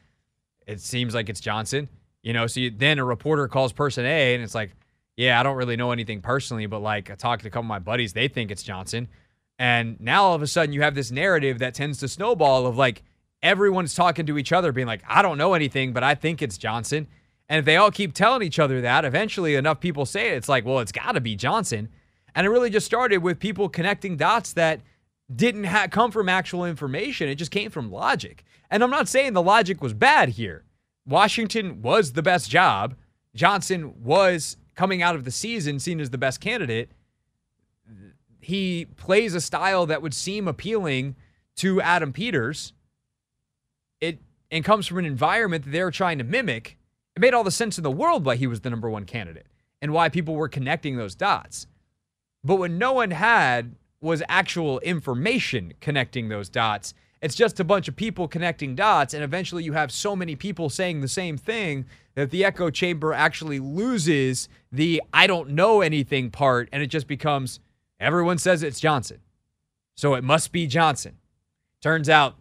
it 0.67 0.81
seems 0.81 1.15
like 1.15 1.29
it's 1.29 1.41
Johnson. 1.41 1.89
You 2.23 2.33
know, 2.33 2.47
so 2.47 2.61
you, 2.61 2.71
then 2.71 2.99
a 2.99 3.05
reporter 3.05 3.49
calls 3.49 3.73
person 3.73 4.07
A, 4.07 4.35
and 4.35 4.43
it's 4.43 4.55
like, 4.55 4.73
yeah, 5.17 5.39
I 5.39 5.43
don't 5.43 5.57
really 5.57 5.77
know 5.77 5.93
anything 5.93 6.21
personally, 6.21 6.67
but 6.67 6.81
like 6.81 7.11
I 7.11 7.15
talked 7.15 7.43
to 7.43 7.49
a 7.49 7.51
couple 7.51 7.65
of 7.65 7.69
my 7.69 7.79
buddies, 7.79 8.13
they 8.13 8.29
think 8.29 8.51
it's 8.51 8.63
Johnson. 8.63 9.09
And 9.59 10.01
now 10.01 10.25
all 10.25 10.35
of 10.35 10.43
a 10.43 10.47
sudden 10.47 10.73
you 10.73 10.83
have 10.83 10.95
this 10.95 11.11
narrative 11.11 11.61
that 11.61 11.75
tends 11.75 11.99
to 11.99 12.09
snowball 12.09 12.67
of 12.67 12.77
like 12.77 13.03
everyone's 13.43 13.95
talking 13.95 14.27
to 14.27 14.39
each 14.39 14.53
other, 14.53 14.73
being 14.73 14.87
like, 14.87 15.03
I 15.07 15.23
don't 15.23 15.39
know 15.39 15.55
anything, 15.55 15.93
but 15.93 16.03
I 16.03 16.15
think 16.15 16.43
it's 16.43 16.59
Johnson. 16.59 17.07
And 17.49 17.59
if 17.59 17.65
they 17.65 17.77
all 17.77 17.91
keep 17.91 18.15
telling 18.15 18.43
each 18.43 18.59
other 18.59 18.81
that, 18.81 19.05
eventually 19.05 19.55
enough 19.55 19.79
people 19.79 20.07
say 20.07 20.31
it, 20.31 20.37
it's 20.37 20.49
like, 20.49 20.65
well, 20.65 20.81
it's 20.81 20.93
got 20.93 21.13
to 21.13 21.21
be 21.21 21.37
Johnson. 21.37 21.91
And 22.35 22.47
it 22.47 22.51
really 22.51 22.71
just 22.71 22.87
started 22.87 23.19
with 23.19 23.39
people 23.39 23.69
connecting 23.69 24.17
dots 24.17 24.55
that 24.55 24.81
didn't 25.35 25.65
ha- 25.65 25.89
come 25.91 26.11
from 26.11 26.29
actual 26.29 26.65
information. 26.65 27.29
It 27.29 27.37
just 27.37 27.51
came 27.51 27.71
from 27.71 27.91
logic. 27.91 28.45
And 28.71 28.83
I'm 28.83 28.91
not 28.91 29.09
saying 29.09 29.33
the 29.33 29.43
logic 29.43 29.83
was 29.83 29.95
bad 29.95 30.31
here. 30.31 30.65
Washington 31.07 31.83
was 31.83 32.13
the 32.13 32.23
best 32.23 32.51
job. 32.51 32.95
Johnson 33.35 34.03
was 34.03 34.57
coming 34.75 35.03
out 35.03 35.15
of 35.15 35.25
the 35.25 35.31
season 35.31 35.79
seen 35.79 36.01
as 36.01 36.11
the 36.11 36.19
best 36.19 36.41
candidate, 36.41 36.91
he 38.41 38.87
plays 38.97 39.35
a 39.35 39.41
style 39.41 39.87
that 39.87 40.03
would 40.03 40.15
seem 40.15 40.47
appealing 40.47 41.17
to 41.57 41.81
Adam 41.81 42.13
Peters. 42.13 42.73
It 44.01 44.19
and 44.51 44.65
comes 44.65 44.87
from 44.87 44.99
an 44.99 45.05
environment 45.07 45.65
that 45.65 45.71
they're 45.71 45.91
trying 45.91 46.19
to 46.19 46.25
mimic. 46.25 46.77
It 47.17 47.21
made 47.21 47.35
all 47.35 47.45
the 47.45 47.51
sense 47.51 47.79
in 47.79 47.85
the 47.85 47.91
world 47.91 48.27
why 48.27 48.37
he 48.37 48.47
was 48.47 48.61
the 48.61 48.71
number 48.71 48.91
one 48.91 49.05
candidate 49.05 49.47
and 49.81 49.93
why 49.93 50.09
people 50.09 50.35
were 50.35 50.49
connecting 50.49 50.97
those 50.97 51.15
dots. 51.15 51.67
But 52.43 52.57
when 52.57 52.77
no 52.77 52.93
one 52.93 53.13
had 53.13 53.77
was 54.05 54.23
actual 54.29 54.79
information 54.81 55.73
connecting 55.81 56.29
those 56.29 56.49
dots. 56.49 56.95
It's 57.21 57.35
just 57.35 57.59
a 57.59 57.65
bunch 57.65 57.89
of 57.89 57.97
people 57.97 58.29
connecting 58.29 58.75
dots, 58.75 59.15
and 59.15 59.25
eventually 59.25 59.65
you 59.65 59.73
have 59.73 59.91
so 59.91 60.15
many 60.15 60.37
people 60.37 60.69
saying 60.69 61.01
the 61.01 61.09
same 61.09 61.39
thing 61.39 61.87
that 62.15 62.31
the 62.31 62.45
echo 62.45 62.71
chamber 62.71 63.13
actually 63.13 63.59
loses 63.59 64.49
the 64.71 65.03
I 65.13 65.27
don't 65.27 65.51
know 65.51 65.81
anything 65.81 66.31
part 66.31 66.69
and 66.71 66.83
it 66.83 66.89
just 66.89 67.07
becomes 67.07 67.61
everyone 67.99 68.39
says 68.39 68.63
it's 68.63 68.79
Johnson. 68.79 69.21
So 69.97 70.15
it 70.15 70.23
must 70.23 70.53
be 70.53 70.67
Johnson. 70.67 71.17
Turns 71.81 72.09
out 72.09 72.37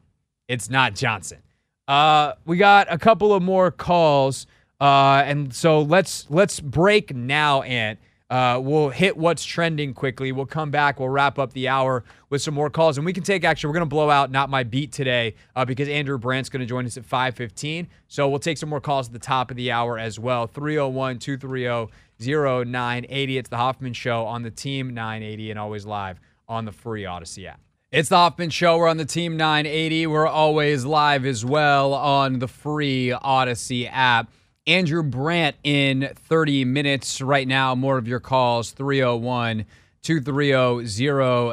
it's 0.48 0.70
not 0.70 0.96
Johnson. 0.96 1.40
Uh, 1.88 2.34
we 2.46 2.58
got 2.58 2.92
a 2.92 2.98
couple 2.98 3.34
of 3.34 3.42
more 3.42 3.72
calls, 3.72 4.48
uh, 4.80 5.24
and 5.26 5.54
so 5.54 5.82
let's 5.82 6.26
let's 6.30 6.60
break 6.60 7.16
now, 7.16 7.62
Ant. 7.62 8.00
Uh, 8.34 8.58
we'll 8.58 8.90
hit 8.90 9.16
what's 9.16 9.46
trending 9.46 9.94
quickly. 9.94 10.32
We'll 10.32 10.48
come 10.48 10.72
back. 10.72 11.00
We'll 11.00 11.10
wrap 11.10 11.38
up 11.38 11.54
the 11.54 11.68
hour 11.68 12.04
with 12.32 12.42
some 12.42 12.56
more 12.56 12.72
calls, 12.72 12.98
and 12.98 13.06
we 13.06 13.14
can 13.14 13.22
take 13.22 13.44
actually. 13.44 13.68
We're 13.68 13.76
going 13.76 13.86
to 13.86 13.94
blow 13.94 14.10
out 14.10 14.32
not 14.32 14.50
my 14.50 14.64
beat 14.64 14.92
today 14.92 15.36
uh, 15.56 15.66
because 15.66 15.88
Andrew 15.88 16.18
Brandt's 16.18 16.50
going 16.50 16.62
to 16.62 16.66
join 16.66 16.88
us 16.88 16.98
at 16.98 17.08
5:15. 17.08 17.86
So 18.08 18.28
we'll 18.28 18.40
take 18.40 18.58
some 18.58 18.70
more 18.70 18.82
calls 18.82 19.06
at 19.06 19.14
the 19.14 19.20
top 19.20 19.52
of 19.52 19.58
the 19.58 19.72
hour 19.72 20.00
as 20.00 20.18
well. 20.18 20.48
301 20.48 21.20
230 21.20 21.92
0980. 22.20 23.38
It's 23.38 23.50
the 23.50 23.58
Hoffman 23.58 23.94
Show 23.94 24.26
on 24.26 24.42
the 24.42 24.50
Team 24.50 24.96
980 24.96 25.52
and 25.52 25.60
always 25.60 25.86
live 25.86 26.20
on 26.50 26.66
the 26.66 26.72
free 26.72 27.04
Audacy 27.04 27.48
app. 27.48 27.60
It's 27.92 28.10
the 28.10 28.16
Hoffman 28.16 28.50
Show. 28.50 28.80
We're 28.80 28.88
on 28.88 28.98
the 28.98 29.06
Team 29.06 29.38
980. 29.38 30.08
We're 30.08 30.26
always 30.26 30.86
live 30.86 31.28
as 31.28 31.46
well 31.46 31.94
on 31.94 32.40
the 32.40 32.48
free 32.48 33.10
Audacy 33.10 33.88
app. 33.92 34.32
Andrew 34.66 35.04
Brandt 35.04 35.56
in 35.64 36.12
30 36.16 36.66
minutes 36.66 37.22
right 37.22 37.48
now. 37.48 37.76
More 37.76 37.98
of 37.98 38.08
your 38.08 38.20
calls 38.20 38.72
301 38.72 39.66
230 40.04 40.88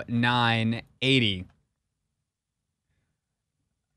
0980. 0.08 1.46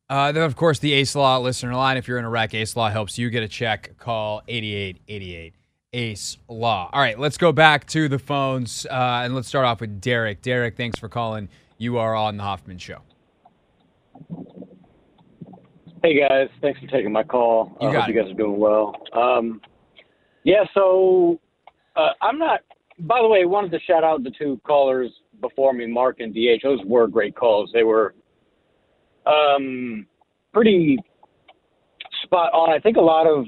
Uh, 0.09 0.31
then, 0.31 0.43
of 0.43 0.55
course, 0.55 0.79
the 0.79 0.93
Ace 0.93 1.15
Law 1.15 1.39
listener 1.39 1.73
line. 1.75 1.97
If 1.97 2.07
you're 2.07 2.19
in 2.19 2.25
Iraq, 2.25 2.53
Ace 2.53 2.75
Law 2.75 2.89
helps 2.89 3.17
you 3.17 3.29
get 3.29 3.41
a 3.41 3.47
check. 3.47 3.97
Call 3.97 4.41
8888 4.47 5.55
Ace 5.93 6.37
Law. 6.47 6.89
All 6.91 7.01
right, 7.01 7.17
let's 7.17 7.37
go 7.37 7.51
back 7.51 7.87
to 7.87 8.07
the 8.07 8.19
phones 8.19 8.85
uh, 8.89 9.21
and 9.23 9.33
let's 9.33 9.47
start 9.47 9.65
off 9.65 9.81
with 9.81 10.01
Derek. 10.01 10.41
Derek, 10.41 10.75
thanks 10.75 10.99
for 10.99 11.09
calling. 11.09 11.49
You 11.77 11.97
are 11.97 12.15
on 12.15 12.37
the 12.37 12.43
Hoffman 12.43 12.77
Show. 12.77 12.99
Hey 16.05 16.19
guys, 16.19 16.49
thanks 16.61 16.81
for 16.81 16.87
taking 16.87 17.13
my 17.13 17.23
call. 17.23 17.77
I 17.79 17.85
hope 17.85 18.09
it. 18.09 18.13
you 18.13 18.21
guys 18.21 18.29
are 18.29 18.33
doing 18.33 18.59
well. 18.59 18.93
Um, 19.13 19.61
yeah, 20.43 20.65
so 20.73 21.39
uh, 21.95 22.09
I'm 22.21 22.37
not. 22.37 22.59
By 22.99 23.21
the 23.21 23.27
way, 23.29 23.39
I 23.43 23.45
wanted 23.45 23.71
to 23.71 23.79
shout 23.87 24.03
out 24.03 24.21
the 24.21 24.31
two 24.37 24.59
callers 24.67 25.09
before 25.39 25.71
me, 25.71 25.87
Mark 25.87 26.19
and 26.19 26.33
DH. 26.33 26.61
Those 26.61 26.79
were 26.83 27.07
great 27.07 27.37
calls. 27.37 27.69
They 27.73 27.83
were 27.83 28.15
um, 29.25 30.05
pretty 30.53 30.97
spot 32.23 32.51
on. 32.51 32.69
I 32.69 32.79
think 32.79 32.97
a 32.97 33.01
lot 33.01 33.25
of 33.25 33.45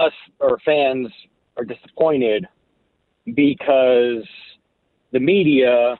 us 0.00 0.12
or 0.40 0.58
fans 0.64 1.06
are 1.56 1.64
disappointed 1.64 2.44
because 3.36 4.26
the 5.12 5.20
media, 5.20 5.96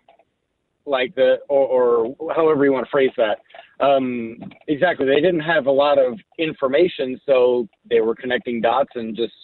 like 0.86 1.14
the 1.14 1.36
or, 1.48 2.16
or 2.18 2.34
however 2.34 2.64
you 2.64 2.72
want 2.72 2.84
to 2.84 2.90
phrase 2.90 3.12
that, 3.16 3.38
um, 3.80 4.36
exactly. 4.68 5.06
They 5.06 5.20
didn't 5.20 5.40
have 5.40 5.66
a 5.66 5.70
lot 5.70 5.98
of 5.98 6.18
information, 6.38 7.20
so 7.26 7.68
they 7.88 8.00
were 8.00 8.14
connecting 8.14 8.60
dots 8.60 8.90
and 8.94 9.14
just 9.14 9.34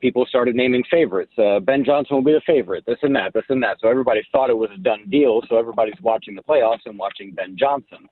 people 0.00 0.26
started 0.26 0.54
naming 0.54 0.82
favorites. 0.90 1.32
Uh, 1.38 1.60
ben 1.60 1.84
Johnson 1.84 2.16
will 2.16 2.24
be 2.24 2.32
the 2.32 2.42
favorite, 2.46 2.84
this 2.86 2.98
and 3.02 3.14
that, 3.16 3.32
this 3.34 3.44
and 3.48 3.62
that. 3.62 3.78
So 3.80 3.88
everybody 3.88 4.22
thought 4.30 4.50
it 4.50 4.56
was 4.56 4.70
a 4.74 4.78
done 4.78 5.08
deal. 5.10 5.40
So 5.48 5.56
everybody's 5.56 6.00
watching 6.02 6.34
the 6.34 6.42
playoffs 6.42 6.86
and 6.86 6.98
watching 6.98 7.32
Ben 7.32 7.56
Johnson. 7.58 8.08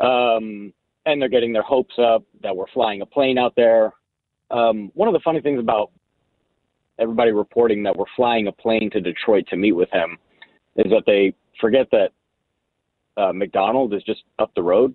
Um, 0.00 0.72
and 1.06 1.20
they're 1.20 1.28
getting 1.28 1.52
their 1.52 1.62
hopes 1.62 1.94
up 1.98 2.22
that 2.42 2.54
we're 2.54 2.68
flying 2.72 3.00
a 3.02 3.06
plane 3.06 3.38
out 3.38 3.54
there. 3.56 3.92
Um, 4.50 4.90
one 4.94 5.08
of 5.08 5.14
the 5.14 5.20
funny 5.24 5.40
things 5.40 5.58
about 5.58 5.90
everybody 6.98 7.32
reporting 7.32 7.82
that 7.84 7.96
we're 7.96 8.04
flying 8.16 8.46
a 8.48 8.52
plane 8.52 8.90
to 8.90 9.00
Detroit 9.00 9.44
to 9.50 9.56
meet 9.56 9.72
with 9.72 9.90
him 9.90 10.18
is 10.76 10.90
that 10.90 11.04
they 11.06 11.34
forget 11.60 11.88
that 11.92 12.10
uh, 13.18 13.32
Macdonald 13.32 13.92
is 13.94 14.02
just 14.04 14.22
up 14.38 14.50
the 14.54 14.62
road. 14.62 14.94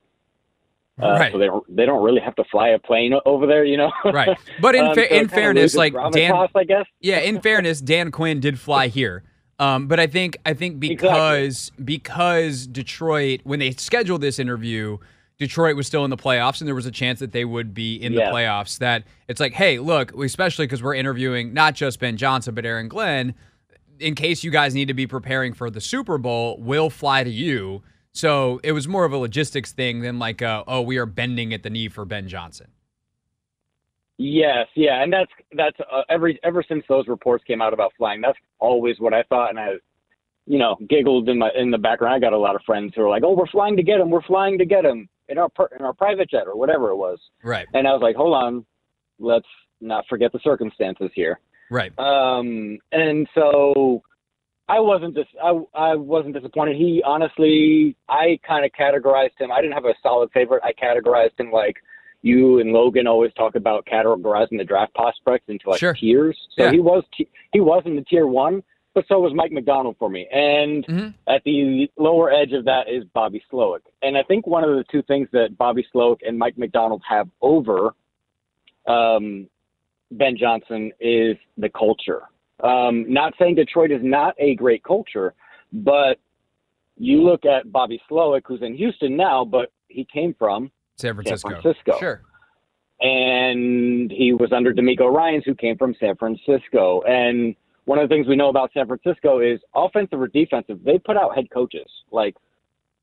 Uh, 1.02 1.08
Right. 1.20 1.32
So 1.32 1.40
they 1.40 1.48
don't 1.48 1.76
they 1.76 1.86
don't 1.86 2.04
really 2.04 2.22
have 2.22 2.36
to 2.36 2.44
fly 2.52 2.70
a 2.70 2.80
plane 2.80 3.14
over 3.26 3.48
there, 3.48 3.66
you 3.66 3.78
know. 3.78 3.92
Right. 4.06 4.38
But 4.62 4.76
in 4.80 4.86
Um, 4.86 4.96
fa- 4.96 5.08
so 5.10 5.16
in 5.16 5.28
fairness, 5.28 5.76
like 5.76 5.94
Dan, 6.12 6.32
gravitas, 6.32 6.50
I 6.56 6.64
guess. 6.66 6.86
yeah, 7.02 7.18
in 7.20 7.42
fairness, 7.42 7.82
Dan 7.82 8.12
Quinn 8.12 8.40
did 8.40 8.60
fly 8.60 8.88
here. 8.88 9.24
Um, 9.60 9.88
but 9.88 10.00
I 10.00 10.06
think 10.08 10.38
I 10.46 10.54
think 10.54 10.80
because 10.88 11.72
because 11.84 12.68
Detroit 12.68 13.42
when 13.44 13.60
they 13.60 13.72
scheduled 13.72 14.22
this 14.22 14.38
interview, 14.38 15.00
Detroit 15.40 15.76
was 15.76 15.88
still 15.88 16.04
in 16.06 16.12
the 16.12 16.18
playoffs 16.18 16.62
and 16.62 16.68
there 16.68 16.76
was 16.76 16.86
a 16.86 16.92
chance 16.92 17.20
that 17.22 17.32
they 17.32 17.44
would 17.46 17.74
be 17.74 17.96
in 17.96 18.14
Yeah. 18.14 18.26
the 18.26 18.32
playoffs. 18.32 18.78
That 18.78 19.04
it's 19.28 19.40
like, 19.40 19.54
hey, 19.54 19.80
look, 19.80 20.14
especially 20.16 20.68
because 20.68 20.84
we're 20.84 20.94
interviewing 20.96 21.54
not 21.56 21.74
just 21.74 22.00
Ben 22.00 22.18
Johnson 22.18 22.54
but 22.54 22.66
Aaron 22.68 22.88
Glenn. 22.88 23.34
In 24.00 24.14
case 24.16 24.44
you 24.44 24.52
guys 24.52 24.76
need 24.76 24.90
to 24.90 24.94
be 24.94 25.08
preparing 25.08 25.54
for 25.54 25.70
the 25.72 25.82
Super 25.82 26.18
Bowl, 26.20 26.58
we'll 26.60 26.90
fly 26.92 27.24
to 27.24 27.30
you. 27.32 27.82
So 28.14 28.60
it 28.64 28.72
was 28.72 28.88
more 28.88 29.06
of 29.06 29.12
a 29.12 29.18
logistics 29.18 29.72
thing 29.72 30.02
than 30.02 30.20
like, 30.20 30.42
uh, 30.42 30.64
oh, 30.68 30.82
we 30.82 30.98
are 30.98 31.06
bending 31.08 31.54
at 31.54 31.64
the 31.64 31.70
knee 31.70 31.90
for 31.90 32.06
Ben 32.06 32.28
Johnson. 32.28 32.68
Yes, 34.20 34.68
yeah, 34.76 35.02
and 35.02 35.12
that's 35.12 35.32
that's 35.58 35.78
uh, 35.92 36.04
every 36.08 36.40
ever 36.44 36.64
since 36.68 36.84
those 36.88 37.08
reports 37.08 37.44
came 37.46 37.64
out 37.64 37.74
about 37.74 37.94
flying, 37.98 38.22
that's 38.22 38.38
always 38.60 39.00
what 39.00 39.12
I 39.12 39.24
thought, 39.24 39.50
and 39.50 39.60
I, 39.60 39.72
you 40.46 40.60
know, 40.60 40.78
giggled 40.88 41.28
in 41.30 41.40
my 41.40 41.50
in 41.58 41.72
the 41.72 41.80
background. 41.80 42.14
I 42.14 42.20
got 42.20 42.32
a 42.32 42.38
lot 42.38 42.56
of 42.56 42.62
friends 42.64 42.94
who 42.96 43.02
are 43.02 43.10
like, 43.10 43.24
"Oh, 43.26 43.34
we're 43.34 43.48
flying 43.48 43.76
to 43.76 43.82
get 43.84 44.00
him. 44.00 44.12
We're 44.12 44.22
flying 44.22 44.60
to 44.60 44.66
get 44.66 44.86
him 44.86 45.10
in 45.30 45.40
our 45.40 45.50
per- 45.50 45.70
in 45.78 45.84
our 45.84 45.94
private 45.94 46.30
jet 46.30 46.44
or 46.46 46.56
whatever 46.56 46.92
it 46.92 46.96
was," 46.96 47.20
Right. 47.44 47.66
and 47.74 47.88
I 47.88 47.92
was 47.92 48.04
like, 48.04 48.16
"Hold 48.16 48.36
on, 48.36 48.66
let's 49.18 49.48
not 49.82 50.06
forget 50.08 50.32
the 50.32 50.40
circumstances 50.44 51.10
here." 51.16 51.40
Right. 51.72 51.92
Um, 51.98 52.78
and 52.92 53.28
so 53.34 54.04
I 54.76 54.80
wasn't 54.80 55.14
dis- 55.16 55.38
I, 55.44 55.52
I 55.74 55.96
wasn't 55.96 56.34
disappointed. 56.34 56.76
He 56.78 57.02
honestly, 57.06 57.96
I 58.10 58.40
kind 58.48 58.66
of 58.66 58.72
categorized 58.72 59.38
him. 59.40 59.52
I 59.52 59.62
didn't 59.62 59.74
have 59.74 59.86
a 59.86 59.94
solid 60.02 60.32
favorite. 60.32 60.64
I 60.64 60.74
categorized 60.74 61.40
him 61.40 61.52
like 61.52 61.78
you 62.24 62.60
and 62.60 62.72
Logan 62.72 63.06
always 63.06 63.34
talk 63.34 63.56
about 63.56 63.86
categorizing 63.86 64.58
the 64.58 64.64
draft 64.64 64.94
prospects 64.96 65.46
into 65.50 65.70
like 65.70 65.80
Sure. 65.80 65.94
tiers. 65.94 66.38
So 66.56 66.64
Yeah. 66.64 66.72
he 66.72 66.80
was 66.80 67.04
t- 67.16 67.28
he 67.52 67.60
was 67.60 67.84
in 67.86 67.96
the 67.96 68.02
tier 68.04 68.26
one, 68.28 68.64
but 68.96 69.06
so 69.08 69.20
was 69.20 69.34
Mike 69.34 69.52
Macdonald 69.52 69.96
for 70.00 70.10
me. 70.10 70.28
And 70.32 70.86
Mhm. 70.88 71.14
at 71.28 71.44
the 71.44 71.90
lower 71.98 72.32
edge 72.32 72.54
of 72.54 72.64
that 72.66 72.88
is 72.90 73.04
Bobby 73.14 73.44
Slowik. 73.52 73.82
And 74.02 74.18
I 74.18 74.24
think 74.24 74.48
one 74.48 74.64
of 74.64 74.76
the 74.76 74.86
two 74.86 75.02
things 75.04 75.28
that 75.34 75.58
Bobby 75.58 75.86
Slowik 75.94 76.20
and 76.26 76.40
Mike 76.40 76.58
Macdonald 76.58 77.02
have 77.08 77.28
over 77.42 77.94
um, 78.86 79.48
Ben 80.12 80.36
Johnson 80.38 80.92
is 81.00 81.38
the 81.58 81.70
culture. 81.70 82.24
Um, 82.64 83.12
not 83.12 83.34
saying 83.38 83.56
Detroit 83.56 83.92
is 83.92 84.02
not 84.02 84.36
a 84.40 84.56
great 84.56 84.84
culture, 84.84 85.34
but 85.72 86.18
you 86.98 87.22
look 87.22 87.46
at 87.46 87.72
Bobby 87.72 88.02
Slowik, 88.10 88.42
who's 88.46 88.62
in 88.62 88.76
Houston 88.76 89.18
now, 89.18 89.44
but 89.44 89.72
he 89.90 90.06
came 90.06 90.34
from 90.40 90.72
San 90.96 91.16
Francisco. 91.16 91.50
Francisco. 91.50 92.00
Sure. 92.00 92.22
and 93.02 94.12
he 94.12 94.34
was 94.34 94.52
under 94.54 94.74
DeMeco 94.74 95.12
Ryans, 95.14 95.44
who 95.46 95.56
came 95.56 95.78
from 95.78 95.94
San 96.00 96.16
Francisco. 96.16 97.02
And 97.02 97.56
one 97.86 98.00
of 98.00 98.08
the 98.08 98.16
things 98.16 98.28
we 98.28 98.36
know 98.36 98.50
about 98.50 98.72
San 98.74 98.88
Francisco 98.88 99.40
is 99.40 99.60
offensive 99.76 100.22
or 100.22 100.28
defensive, 100.28 100.80
they 100.86 100.98
put 101.00 101.18
out 101.18 101.36
head 101.36 101.50
coaches 101.54 101.90
like 102.12 102.36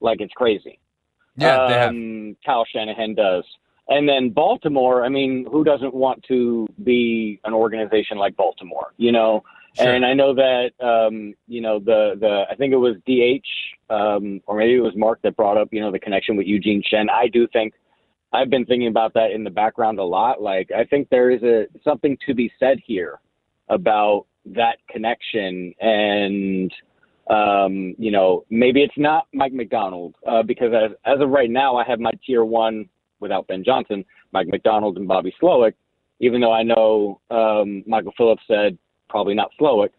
like 0.01 0.21
it's 0.23 0.33
crazy. 0.33 0.79
Yeah, 1.37 1.69
they 1.69 1.75
have. 1.75 1.91
um, 1.91 2.37
Kyle 2.45 2.65
Shanahan 2.73 3.15
does. 3.15 3.45
And 3.91 4.09
then 4.09 4.31
Baltimore, 4.31 5.05
I 5.05 5.09
mean, 5.09 5.47
who 5.51 5.65
doesn't 5.65 5.93
want 5.93 6.23
to 6.29 6.67
be 6.85 7.41
an 7.45 7.53
organization 7.53 8.19
like 8.19 8.37
Baltimore, 8.37 8.95
you 8.97 9.11
know? 9.11 9.43
Sure. 9.75 9.93
And 9.93 10.07
I 10.07 10.15
know 10.15 10.33
that, 10.33 10.71
um, 10.81 11.35
you 11.49 11.61
know, 11.61 11.81
the, 11.81 12.15
the, 12.19 12.45
I 12.49 12.55
think 12.55 12.73
it 12.73 12.77
was 12.77 12.97
DH, 13.07 13.93
um, 13.93 14.41
or 14.47 14.57
maybe 14.57 14.75
it 14.75 14.81
was 14.81 14.95
Mark 14.97 15.21
that 15.23 15.37
brought 15.37 15.57
up, 15.57 15.69
you 15.73 15.81
know, 15.81 15.91
the 15.91 15.99
connection 15.99 16.37
with 16.37 16.47
Eugene 16.47 16.83
Shen. 16.89 17.11
I 17.11 17.27
do 17.27 17.49
think 17.53 17.75
I've 18.33 18.49
been 18.49 18.65
thinking 18.65 18.89
about 18.89 19.13
that 19.15 19.33
in 19.33 19.43
the 19.43 19.51
background 19.51 19.99
a 19.99 20.05
lot. 20.05 20.41
Like, 20.41 20.71
I 20.71 20.85
think 20.85 21.09
there 21.11 21.31
is 21.31 21.43
a, 21.43 21.67
something 21.83 22.17
to 22.27 22.35
be 22.35 22.51
said 22.61 22.79
here 22.85 23.19
about 23.69 24.27
that 24.47 24.77
connection 24.89 25.75
and, 25.81 26.73
um, 27.29 27.95
you 27.99 28.13
know, 28.13 28.45
maybe 28.51 28.83
it's 28.83 28.97
not 28.97 29.27
Mike 29.33 29.53
Macdonald 29.53 30.15
uh, 30.27 30.43
because 30.45 30.73
as, 30.73 30.93
as 31.05 31.21
of 31.21 31.31
right 31.31 31.51
now, 31.51 31.77
I 31.77 31.85
have 31.85 32.01
my 32.01 32.13
tier 32.25 32.45
one 32.45 32.89
without 33.21 33.47
Ben 33.47 33.63
Johnson, 33.65 34.05
Mike 34.33 34.49
Macdonald 34.49 34.97
and 34.97 35.07
Bobby 35.07 35.35
Slowik, 35.41 35.75
even 36.21 36.41
though 36.41 36.53
I 36.53 36.63
know 36.63 37.21
um, 37.31 37.85
Michael 37.87 38.13
Phillips 38.17 38.43
said 38.49 38.77
probably 39.09 39.35
not 39.35 39.51
Slowik. 39.61 39.91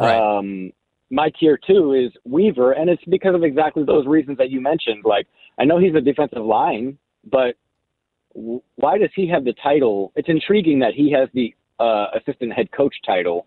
Right. 0.00 0.16
Um, 0.16 0.72
my 1.10 1.30
tier 1.38 1.58
two 1.66 1.92
is 1.92 2.10
Weaver, 2.24 2.72
and 2.72 2.88
it's 2.88 3.04
because 3.04 3.34
of 3.34 3.44
exactly 3.44 3.84
those 3.84 4.06
reasons 4.06 4.38
that 4.38 4.50
you 4.50 4.60
mentioned. 4.60 5.02
Like, 5.04 5.26
I 5.58 5.64
know 5.64 5.78
he's 5.78 5.94
a 5.94 6.00
defensive 6.00 6.42
line, 6.42 6.96
but 7.30 7.56
w- 8.34 8.62
why 8.76 8.96
does 8.96 9.10
he 9.14 9.28
have 9.28 9.44
the 9.44 9.52
title? 9.62 10.12
It's 10.16 10.28
intriguing 10.28 10.78
that 10.78 10.94
he 10.94 11.12
has 11.12 11.28
the 11.34 11.54
uh, 11.78 12.06
assistant 12.14 12.54
head 12.54 12.72
coach 12.72 12.94
title, 13.04 13.46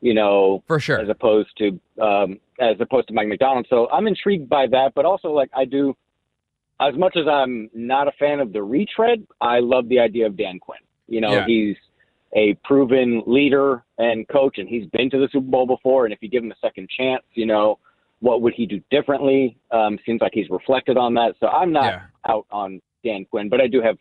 you 0.00 0.14
know, 0.14 0.64
For 0.66 0.80
sure. 0.80 0.98
as 0.98 1.08
opposed 1.08 1.50
to 1.58 1.80
um, 2.02 2.40
as 2.58 2.76
opposed 2.80 3.06
to 3.08 3.14
Mike 3.14 3.28
Macdonald. 3.28 3.66
So 3.70 3.88
I'm 3.90 4.08
intrigued 4.08 4.48
by 4.48 4.66
that, 4.68 4.92
but 4.96 5.04
also 5.04 5.28
like 5.28 5.50
I 5.56 5.64
do, 5.66 5.96
as 6.80 6.94
much 6.96 7.16
as 7.16 7.26
I'm 7.28 7.68
not 7.74 8.08
a 8.08 8.12
fan 8.12 8.40
of 8.40 8.52
the 8.52 8.62
retread, 8.62 9.26
I 9.40 9.60
love 9.60 9.88
the 9.88 9.98
idea 10.00 10.26
of 10.26 10.36
Dan 10.36 10.58
Quinn. 10.58 10.78
You 11.08 11.20
know, 11.20 11.34
Yeah. 11.34 11.46
he's 11.46 11.76
a 12.34 12.54
proven 12.64 13.22
leader 13.26 13.82
and 13.98 14.26
coach, 14.28 14.58
and 14.58 14.68
he's 14.68 14.86
been 14.86 15.10
to 15.10 15.18
the 15.18 15.28
Super 15.32 15.46
Bowl 15.50 15.66
before. 15.66 16.04
And 16.04 16.14
if 16.14 16.20
you 16.22 16.28
give 16.28 16.42
him 16.44 16.52
a 16.52 16.56
second 16.60 16.88
chance, 16.88 17.22
you 17.34 17.44
know, 17.46 17.78
what 18.20 18.40
would 18.42 18.54
he 18.54 18.66
do 18.66 18.80
differently? 18.90 19.56
Um, 19.70 19.98
seems 20.06 20.20
like 20.20 20.32
he's 20.34 20.48
reflected 20.50 20.96
on 20.96 21.14
that. 21.14 21.34
So 21.40 21.48
I'm 21.48 21.72
not 21.72 21.92
Yeah. 21.92 22.02
out 22.28 22.46
on 22.50 22.80
Dan 23.04 23.24
Quinn, 23.24 23.48
but 23.48 23.60
I 23.60 23.66
do 23.66 23.80
have 23.82 23.98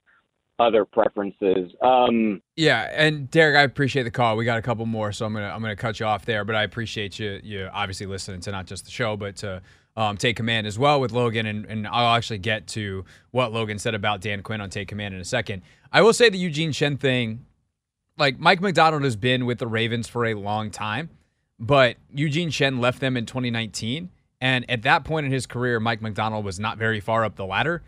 other 0.59 0.83
preferences. 0.85 1.73
Um, 1.81 2.41
Yeah, 2.57 2.89
and 2.93 3.31
Derek, 3.31 3.55
I 3.57 3.61
appreciate 3.61 4.03
the 4.03 4.11
call. 4.11 4.35
We 4.35 4.43
got 4.43 4.57
a 4.59 4.61
couple 4.61 4.85
more, 4.85 5.13
so 5.13 5.25
I'm 5.25 5.33
gonna 5.33 5.47
I'm 5.47 5.61
gonna 5.61 5.75
cut 5.77 5.99
you 6.01 6.05
off 6.05 6.25
there. 6.25 6.43
But 6.43 6.55
I 6.55 6.63
appreciate 6.63 7.17
you 7.17 7.39
you 7.43 7.69
obviously 7.73 8.05
listening 8.07 8.41
to 8.41 8.51
not 8.51 8.65
just 8.67 8.83
the 8.85 8.91
show, 8.91 9.15
but 9.15 9.37
to 9.37 9.61
um, 9.95 10.17
take 10.17 10.35
command 10.35 10.67
as 10.67 10.79
well 10.79 10.99
with 10.99 11.11
Logan. 11.11 11.45
And, 11.45 11.65
and 11.65 11.87
I'll 11.87 12.15
actually 12.15 12.39
get 12.39 12.67
to 12.67 13.05
what 13.31 13.51
Logan 13.51 13.79
said 13.79 13.95
about 13.95 14.21
Dan 14.21 14.41
Quinn 14.43 14.61
on 14.61 14.69
take 14.69 14.87
command 14.87 15.13
in 15.13 15.21
a 15.21 15.25
second. 15.25 15.61
I 15.91 16.01
will 16.01 16.13
say 16.13 16.29
the 16.29 16.37
Eugene 16.37 16.71
Shen 16.71 16.97
thing, 16.97 17.45
like 18.17 18.39
Mike 18.39 18.61
Macdonald 18.61 19.03
has 19.03 19.15
been 19.15 19.45
with 19.45 19.57
the 19.57 19.67
Ravens 19.67 20.07
for 20.07 20.25
a 20.25 20.35
long 20.35 20.71
time, 20.71 21.09
but 21.59 21.97
Eugene 22.13 22.49
Shen 22.49 22.79
left 22.79 22.99
them 22.99 23.17
in 23.17 23.25
2019, 23.25 24.09
and 24.39 24.69
at 24.69 24.83
that 24.83 25.03
point 25.03 25.25
in 25.25 25.31
his 25.31 25.45
career, 25.45 25.79
Mike 25.79 26.01
Macdonald 26.01 26.45
was 26.45 26.59
not 26.59 26.77
very 26.77 26.99
far 26.99 27.25
up 27.25 27.35
the 27.35 27.45
ladder. 27.45 27.81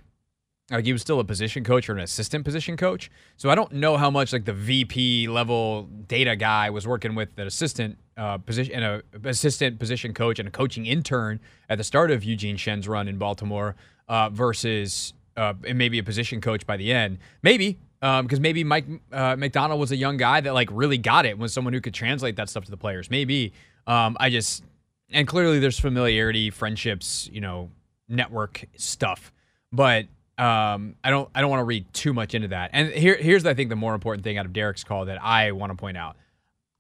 Like 0.70 0.86
he 0.86 0.94
was 0.94 1.02
still 1.02 1.20
a 1.20 1.26
position 1.26 1.64
coach 1.64 1.90
or 1.90 1.94
an 1.94 2.00
assistant 2.00 2.46
position 2.46 2.78
coach. 2.78 3.12
So 3.36 3.50
I 3.50 3.56
don't 3.56 3.74
know 3.74 3.98
how 3.98 4.10
much 4.10 4.32
like 4.32 4.46
the 4.46 4.54
VP 4.54 5.28
level 5.28 5.84
data 5.84 6.36
guy 6.38 6.70
was 6.70 6.88
working 6.88 7.14
with 7.14 7.38
an 7.38 7.46
assistant 7.46 7.98
uh, 8.22 8.38
position 8.38 8.76
and 8.76 8.84
a 8.84 9.30
assistant 9.30 9.80
position 9.80 10.14
coach 10.14 10.38
and 10.38 10.48
a 10.48 10.52
coaching 10.52 10.86
intern 10.86 11.40
at 11.70 11.80
the 11.80 11.84
start 11.84 12.12
of 12.12 12.24
Eugene 12.24 12.56
Shen's 12.56 12.88
run 12.88 13.08
in 13.08 13.18
Baltimore 13.18 13.76
uh, 14.08 14.30
versus 14.30 15.14
uh, 15.36 15.56
and 15.66 15.76
maybe 15.76 15.98
a 15.98 16.04
position 16.04 16.40
coach 16.40 16.68
by 16.68 16.78
the 16.78 16.94
end. 16.94 17.18
Maybe 17.42 17.80
because 18.00 18.40
maybe 18.40 18.64
Mike 18.64 18.86
uh, 19.12 19.36
Macdonald 19.38 19.80
was 19.80 19.92
a 19.92 19.96
young 19.96 20.18
guy 20.18 20.40
that 20.40 20.54
like 20.54 20.70
really 20.72 21.00
got 21.00 21.26
it, 21.26 21.40
was 21.40 21.52
someone 21.52 21.74
who 21.74 21.82
could 21.82 21.96
translate 21.96 22.36
that 22.36 22.48
stuff 22.48 22.64
to 22.66 22.72
the 22.72 22.78
players. 22.78 23.10
Maybe 23.10 23.54
um, 23.88 24.16
I 24.20 24.30
just 24.30 24.64
and 25.10 25.28
clearly 25.28 25.58
there's 25.58 25.80
familiarity, 25.80 26.52
friendships, 26.52 27.28
you 27.34 27.42
know, 27.42 27.72
network 28.08 28.66
stuff, 28.76 29.34
but 29.72 30.06
um, 30.38 30.96
I 31.04 31.10
don't 31.10 31.28
I 31.34 31.42
don't 31.42 31.50
want 31.50 31.62
to 31.62 31.66
read 31.66 31.92
too 31.92 32.14
much 32.14 32.36
into 32.36 32.50
that. 32.50 32.70
And 32.74 32.90
here 32.90 33.18
here's 33.18 33.48
I 33.48 33.56
think 33.56 33.70
the 33.70 33.76
more 33.76 33.96
important 33.96 34.24
thing 34.24 34.38
out 34.38 34.46
of 34.46 34.54
Derek's 34.54 34.84
call 34.84 35.06
that 35.06 35.24
I 35.24 35.54
want 35.54 35.72
to 35.72 35.76
point 35.76 35.98
out. 35.98 36.18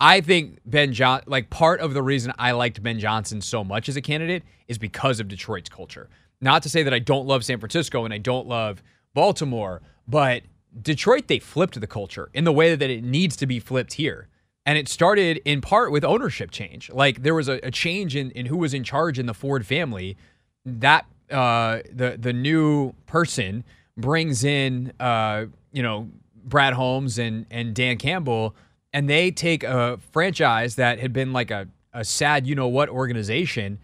I 0.01 0.19
think 0.19 0.57
Ben 0.65 0.93
John 0.93 1.21
like 1.27 1.51
part 1.51 1.79
of 1.79 1.93
the 1.93 2.01
reason 2.01 2.33
I 2.39 2.53
liked 2.53 2.81
Ben 2.81 2.97
Johnson 2.99 3.39
so 3.39 3.63
much 3.63 3.87
as 3.87 3.95
a 3.95 4.01
candidate 4.01 4.41
is 4.67 4.79
because 4.79 5.19
of 5.19 5.27
Detroit's 5.27 5.69
culture. 5.69 6.09
Not 6.41 6.63
to 6.63 6.69
say 6.69 6.81
that 6.81 6.91
I 6.93 6.97
don't 6.97 7.27
love 7.27 7.45
San 7.45 7.59
Francisco 7.59 8.03
and 8.03 8.11
I 8.11 8.17
don't 8.17 8.47
love 8.47 8.81
Baltimore, 9.13 9.83
but 10.07 10.41
Detroit 10.81 11.27
they 11.27 11.37
flipped 11.37 11.79
the 11.79 11.85
culture 11.85 12.31
in 12.33 12.45
the 12.45 12.51
way 12.51 12.75
that 12.75 12.89
it 12.89 13.03
needs 13.03 13.35
to 13.37 13.45
be 13.45 13.59
flipped 13.59 13.93
here. 13.93 14.27
And 14.65 14.75
it 14.75 14.87
started 14.89 15.39
in 15.45 15.61
part 15.61 15.91
with 15.91 16.03
ownership 16.03 16.49
change. 16.49 16.89
Like 16.89 17.21
there 17.21 17.35
was 17.35 17.47
a, 17.47 17.59
a 17.61 17.69
change 17.69 18.15
in, 18.15 18.31
in 18.31 18.47
who 18.47 18.57
was 18.57 18.73
in 18.73 18.83
charge 18.83 19.19
in 19.19 19.27
the 19.27 19.35
Ford 19.35 19.67
family. 19.67 20.17
That 20.65 21.05
uh, 21.29 21.81
the 21.93 22.17
the 22.19 22.33
new 22.33 22.93
person 23.05 23.63
brings 23.97 24.43
in 24.43 24.93
uh, 24.99 25.45
you 25.71 25.83
know 25.83 26.09
Brad 26.43 26.73
Holmes 26.73 27.19
and 27.19 27.45
and 27.51 27.75
Dan 27.75 27.97
Campbell, 27.97 28.55
and 28.93 29.09
they 29.09 29.31
take 29.31 29.63
a 29.63 29.99
franchise 30.11 30.75
that 30.75 30.99
had 30.99 31.13
been 31.13 31.33
like 31.33 31.51
a 31.51 31.67
a 31.93 32.05
sad 32.05 32.47
you 32.47 32.55
know 32.55 32.67
what 32.67 32.89
organization 32.89 33.77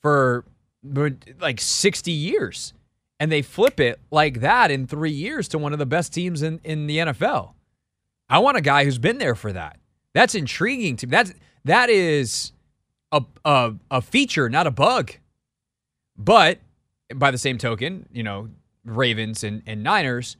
for 0.00 0.44
like 1.40 1.60
60 1.60 2.10
years 2.10 2.72
and 3.22 3.30
they 3.30 3.40
flip 3.40 3.78
it 3.78 4.00
like 4.10 4.40
that 4.40 4.72
in 4.72 4.84
three 4.84 5.12
years 5.12 5.46
to 5.46 5.56
one 5.56 5.72
of 5.72 5.78
the 5.78 5.86
best 5.86 6.12
teams 6.12 6.42
in, 6.42 6.60
in 6.64 6.88
the 6.88 6.98
NFL. 6.98 7.52
I 8.28 8.40
want 8.40 8.56
a 8.56 8.60
guy 8.60 8.84
who's 8.84 8.98
been 8.98 9.18
there 9.18 9.36
for 9.36 9.52
that. 9.52 9.78
That's 10.12 10.34
intriguing 10.34 10.96
to 10.96 11.06
me. 11.06 11.12
That's 11.12 11.32
that 11.64 11.88
is 11.88 12.50
a 13.12 13.22
a, 13.44 13.74
a 13.92 14.02
feature, 14.02 14.48
not 14.48 14.66
a 14.66 14.72
bug. 14.72 15.12
But 16.18 16.58
by 17.14 17.30
the 17.30 17.38
same 17.38 17.58
token, 17.58 18.08
you 18.12 18.24
know, 18.24 18.48
Ravens 18.84 19.44
and, 19.44 19.62
and 19.68 19.84
Niners, 19.84 20.36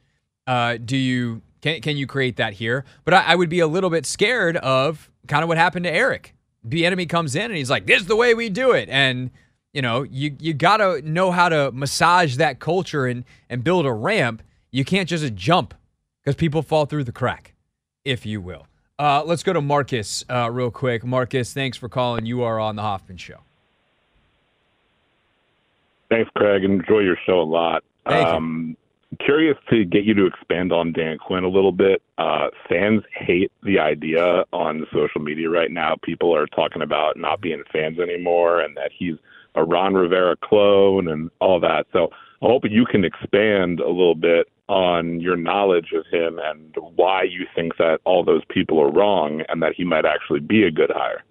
uh, 0.49 0.77
do 0.85 0.97
you 0.97 1.41
can 1.63 1.81
can 1.81 1.97
you 1.97 2.07
create 2.07 2.37
that 2.37 2.55
here? 2.55 2.85
But 3.05 3.15
I, 3.15 3.23
I 3.29 3.35
would 3.35 3.49
be 3.49 3.61
a 3.61 3.67
little 3.67 3.89
bit 3.89 4.05
scared 4.05 4.57
of 4.59 5.11
kind 5.29 5.43
of 5.43 5.49
what 5.49 5.57
happened 5.57 5.85
to 5.85 5.93
Eric. 5.93 6.35
The 6.65 6.85
enemy 6.85 7.07
comes 7.07 7.35
in 7.35 7.45
and 7.45 7.57
he's 7.57 7.71
like, 7.71 7.87
"This 7.87 8.03
is 8.03 8.07
the 8.07 8.17
way 8.17 8.35
we 8.35 8.51
do 8.51 8.73
it," 8.73 8.89
and 8.89 9.31
you 9.73 9.81
know, 9.81 10.03
you 10.03 10.37
you 10.39 10.53
gotta 10.53 11.01
know 11.03 11.31
how 11.31 11.49
to 11.49 11.73
massage 11.73 12.37
that 12.37 12.59
culture 12.61 13.07
and 13.07 13.25
and 13.49 13.65
build 13.65 13.87
a 13.87 13.93
ramp. 13.93 14.43
You 14.71 14.85
can't 14.85 15.09
just 15.09 15.35
jump 15.35 15.75
because 16.23 16.37
people 16.37 16.63
fall 16.63 16.85
through 16.87 17.05
the 17.05 17.13
crack, 17.13 17.55
if 18.05 18.27
you 18.27 18.41
will. 18.41 18.67
Uh, 18.99 19.23
let's 19.25 19.43
go 19.43 19.53
to 19.53 19.61
Marcus 19.61 20.25
uh, 20.31 20.51
real 20.51 20.71
quick. 20.71 21.05
Marcus, 21.05 21.53
thanks 21.53 21.77
for 21.77 21.89
calling. 21.89 22.27
You 22.27 22.43
are 22.43 22.61
on 22.61 22.77
the 22.77 22.83
Hoffman 22.83 23.17
Show. 23.17 23.39
Thanks, 26.09 26.31
Craig. 26.37 26.63
Enjoy 26.63 27.01
your 27.01 27.17
show 27.25 27.41
a 27.41 27.43
lot. 27.43 27.83
Thank 28.07 28.29
um, 28.29 28.77
Curious 29.21 29.59
to 29.69 29.85
get 29.85 30.05
you 30.05 30.15
to 30.15 30.27
expand 30.27 30.73
on 30.73 30.93
Dan 30.93 31.19
Quinn 31.19 31.45
a 31.45 31.49
little 31.49 31.73
bit. 31.73 32.03
Uh, 32.17 32.49
fans 32.69 33.03
hate 33.15 33.53
the 33.63 33.79
idea 33.79 34.45
on 34.53 34.87
social 34.93 35.21
media 35.21 35.51
right 35.51 35.71
now. 35.71 35.97
People 36.03 36.35
are 36.35 36.47
talking 36.47 36.81
about 36.81 37.17
not 37.19 37.41
being 37.41 37.63
fans 37.71 37.99
anymore 37.99 38.61
and 38.61 38.77
that 38.77 38.91
he's 38.97 39.17
a 39.55 39.65
Ron 39.65 39.95
Rivera 39.95 40.37
clone 40.37 41.09
and 41.09 41.31
all 41.41 41.61
that. 41.61 41.87
So 41.93 42.09
I 42.41 42.47
hope 42.47 42.63
you 42.69 42.87
can 42.87 43.05
expand 43.05 43.81
a 43.81 43.89
little 43.89 44.15
bit 44.15 44.49
on 44.69 45.21
your 45.21 45.37
knowledge 45.37 45.93
of 45.95 46.07
him 46.07 46.41
and 46.43 46.75
why 46.97 47.25
you 47.25 47.47
think 47.55 47.77
that 47.77 48.01
all 48.05 48.25
those 48.25 48.43
people 48.49 48.81
are 48.81 48.91
wrong 48.91 49.43
and 49.49 49.63
that 49.63 49.75
he 49.77 49.85
might 49.85 50.07
actually 50.07 50.41
be 50.41 50.63
a 50.63 50.71
good 50.71 50.91
hire. 50.91 51.23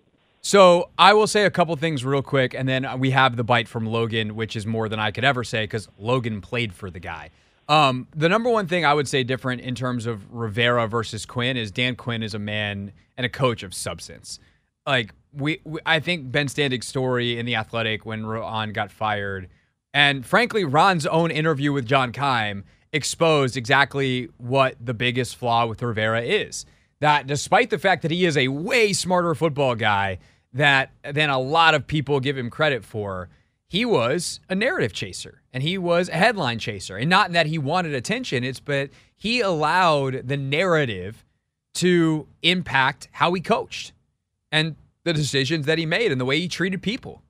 So 0.41 0.89
I 0.97 1.13
will 1.13 1.27
say 1.27 1.45
a 1.45 1.51
couple 1.51 1.75
things 1.75 2.03
real 2.03 2.23
quick, 2.23 2.55
and 2.55 2.67
then 2.67 2.99
we 2.99 3.11
have 3.11 3.37
the 3.37 3.43
bite 3.43 3.67
from 3.67 3.85
Logan, 3.85 4.35
which 4.35 4.55
is 4.55 4.65
more 4.65 4.89
than 4.89 4.99
I 4.99 5.11
could 5.11 5.23
ever 5.23 5.43
say 5.43 5.63
because 5.63 5.87
Logan 5.99 6.41
played 6.41 6.73
for 6.73 6.89
the 6.89 6.99
guy. 6.99 7.29
Um, 7.71 8.09
the 8.13 8.27
number 8.27 8.49
one 8.49 8.67
thing 8.67 8.83
I 8.83 8.93
would 8.93 9.07
say 9.07 9.23
different 9.23 9.61
in 9.61 9.75
terms 9.75 10.05
of 10.05 10.29
Rivera 10.29 10.87
versus 10.87 11.25
Quinn 11.25 11.55
is 11.55 11.71
Dan 11.71 11.95
Quinn 11.95 12.21
is 12.21 12.33
a 12.33 12.39
man 12.39 12.91
and 13.15 13.25
a 13.25 13.29
coach 13.29 13.63
of 13.63 13.73
substance. 13.73 14.39
Like 14.85 15.13
we, 15.31 15.61
we 15.63 15.79
I 15.85 16.01
think 16.01 16.33
Ben 16.33 16.49
Standig's 16.49 16.85
story 16.85 17.39
in 17.39 17.45
the 17.45 17.55
Athletic 17.55 18.05
when 18.05 18.25
Ron 18.25 18.73
got 18.73 18.91
fired, 18.91 19.47
and 19.93 20.25
frankly 20.25 20.65
Ron's 20.65 21.05
own 21.05 21.31
interview 21.31 21.71
with 21.71 21.85
John 21.85 22.11
Keim 22.11 22.65
exposed 22.91 23.55
exactly 23.55 24.27
what 24.37 24.75
the 24.81 24.93
biggest 24.93 25.37
flaw 25.37 25.65
with 25.65 25.81
Rivera 25.81 26.23
is. 26.23 26.65
That 26.99 27.25
despite 27.25 27.69
the 27.69 27.79
fact 27.79 28.01
that 28.01 28.11
he 28.11 28.25
is 28.25 28.35
a 28.35 28.49
way 28.49 28.91
smarter 28.91 29.33
football 29.33 29.75
guy 29.75 30.19
that 30.51 30.91
than 31.09 31.29
a 31.29 31.39
lot 31.39 31.73
of 31.73 31.87
people 31.87 32.19
give 32.19 32.37
him 32.37 32.49
credit 32.49 32.83
for, 32.83 33.29
he 33.71 33.85
was 33.85 34.41
a 34.49 34.53
narrative 34.53 34.91
chaser 34.91 35.41
and 35.53 35.63
he 35.63 35.77
was 35.77 36.09
a 36.09 36.17
headline 36.17 36.59
chaser. 36.59 36.97
And 36.97 37.09
not 37.09 37.31
that 37.31 37.45
he 37.45 37.57
wanted 37.57 37.93
attention, 37.93 38.43
it's 38.43 38.59
but 38.59 38.89
he 39.15 39.39
allowed 39.39 40.27
the 40.27 40.35
narrative 40.35 41.23
to 41.75 42.27
impact 42.41 43.07
how 43.13 43.31
he 43.31 43.39
coached 43.39 43.93
and 44.51 44.75
the 45.05 45.13
decisions 45.13 45.67
that 45.67 45.77
he 45.77 45.85
made 45.85 46.11
and 46.11 46.19
the 46.19 46.25
way 46.25 46.37
he 46.37 46.49
treated 46.49 46.81
people. 46.81 47.21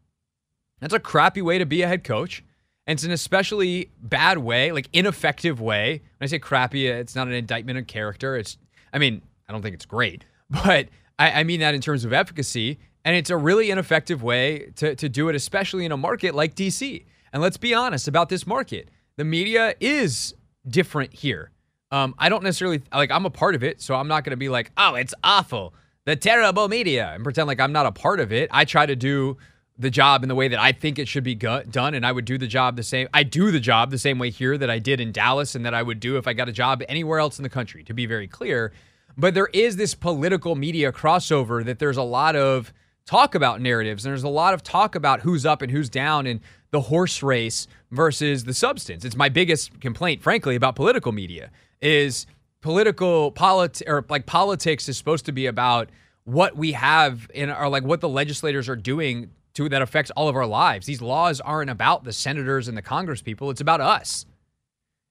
That's 0.80 0.96
a 0.96 1.00
crappy 1.00 1.44
way 1.44 1.60
to 1.60 1.66
be 1.68 1.84
a 1.84 1.88
head 1.88 2.04
coach. 2.04 2.44
And 2.88 2.98
it's 2.98 3.04
an 3.04 3.12
especially 3.12 3.92
bad 4.02 4.40
way, 4.40 4.72
like 4.72 4.90
ineffective 4.94 5.62
way. 5.62 6.02
When 6.18 6.26
I 6.26 6.26
say 6.26 6.40
crappy, 6.40 6.88
it's 6.88 7.14
not 7.14 7.28
an 7.28 7.34
indictment 7.34 7.78
of 7.78 7.86
character. 7.86 8.36
It's, 8.36 8.58
I 8.92 8.98
mean, 8.98 9.22
I 9.48 9.52
don't 9.52 9.62
think 9.62 9.76
it's 9.76 9.86
great, 9.86 10.26
but 10.50 10.88
I, 11.20 11.42
I 11.42 11.44
mean 11.44 11.60
that 11.60 11.76
in 11.76 11.82
terms 11.82 12.04
of 12.04 12.14
efficacy. 12.14 12.80
And 13.04 13.16
it's 13.16 13.30
a 13.30 13.38
really 13.38 13.72
ineffective 13.72 14.22
way 14.22 14.72
to, 14.76 14.96
to 14.96 15.10
do 15.10 15.30
it, 15.30 15.36
especially 15.36 15.86
in 15.86 15.92
a 15.92 15.98
market 15.98 16.36
like 16.36 16.56
DC. 16.56 17.06
And 17.34 17.42
let's 17.42 17.58
be 17.58 17.74
honest 17.74 18.08
about 18.08 18.30
this 18.30 18.46
market. 18.46 18.90
The 19.18 19.24
media 19.24 19.76
is 19.80 20.36
different 20.68 21.14
here. 21.14 21.52
Um, 21.92 22.16
I 22.18 22.30
don't 22.30 22.44
necessarily 22.44 22.82
like 22.94 23.12
I'm 23.12 23.26
a 23.26 23.30
part 23.30 23.54
of 23.56 23.64
it, 23.64 23.82
so 23.82 23.96
I'm 23.96 24.08
not 24.08 24.24
going 24.24 24.32
to 24.32 24.38
be 24.38 24.50
like, 24.50 24.72
oh, 24.78 24.96
it's 24.96 25.14
awful, 25.24 25.74
the 26.06 26.16
terrible 26.16 26.70
media, 26.70 27.12
and 27.14 27.24
pretend 27.24 27.48
like 27.48 27.60
I'm 27.60 27.74
not 27.74 27.86
a 27.86 27.92
part 27.92 28.20
of 28.22 28.32
it. 28.32 28.50
I 28.52 28.64
try 28.64 28.86
to 28.86 28.96
do 28.96 29.38
the 29.78 29.90
job 29.90 30.24
in 30.24 30.30
the 30.30 30.36
way 30.36 30.48
that 30.48 30.60
I 30.60 30.72
think 30.72 31.00
it 31.00 31.08
should 31.08 31.24
be 31.24 31.36
done, 31.36 31.94
and 31.94 32.06
I 32.06 32.12
would 32.12 32.24
do 32.24 32.38
the 32.38 32.48
job 32.48 32.78
the 32.78 32.84
same. 32.84 33.10
I 33.14 33.24
do 33.24 33.52
the 33.52 33.60
job 33.60 33.92
the 33.92 33.98
same 33.98 34.20
way 34.20 34.30
here 34.30 34.58
that 34.58 34.70
I 34.70 34.80
did 34.80 35.02
in 35.02 35.12
Dallas, 35.12 35.54
and 35.54 35.66
that 35.66 35.74
I 35.74 35.84
would 35.84 36.00
do 36.00 36.18
if 36.18 36.28
I 36.28 36.34
got 36.34 36.48
a 36.48 36.54
job 36.54 36.82
anywhere 36.88 37.20
else 37.20 37.40
in 37.40 37.44
the 37.44 37.50
country. 37.50 37.84
To 37.84 37.94
be 37.94 38.06
very 38.06 38.28
clear, 38.28 38.72
but 39.18 39.34
there 39.34 39.50
is 39.52 39.76
this 39.76 39.94
political 39.94 40.56
media 40.56 40.94
crossover 40.94 41.66
that 41.66 41.80
there's 41.80 41.98
a 41.98 42.04
lot 42.04 42.38
of 42.38 42.72
talk 43.06 43.36
about 43.36 43.62
narratives, 43.62 44.06
and 44.06 44.12
there's 44.12 44.24
a 44.24 44.30
lot 44.30 44.54
of 44.54 44.64
talk 44.64 44.96
about 44.96 45.22
who's 45.22 45.46
up 45.46 45.62
and 45.62 45.72
who's 45.72 45.90
down 45.90 46.28
in 46.28 46.42
the 46.72 46.82
horse 46.82 47.22
race 47.22 47.68
versus 47.92 48.46
the 48.46 48.54
substance. 48.54 49.04
It's 49.04 49.16
my 49.16 49.30
biggest 49.30 49.80
complaint, 49.82 50.22
frankly, 50.22 50.56
about 50.56 50.76
political 50.76 51.12
media 51.12 51.52
is 51.82 52.26
political 52.62 53.32
polit 53.32 53.82
or 53.88 54.06
like 54.10 54.26
politics 54.26 54.88
is 54.88 54.98
supposed 54.98 55.26
to 55.26 55.32
be 55.32 55.48
about 55.48 55.90
what 56.24 56.56
we 56.56 56.74
have 56.74 57.30
in 57.34 57.50
our 57.50 57.68
like 57.68 57.84
what 57.84 58.00
the 58.02 58.10
legislators 58.10 58.70
are 58.70 58.76
doing 58.76 59.32
to 59.56 59.68
that 59.70 59.82
affects 59.82 60.12
all 60.12 60.30
of 60.30 60.36
our 60.36 60.46
lives. 60.46 60.86
These 60.86 61.02
laws 61.02 61.42
aren't 61.42 61.70
about 61.70 62.04
the 62.04 62.14
senators 62.14 62.68
and 62.68 62.78
the 62.78 62.82
Congress 62.82 63.22
people. 63.22 63.50
It's 63.50 63.62
about 63.62 63.82
us. 63.82 64.26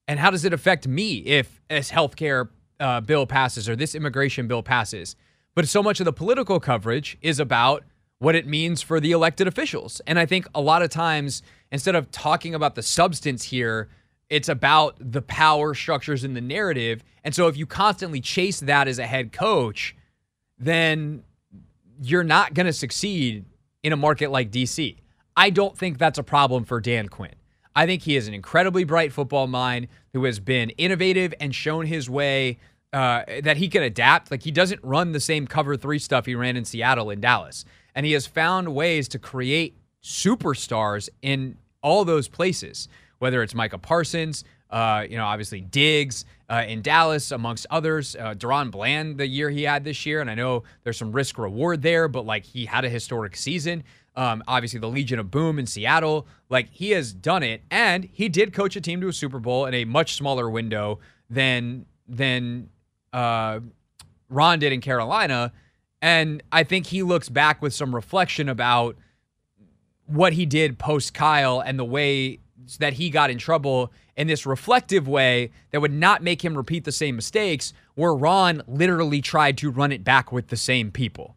And 0.09 0.19
how 0.19 0.31
does 0.31 0.45
it 0.45 0.53
affect 0.53 0.89
me 0.89 1.19
if 1.19 1.61
this 1.69 1.91
healthcare 1.91 2.49
uh, 2.79 3.01
bill 3.01 3.27
passes 3.27 3.69
or 3.69 3.77
this 3.77 3.95
immigration 3.95 4.49
bill 4.49 4.63
passes? 4.63 5.15
But 5.55 5.69
so 5.69 5.83
much 5.83 6.01
of 6.01 6.05
the 6.05 6.13
political 6.13 6.61
coverage 6.61 7.19
is 7.23 7.41
about 7.41 7.85
what 8.19 8.35
it 8.35 8.47
means 8.47 8.83
for 8.83 9.01
the 9.01 9.13
elected 9.13 9.49
officials. 9.49 10.01
And 10.07 10.19
I 10.19 10.27
think 10.27 10.47
a 10.55 10.61
lot 10.61 10.83
of 10.83 10.91
times, 10.91 11.43
instead 11.73 11.95
of 11.95 12.11
talking 12.11 12.55
about 12.55 12.75
the 12.75 12.83
substance 12.83 13.45
here, 13.45 13.89
it's 14.29 14.49
about 14.49 14.97
the 15.01 15.23
power 15.23 15.75
structures 15.75 16.23
in 16.23 16.35
the 16.35 16.41
narrative. 16.41 17.03
And 17.25 17.35
so 17.35 17.49
if 17.49 17.57
you 17.57 17.67
constantly 17.67 18.21
chase 18.21 18.61
that 18.61 18.87
as 18.89 18.99
a 18.99 19.07
head 19.07 19.33
coach, 19.33 19.97
then 20.59 21.25
you're 22.03 22.25
not 22.25 22.55
going 22.55 22.67
to 22.67 22.73
succeed 22.73 23.45
in 23.83 23.93
a 23.93 23.97
market 23.97 24.31
like 24.31 24.51
DC. 24.51 24.97
I 25.37 25.51
don't 25.51 25.77
think 25.77 25.99
that's 25.99 26.19
a 26.19 26.23
problem 26.23 26.65
for 26.65 26.81
Dan 26.81 27.09
Quinn. 27.09 27.35
I 27.75 27.87
think 27.87 28.03
he 28.03 28.17
is 28.17 28.29
an 28.29 28.35
incredibly 28.35 28.85
bright 28.85 29.13
football 29.13 29.47
mind 29.47 29.89
who 30.13 30.25
has 30.25 30.39
been 30.41 30.71
innovative 30.71 31.33
and 31.41 31.55
shown 31.55 31.87
his 31.87 32.11
way 32.11 32.59
uh, 32.93 33.23
that 33.43 33.57
he 33.57 33.69
can 33.69 33.83
adapt. 33.83 34.31
Like 34.31 34.43
he 34.43 34.51
doesn't 34.51 34.81
run 34.83 35.13
the 35.13 35.21
same 35.21 35.47
cover 35.47 35.77
three 35.77 35.99
stuff 35.99 36.27
he 36.27 36.35
ran 36.35 36.57
in 36.57 36.65
Seattle 36.65 37.11
and 37.11 37.23
Dallas. 37.23 37.65
And 37.95 38.07
he 38.07 38.13
has 38.13 38.27
found 38.27 38.75
ways 38.75 39.09
to 39.09 39.19
create 39.19 39.77
superstars 40.03 41.09
in 41.23 41.57
all 41.83 42.05
those 42.05 42.29
places, 42.29 42.89
whether 43.19 43.43
it's 43.43 43.55
Micah 43.55 43.79
Parsons, 43.79 44.45
uh, 44.71 45.05
you 45.09 45.17
know, 45.17 45.25
obviously 45.25 45.61
Diggs 45.61 46.25
uh, 46.49 46.65
in 46.67 46.83
Dallas, 46.83 47.33
amongst 47.33 47.67
others. 47.71 48.17
Uh, 48.17 48.35
DaRon 48.35 48.71
Bland, 48.71 49.19
the 49.19 49.27
year 49.27 49.51
he 49.51 49.65
had 49.65 49.85
this 49.85 50.07
year, 50.07 50.21
and 50.21 50.31
I 50.31 50.35
know 50.35 50.63
there's 50.85 50.97
some 50.97 51.13
risk 51.13 51.39
reward 51.39 51.83
there, 51.83 52.09
but 52.09 52.25
like 52.25 52.45
he 52.45 52.67
had 52.67 52.85
a 52.85 52.89
historic 52.89 53.37
season. 53.37 53.83
Um, 54.17 54.43
obviously, 54.47 54.81
the 54.81 54.89
Legion 54.89 55.19
of 55.19 55.31
Boom 55.31 55.59
in 55.59 55.67
Seattle, 55.67 56.27
like 56.49 56.69
he 56.71 56.91
has 56.91 57.13
done 57.13 57.43
it, 57.43 57.63
and 57.71 58.09
he 58.13 58.29
did 58.29 58.53
coach 58.53 58.77
a 58.77 58.81
team 58.81 59.01
to 59.01 59.09
a 59.09 59.13
Super 59.13 59.39
Bowl 59.39 59.67
in 59.67 59.75
a 59.75 59.85
much 59.85 60.15
smaller 60.15 60.49
window 60.49 60.99
than 61.29 61.87
than 62.09 62.69
uh, 63.13 63.61
Ron 64.29 64.59
did 64.59 64.73
in 64.73 64.81
Carolina. 64.81 65.53
And 66.03 66.43
I 66.51 66.65
think 66.65 66.87
he 66.87 67.03
looks 67.03 67.29
back 67.29 67.61
with 67.61 67.75
some 67.75 67.95
reflection 67.95 68.49
about 68.49 68.97
what 70.07 70.33
he 70.33 70.47
did 70.47 70.79
post 70.79 71.15
Kyle 71.15 71.61
and 71.61 71.79
the 71.79 71.85
way 71.85 72.39
that 72.79 72.95
he 72.95 73.11
got 73.11 73.31
in 73.31 73.39
trouble 73.39 73.93
in 74.17 74.27
this 74.27 74.47
reflective 74.47 75.09
way 75.09 75.51
that 75.71 75.81
would 75.81 75.93
not 75.93 76.23
make 76.23 76.45
him 76.45 76.57
repeat 76.57 76.85
the 76.85 76.93
same 76.93 77.17
mistakes, 77.17 77.73
where 77.95 78.15
Ron 78.15 78.63
literally 78.67 79.21
tried 79.21 79.59
to 79.59 79.71
run 79.71 79.93
it 79.93 80.05
back 80.05 80.31
with 80.31 80.49
the 80.49 80.57
same 80.57 80.91
people. 80.91 81.37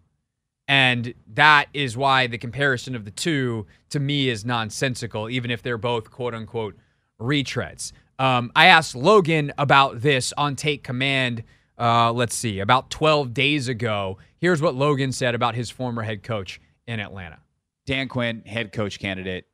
And 0.67 1.13
that 1.33 1.67
is 1.73 1.97
why 1.97 2.27
the 2.27 2.37
comparison 2.37 2.95
of 2.95 3.05
the 3.05 3.11
two 3.11 3.65
to 3.89 3.99
me 3.99 4.29
is 4.29 4.45
nonsensical, 4.45 5.29
even 5.29 5.51
if 5.51 5.61
they're 5.61 5.77
both 5.77 6.09
quote 6.09 6.33
unquote 6.33 6.75
retreads. 7.19 7.91
Um, 8.19 8.51
I 8.55 8.67
asked 8.67 8.95
Logan 8.95 9.51
about 9.57 10.01
this 10.01 10.33
on 10.37 10.55
Take 10.55 10.83
Command, 10.83 11.43
uh, 11.79 12.11
let's 12.11 12.35
see, 12.35 12.59
about 12.59 12.89
12 12.89 13.33
days 13.33 13.67
ago. 13.67 14.17
Here's 14.37 14.61
what 14.61 14.75
Logan 14.75 15.11
said 15.11 15.35
about 15.35 15.55
his 15.55 15.69
former 15.69 16.03
head 16.03 16.23
coach 16.23 16.61
in 16.87 16.99
Atlanta. 16.99 17.39
Dan 17.85 18.07
Quinn, 18.07 18.43
head 18.45 18.71
coach 18.71 18.99
candidate. 18.99 19.45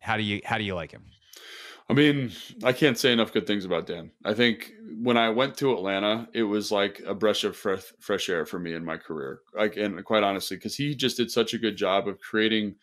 How 0.00 0.16
do 0.16 0.22
you 0.22 0.40
how 0.44 0.58
do 0.58 0.64
you 0.64 0.74
like 0.74 0.92
him? 0.92 1.04
I 1.90 1.94
mean, 1.94 2.32
I 2.62 2.72
can't 2.72 2.98
say 2.98 3.12
enough 3.12 3.32
good 3.32 3.46
things 3.46 3.64
about 3.64 3.86
Dan. 3.86 4.10
I 4.22 4.34
think 4.34 4.72
when 5.00 5.16
I 5.16 5.30
went 5.30 5.56
to 5.58 5.72
Atlanta, 5.72 6.28
it 6.34 6.42
was 6.42 6.70
like 6.70 7.00
a 7.06 7.14
breath 7.14 7.44
of 7.44 7.56
fresh, 7.56 7.82
fresh 7.98 8.28
air 8.28 8.44
for 8.44 8.58
me 8.58 8.74
in 8.74 8.84
my 8.84 8.98
career. 8.98 9.40
Like, 9.54 9.78
and 9.78 10.04
quite 10.04 10.22
honestly, 10.22 10.58
because 10.58 10.76
he 10.76 10.94
just 10.94 11.16
did 11.16 11.30
such 11.30 11.54
a 11.54 11.58
good 11.58 11.76
job 11.76 12.06
of 12.06 12.20
creating 12.20 12.74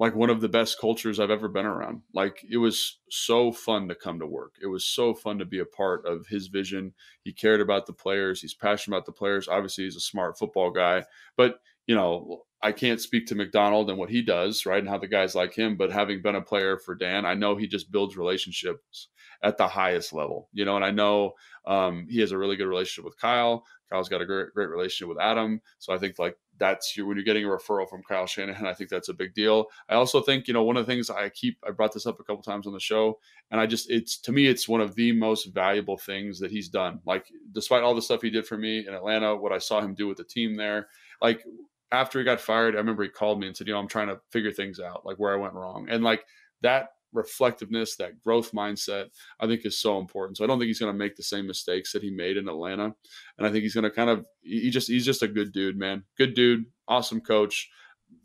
like 0.00 0.16
one 0.16 0.30
of 0.30 0.40
the 0.40 0.48
best 0.48 0.80
cultures 0.80 1.20
I've 1.20 1.30
ever 1.30 1.46
been 1.46 1.66
around. 1.66 2.00
Like, 2.14 2.42
it 2.50 2.56
was 2.56 2.98
so 3.10 3.52
fun 3.52 3.86
to 3.88 3.94
come 3.94 4.18
to 4.18 4.26
work. 4.26 4.54
It 4.60 4.66
was 4.66 4.86
so 4.86 5.12
fun 5.12 5.38
to 5.38 5.44
be 5.44 5.58
a 5.58 5.66
part 5.66 6.06
of 6.06 6.26
his 6.26 6.46
vision. 6.46 6.94
He 7.22 7.34
cared 7.34 7.60
about 7.60 7.84
the 7.86 7.92
players. 7.92 8.40
He's 8.40 8.54
passionate 8.54 8.96
about 8.96 9.04
the 9.04 9.12
players. 9.12 9.46
Obviously, 9.46 9.84
he's 9.84 9.96
a 9.96 10.00
smart 10.00 10.38
football 10.38 10.70
guy, 10.70 11.04
but 11.36 11.60
you 11.86 11.94
know, 11.94 12.44
I 12.62 12.72
can't 12.72 13.00
speak 13.00 13.26
to 13.26 13.34
Macdonald 13.34 13.90
and 13.90 13.98
what 13.98 14.10
he 14.10 14.22
does, 14.22 14.64
right, 14.64 14.78
and 14.78 14.88
how 14.88 14.98
the 14.98 15.06
guys 15.06 15.34
like 15.34 15.54
him. 15.54 15.76
But 15.76 15.92
having 15.92 16.22
been 16.22 16.36
a 16.36 16.42
player 16.42 16.78
for 16.78 16.94
Dan, 16.94 17.26
I 17.26 17.34
know 17.34 17.56
he 17.56 17.66
just 17.66 17.90
builds 17.90 18.16
relationships 18.16 19.08
at 19.42 19.58
the 19.58 19.66
highest 19.66 20.12
level, 20.12 20.48
you 20.52 20.64
know. 20.64 20.76
And 20.76 20.84
I 20.84 20.90
know 20.90 21.32
um, 21.66 22.06
he 22.08 22.20
has 22.20 22.32
a 22.32 22.38
really 22.38 22.56
good 22.56 22.68
relationship 22.68 23.04
with 23.04 23.18
Kyle. 23.18 23.64
Kyle's 23.90 24.08
got 24.08 24.22
a 24.22 24.26
great, 24.26 24.54
great 24.54 24.68
relationship 24.68 25.08
with 25.08 25.20
Adam. 25.20 25.60
So 25.78 25.92
I 25.92 25.98
think 25.98 26.18
like 26.18 26.36
that's 26.60 26.96
your, 26.96 27.06
when 27.06 27.16
you're 27.16 27.24
getting 27.24 27.44
a 27.44 27.48
referral 27.48 27.88
from 27.88 28.02
Kyle 28.02 28.26
Shanahan, 28.26 28.66
I 28.66 28.74
think 28.74 28.90
that's 28.90 29.08
a 29.08 29.14
big 29.14 29.34
deal. 29.34 29.66
I 29.88 29.94
also 29.94 30.20
think 30.20 30.46
you 30.46 30.54
know 30.54 30.62
one 30.62 30.76
of 30.76 30.86
the 30.86 30.92
things 30.92 31.10
I 31.10 31.30
keep 31.30 31.58
I 31.66 31.72
brought 31.72 31.92
this 31.92 32.06
up 32.06 32.20
a 32.20 32.22
couple 32.22 32.42
times 32.42 32.66
on 32.66 32.72
the 32.72 32.78
show, 32.78 33.18
and 33.50 33.60
I 33.60 33.66
just 33.66 33.90
it's 33.90 34.18
to 34.20 34.32
me 34.32 34.46
it's 34.46 34.68
one 34.68 34.80
of 34.80 34.94
the 34.94 35.10
most 35.12 35.46
valuable 35.46 35.96
things 35.96 36.38
that 36.38 36.52
he's 36.52 36.68
done. 36.68 37.00
Like 37.04 37.26
despite 37.52 37.82
all 37.82 37.94
the 37.94 38.02
stuff 38.02 38.22
he 38.22 38.30
did 38.30 38.46
for 38.46 38.58
me 38.58 38.86
in 38.86 38.94
Atlanta, 38.94 39.34
what 39.34 39.52
I 39.52 39.58
saw 39.58 39.80
him 39.80 39.94
do 39.94 40.06
with 40.06 40.18
the 40.18 40.24
team 40.24 40.54
there, 40.54 40.88
like 41.20 41.44
after 41.92 42.18
he 42.18 42.24
got 42.24 42.40
fired, 42.40 42.74
I 42.74 42.78
remember 42.78 43.02
he 43.02 43.08
called 43.08 43.40
me 43.40 43.48
and 43.48 43.56
said, 43.56 43.66
you 43.66 43.72
know, 43.72 43.80
I'm 43.80 43.88
trying 43.88 44.08
to 44.08 44.20
figure 44.30 44.52
things 44.52 44.78
out, 44.78 45.04
like 45.04 45.16
where 45.16 45.32
I 45.32 45.36
went 45.36 45.54
wrong. 45.54 45.88
And 45.90 46.04
like 46.04 46.24
that 46.62 46.90
reflectiveness, 47.12 47.96
that 47.96 48.20
growth 48.20 48.52
mindset, 48.52 49.06
I 49.38 49.46
think 49.46 49.64
is 49.64 49.78
so 49.78 49.98
important. 49.98 50.38
So 50.38 50.44
I 50.44 50.46
don't 50.46 50.58
think 50.58 50.68
he's 50.68 50.80
going 50.80 50.92
to 50.92 50.98
make 50.98 51.16
the 51.16 51.22
same 51.22 51.46
mistakes 51.46 51.92
that 51.92 52.02
he 52.02 52.10
made 52.10 52.36
in 52.36 52.48
Atlanta. 52.48 52.94
And 53.38 53.46
I 53.46 53.50
think 53.50 53.62
he's 53.62 53.74
going 53.74 53.84
to 53.84 53.90
kind 53.90 54.10
of, 54.10 54.24
he 54.42 54.70
just, 54.70 54.88
he's 54.88 55.04
just 55.04 55.22
a 55.22 55.28
good 55.28 55.52
dude, 55.52 55.78
man. 55.78 56.04
Good 56.16 56.34
dude, 56.34 56.64
awesome 56.88 57.20
coach. 57.20 57.68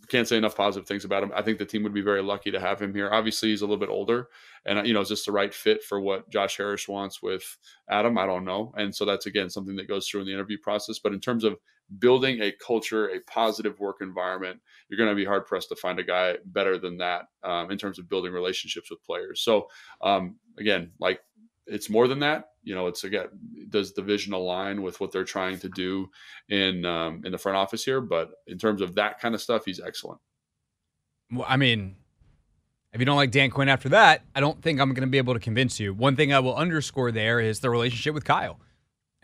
Can't 0.08 0.28
say 0.28 0.38
enough 0.38 0.56
positive 0.56 0.88
things 0.88 1.06
about 1.06 1.24
him. 1.24 1.32
I 1.36 1.42
think 1.42 1.58
the 1.58 1.66
team 1.66 1.84
would 1.84 1.94
be 1.94 2.02
very 2.02 2.22
lucky 2.22 2.52
to 2.52 2.60
have 2.60 2.82
him 2.82 2.94
here. 2.94 3.10
Obviously, 3.12 3.50
he's 3.50 3.62
a 3.62 3.66
little 3.66 3.80
bit 3.80 3.90
older, 3.90 4.30
and 4.66 4.80
uh, 4.80 4.84
you 4.84 4.94
know, 4.94 5.02
is 5.02 5.10
this 5.10 5.26
the 5.26 5.32
right 5.32 5.54
fit 5.54 5.84
for 5.84 6.00
what 6.00 6.30
Josh 6.30 6.58
Harris 6.58 6.88
wants 6.88 7.22
with 7.22 7.44
Adam? 7.90 8.18
I 8.18 8.26
don't 8.26 8.46
know. 8.46 8.74
And 8.78 8.96
so 8.96 9.06
that's 9.06 9.28
again 9.28 9.50
something 9.50 9.76
that 9.76 9.88
goes 9.88 10.08
through 10.08 10.22
in 10.22 10.28
the 10.28 10.34
interview 10.34 10.58
process. 10.62 11.00
But 11.00 11.14
in 11.14 11.20
terms 11.20 11.44
of 11.44 11.58
building 12.00 12.42
a 12.42 12.52
culture, 12.52 13.08
a 13.10 13.20
positive 13.22 13.80
work 13.80 13.98
environment, 14.02 14.60
you're 14.90 14.98
going 14.98 15.10
to 15.10 15.16
be 15.16 15.26
hard 15.26 15.46
pressed 15.46 15.70
to 15.70 15.76
find 15.76 16.00
a 16.00 16.04
guy 16.04 16.36
better 16.46 16.78
than 16.78 16.98
that 16.98 17.28
um, 17.44 17.72
in 17.72 17.78
terms 17.78 18.00
of 18.00 18.10
building 18.10 18.34
relationships 18.34 18.90
with 18.90 19.04
players. 19.04 19.42
So, 19.42 19.68
um, 20.02 20.36
again, 20.58 20.92
like 21.00 21.22
it's 21.68 21.90
more 21.90 22.08
than 22.08 22.20
that. 22.20 22.50
You 22.64 22.76
know, 22.76 22.88
it's 22.88 23.04
again, 23.04 23.28
does 23.70 23.94
the 23.94 24.02
vision 24.02 24.34
align 24.34 24.82
with 24.82 25.00
what 25.00 25.12
they're 25.12 25.24
trying 25.24 25.60
to 25.60 25.70
do 25.70 26.10
in 26.50 26.86
um, 26.86 27.22
in 27.26 27.32
the 27.32 27.38
front 27.38 27.58
office 27.58 27.84
here? 27.84 28.02
But 28.02 28.32
in 28.48 28.58
terms 28.58 28.82
of 28.82 28.96
that 28.96 29.20
kind 29.20 29.36
of 29.36 29.42
stuff, 29.42 29.66
he's 29.66 29.80
excellent. 29.80 30.20
Well, 31.32 31.46
I 31.48 31.58
mean, 31.58 31.96
if 32.94 33.00
you 33.00 33.06
don't 33.06 33.18
like 33.18 33.32
Dan 33.32 33.50
Quinn 33.50 33.70
after 33.70 33.90
that, 33.90 34.24
I 34.36 34.40
don't 34.40 34.62
think 34.62 34.80
I'm 34.80 34.90
going 34.90 35.02
to 35.02 35.12
be 35.12 35.18
able 35.18 35.34
to 35.34 35.40
convince 35.40 35.80
you. 35.80 35.94
One 35.94 36.16
thing 36.16 36.34
I 36.34 36.40
will 36.40 36.56
underscore 36.56 37.12
there 37.12 37.40
is 37.40 37.60
the 37.60 37.70
relationship 37.70 38.14
with 38.14 38.26
Kyle. 38.26 38.60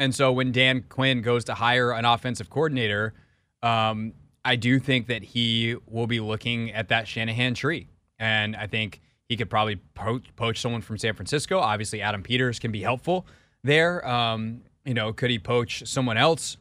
And 0.02 0.16
so 0.16 0.32
when 0.32 0.52
Dan 0.52 0.84
Quinn 0.90 1.22
goes 1.22 1.44
to 1.44 1.54
hire 1.54 1.92
an 1.92 2.06
offensive 2.06 2.50
coordinator, 2.50 3.14
um, 3.62 4.14
I 4.44 4.56
do 4.56 4.80
think 4.80 5.06
that 5.06 5.22
he 5.22 5.76
will 5.88 6.08
be 6.08 6.20
looking 6.20 6.72
at 6.72 6.88
that 6.88 7.08
Shanahan 7.08 7.54
tree. 7.54 7.88
And 8.18 8.56
I 8.56 8.66
think 8.66 9.00
he 9.30 9.38
could 9.38 9.48
probably 9.48 9.76
poach, 9.94 10.36
poach 10.36 10.60
someone 10.60 10.82
from 10.82 10.98
San 10.98 11.14
Francisco. 11.14 11.60
Obviously, 11.60 12.02
Adam 12.02 12.24
Peters 12.24 12.58
can 12.58 12.72
be 12.72 12.82
helpful 12.82 13.28
there. 13.64 14.04
Um, 14.08 14.64
you 14.86 14.96
know, 14.96 15.14
could 15.14 15.30
he 15.30 15.38
poach 15.38 15.84
someone 15.86 16.18
else 16.18 16.58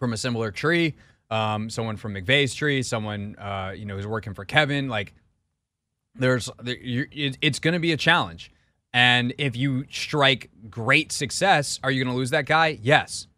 from 0.00 0.12
a 0.12 0.16
similar 0.16 0.50
tree? 0.50 0.96
Um, 1.30 1.70
someone 1.70 1.96
from 1.96 2.12
McVay's 2.12 2.54
tree, 2.54 2.82
someone 2.82 3.36
uh, 3.36 3.72
you 3.76 3.84
know 3.84 3.94
who's 3.94 4.06
working 4.06 4.34
for 4.34 4.44
Kevin. 4.44 4.88
Like, 4.88 5.14
there's 6.16 6.50
there, 6.60 6.76
it's 6.82 7.60
going 7.60 7.74
to 7.74 7.80
be 7.80 7.92
a 7.92 7.96
challenge. 7.96 8.50
And 8.98 9.32
if 9.38 9.54
you 9.54 9.84
strike 9.92 10.50
great 10.68 11.12
success, 11.12 11.78
are 11.84 11.90
you 11.92 12.02
going 12.02 12.12
to 12.12 12.18
lose 12.18 12.30
that 12.30 12.46
guy? 12.46 12.80
Yes. 12.82 13.28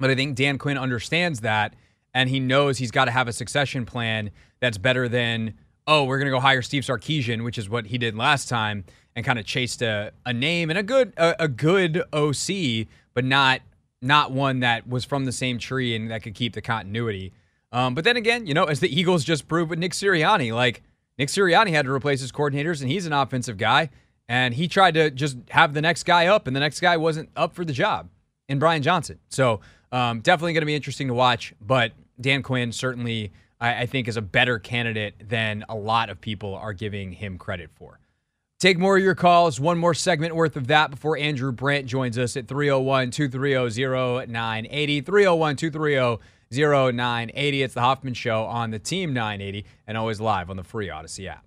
But 0.00 0.10
I 0.10 0.16
think 0.16 0.34
Dan 0.34 0.58
Quinn 0.58 0.76
understands 0.76 1.42
that 1.42 1.76
and 2.12 2.28
he 2.28 2.40
knows 2.40 2.78
he's 2.78 2.90
got 2.90 3.04
to 3.04 3.12
have 3.12 3.28
a 3.28 3.32
succession 3.32 3.86
plan 3.86 4.32
that's 4.58 4.78
better 4.78 5.08
than, 5.08 5.54
oh, 5.86 6.02
we're 6.02 6.18
going 6.18 6.26
to 6.26 6.32
go 6.32 6.40
hire 6.40 6.62
Steve 6.62 6.82
Sarkisian, 6.82 7.44
which 7.44 7.58
is 7.58 7.70
what 7.70 7.86
he 7.86 7.96
did 7.96 8.16
last 8.16 8.48
time 8.48 8.82
and 9.14 9.24
kind 9.24 9.38
of 9.38 9.44
chased 9.44 9.82
a, 9.82 10.10
a 10.26 10.32
name 10.32 10.68
and 10.68 10.76
a 10.76 10.82
good 10.82 11.12
a, 11.16 11.44
a 11.44 11.46
good 11.46 12.02
OC, 12.12 12.88
but 13.14 13.24
not 13.24 13.60
not 14.00 14.32
one 14.32 14.58
that 14.60 14.88
was 14.88 15.04
from 15.04 15.26
the 15.26 15.32
same 15.32 15.58
tree 15.58 15.94
and 15.94 16.10
that 16.10 16.24
could 16.24 16.34
keep 16.34 16.54
the 16.54 16.60
continuity. 16.60 17.32
Um, 17.70 17.94
but 17.94 18.02
then 18.02 18.16
again, 18.16 18.48
you 18.48 18.54
know, 18.54 18.64
as 18.64 18.80
the 18.80 18.92
Eagles 18.92 19.22
just 19.22 19.46
proved 19.46 19.70
with 19.70 19.78
Nick 19.78 19.92
Sirianni, 19.92 20.52
like 20.52 20.82
Nick 21.18 21.28
Sirianni 21.28 21.70
had 21.70 21.86
to 21.86 21.92
replace 21.92 22.20
his 22.20 22.32
coordinators, 22.32 22.82
and 22.82 22.90
he's 22.90 23.06
an 23.06 23.12
offensive 23.12 23.58
guy. 23.58 23.88
And 24.32 24.54
he 24.54 24.66
tried 24.66 24.94
to 24.94 25.10
just 25.10 25.36
have 25.50 25.74
the 25.74 25.82
next 25.82 26.04
guy 26.04 26.28
up, 26.28 26.46
and 26.46 26.56
the 26.56 26.60
next 26.60 26.80
guy 26.80 26.96
wasn't 26.96 27.28
up 27.36 27.54
for 27.54 27.66
the 27.66 27.72
job 27.74 28.08
in 28.48 28.58
Brian 28.58 28.82
Johnson. 28.82 29.18
So 29.28 29.60
um, 29.92 30.20
definitely 30.20 30.54
going 30.54 30.62
to 30.62 30.66
be 30.66 30.74
interesting 30.74 31.08
to 31.08 31.12
watch. 31.12 31.52
But 31.60 31.92
Dan 32.18 32.42
Quinn 32.42 32.72
certainly, 32.72 33.30
I, 33.60 33.82
I 33.82 33.86
think, 33.86 34.08
is 34.08 34.16
a 34.16 34.22
better 34.22 34.58
candidate 34.58 35.28
than 35.28 35.66
a 35.68 35.74
lot 35.74 36.08
of 36.08 36.18
people 36.18 36.54
are 36.54 36.72
giving 36.72 37.12
him 37.12 37.36
credit 37.36 37.68
for. 37.74 38.00
Take 38.58 38.78
more 38.78 38.96
of 38.96 39.02
your 39.02 39.14
calls. 39.14 39.60
One 39.60 39.76
more 39.76 39.92
segment 39.92 40.34
worth 40.34 40.56
of 40.56 40.66
that 40.68 40.90
before 40.90 41.18
Andrew 41.18 41.52
Brandt 41.52 41.84
joins 41.84 42.16
us 42.16 42.34
at 42.34 42.48
301 42.48 43.10
230 43.10 44.32
0980. 44.32 45.00
301 45.02 45.56
230 45.56 46.96
0980. 46.96 47.62
It's 47.62 47.74
the 47.74 47.82
Hoffman 47.82 48.14
Show 48.14 48.44
on 48.44 48.70
the 48.70 48.78
Team 48.78 49.12
980 49.12 49.66
and 49.86 49.98
always 49.98 50.22
live 50.22 50.48
on 50.48 50.56
the 50.56 50.64
free 50.64 50.88
Audacy 50.88 51.28
app. 51.28 51.44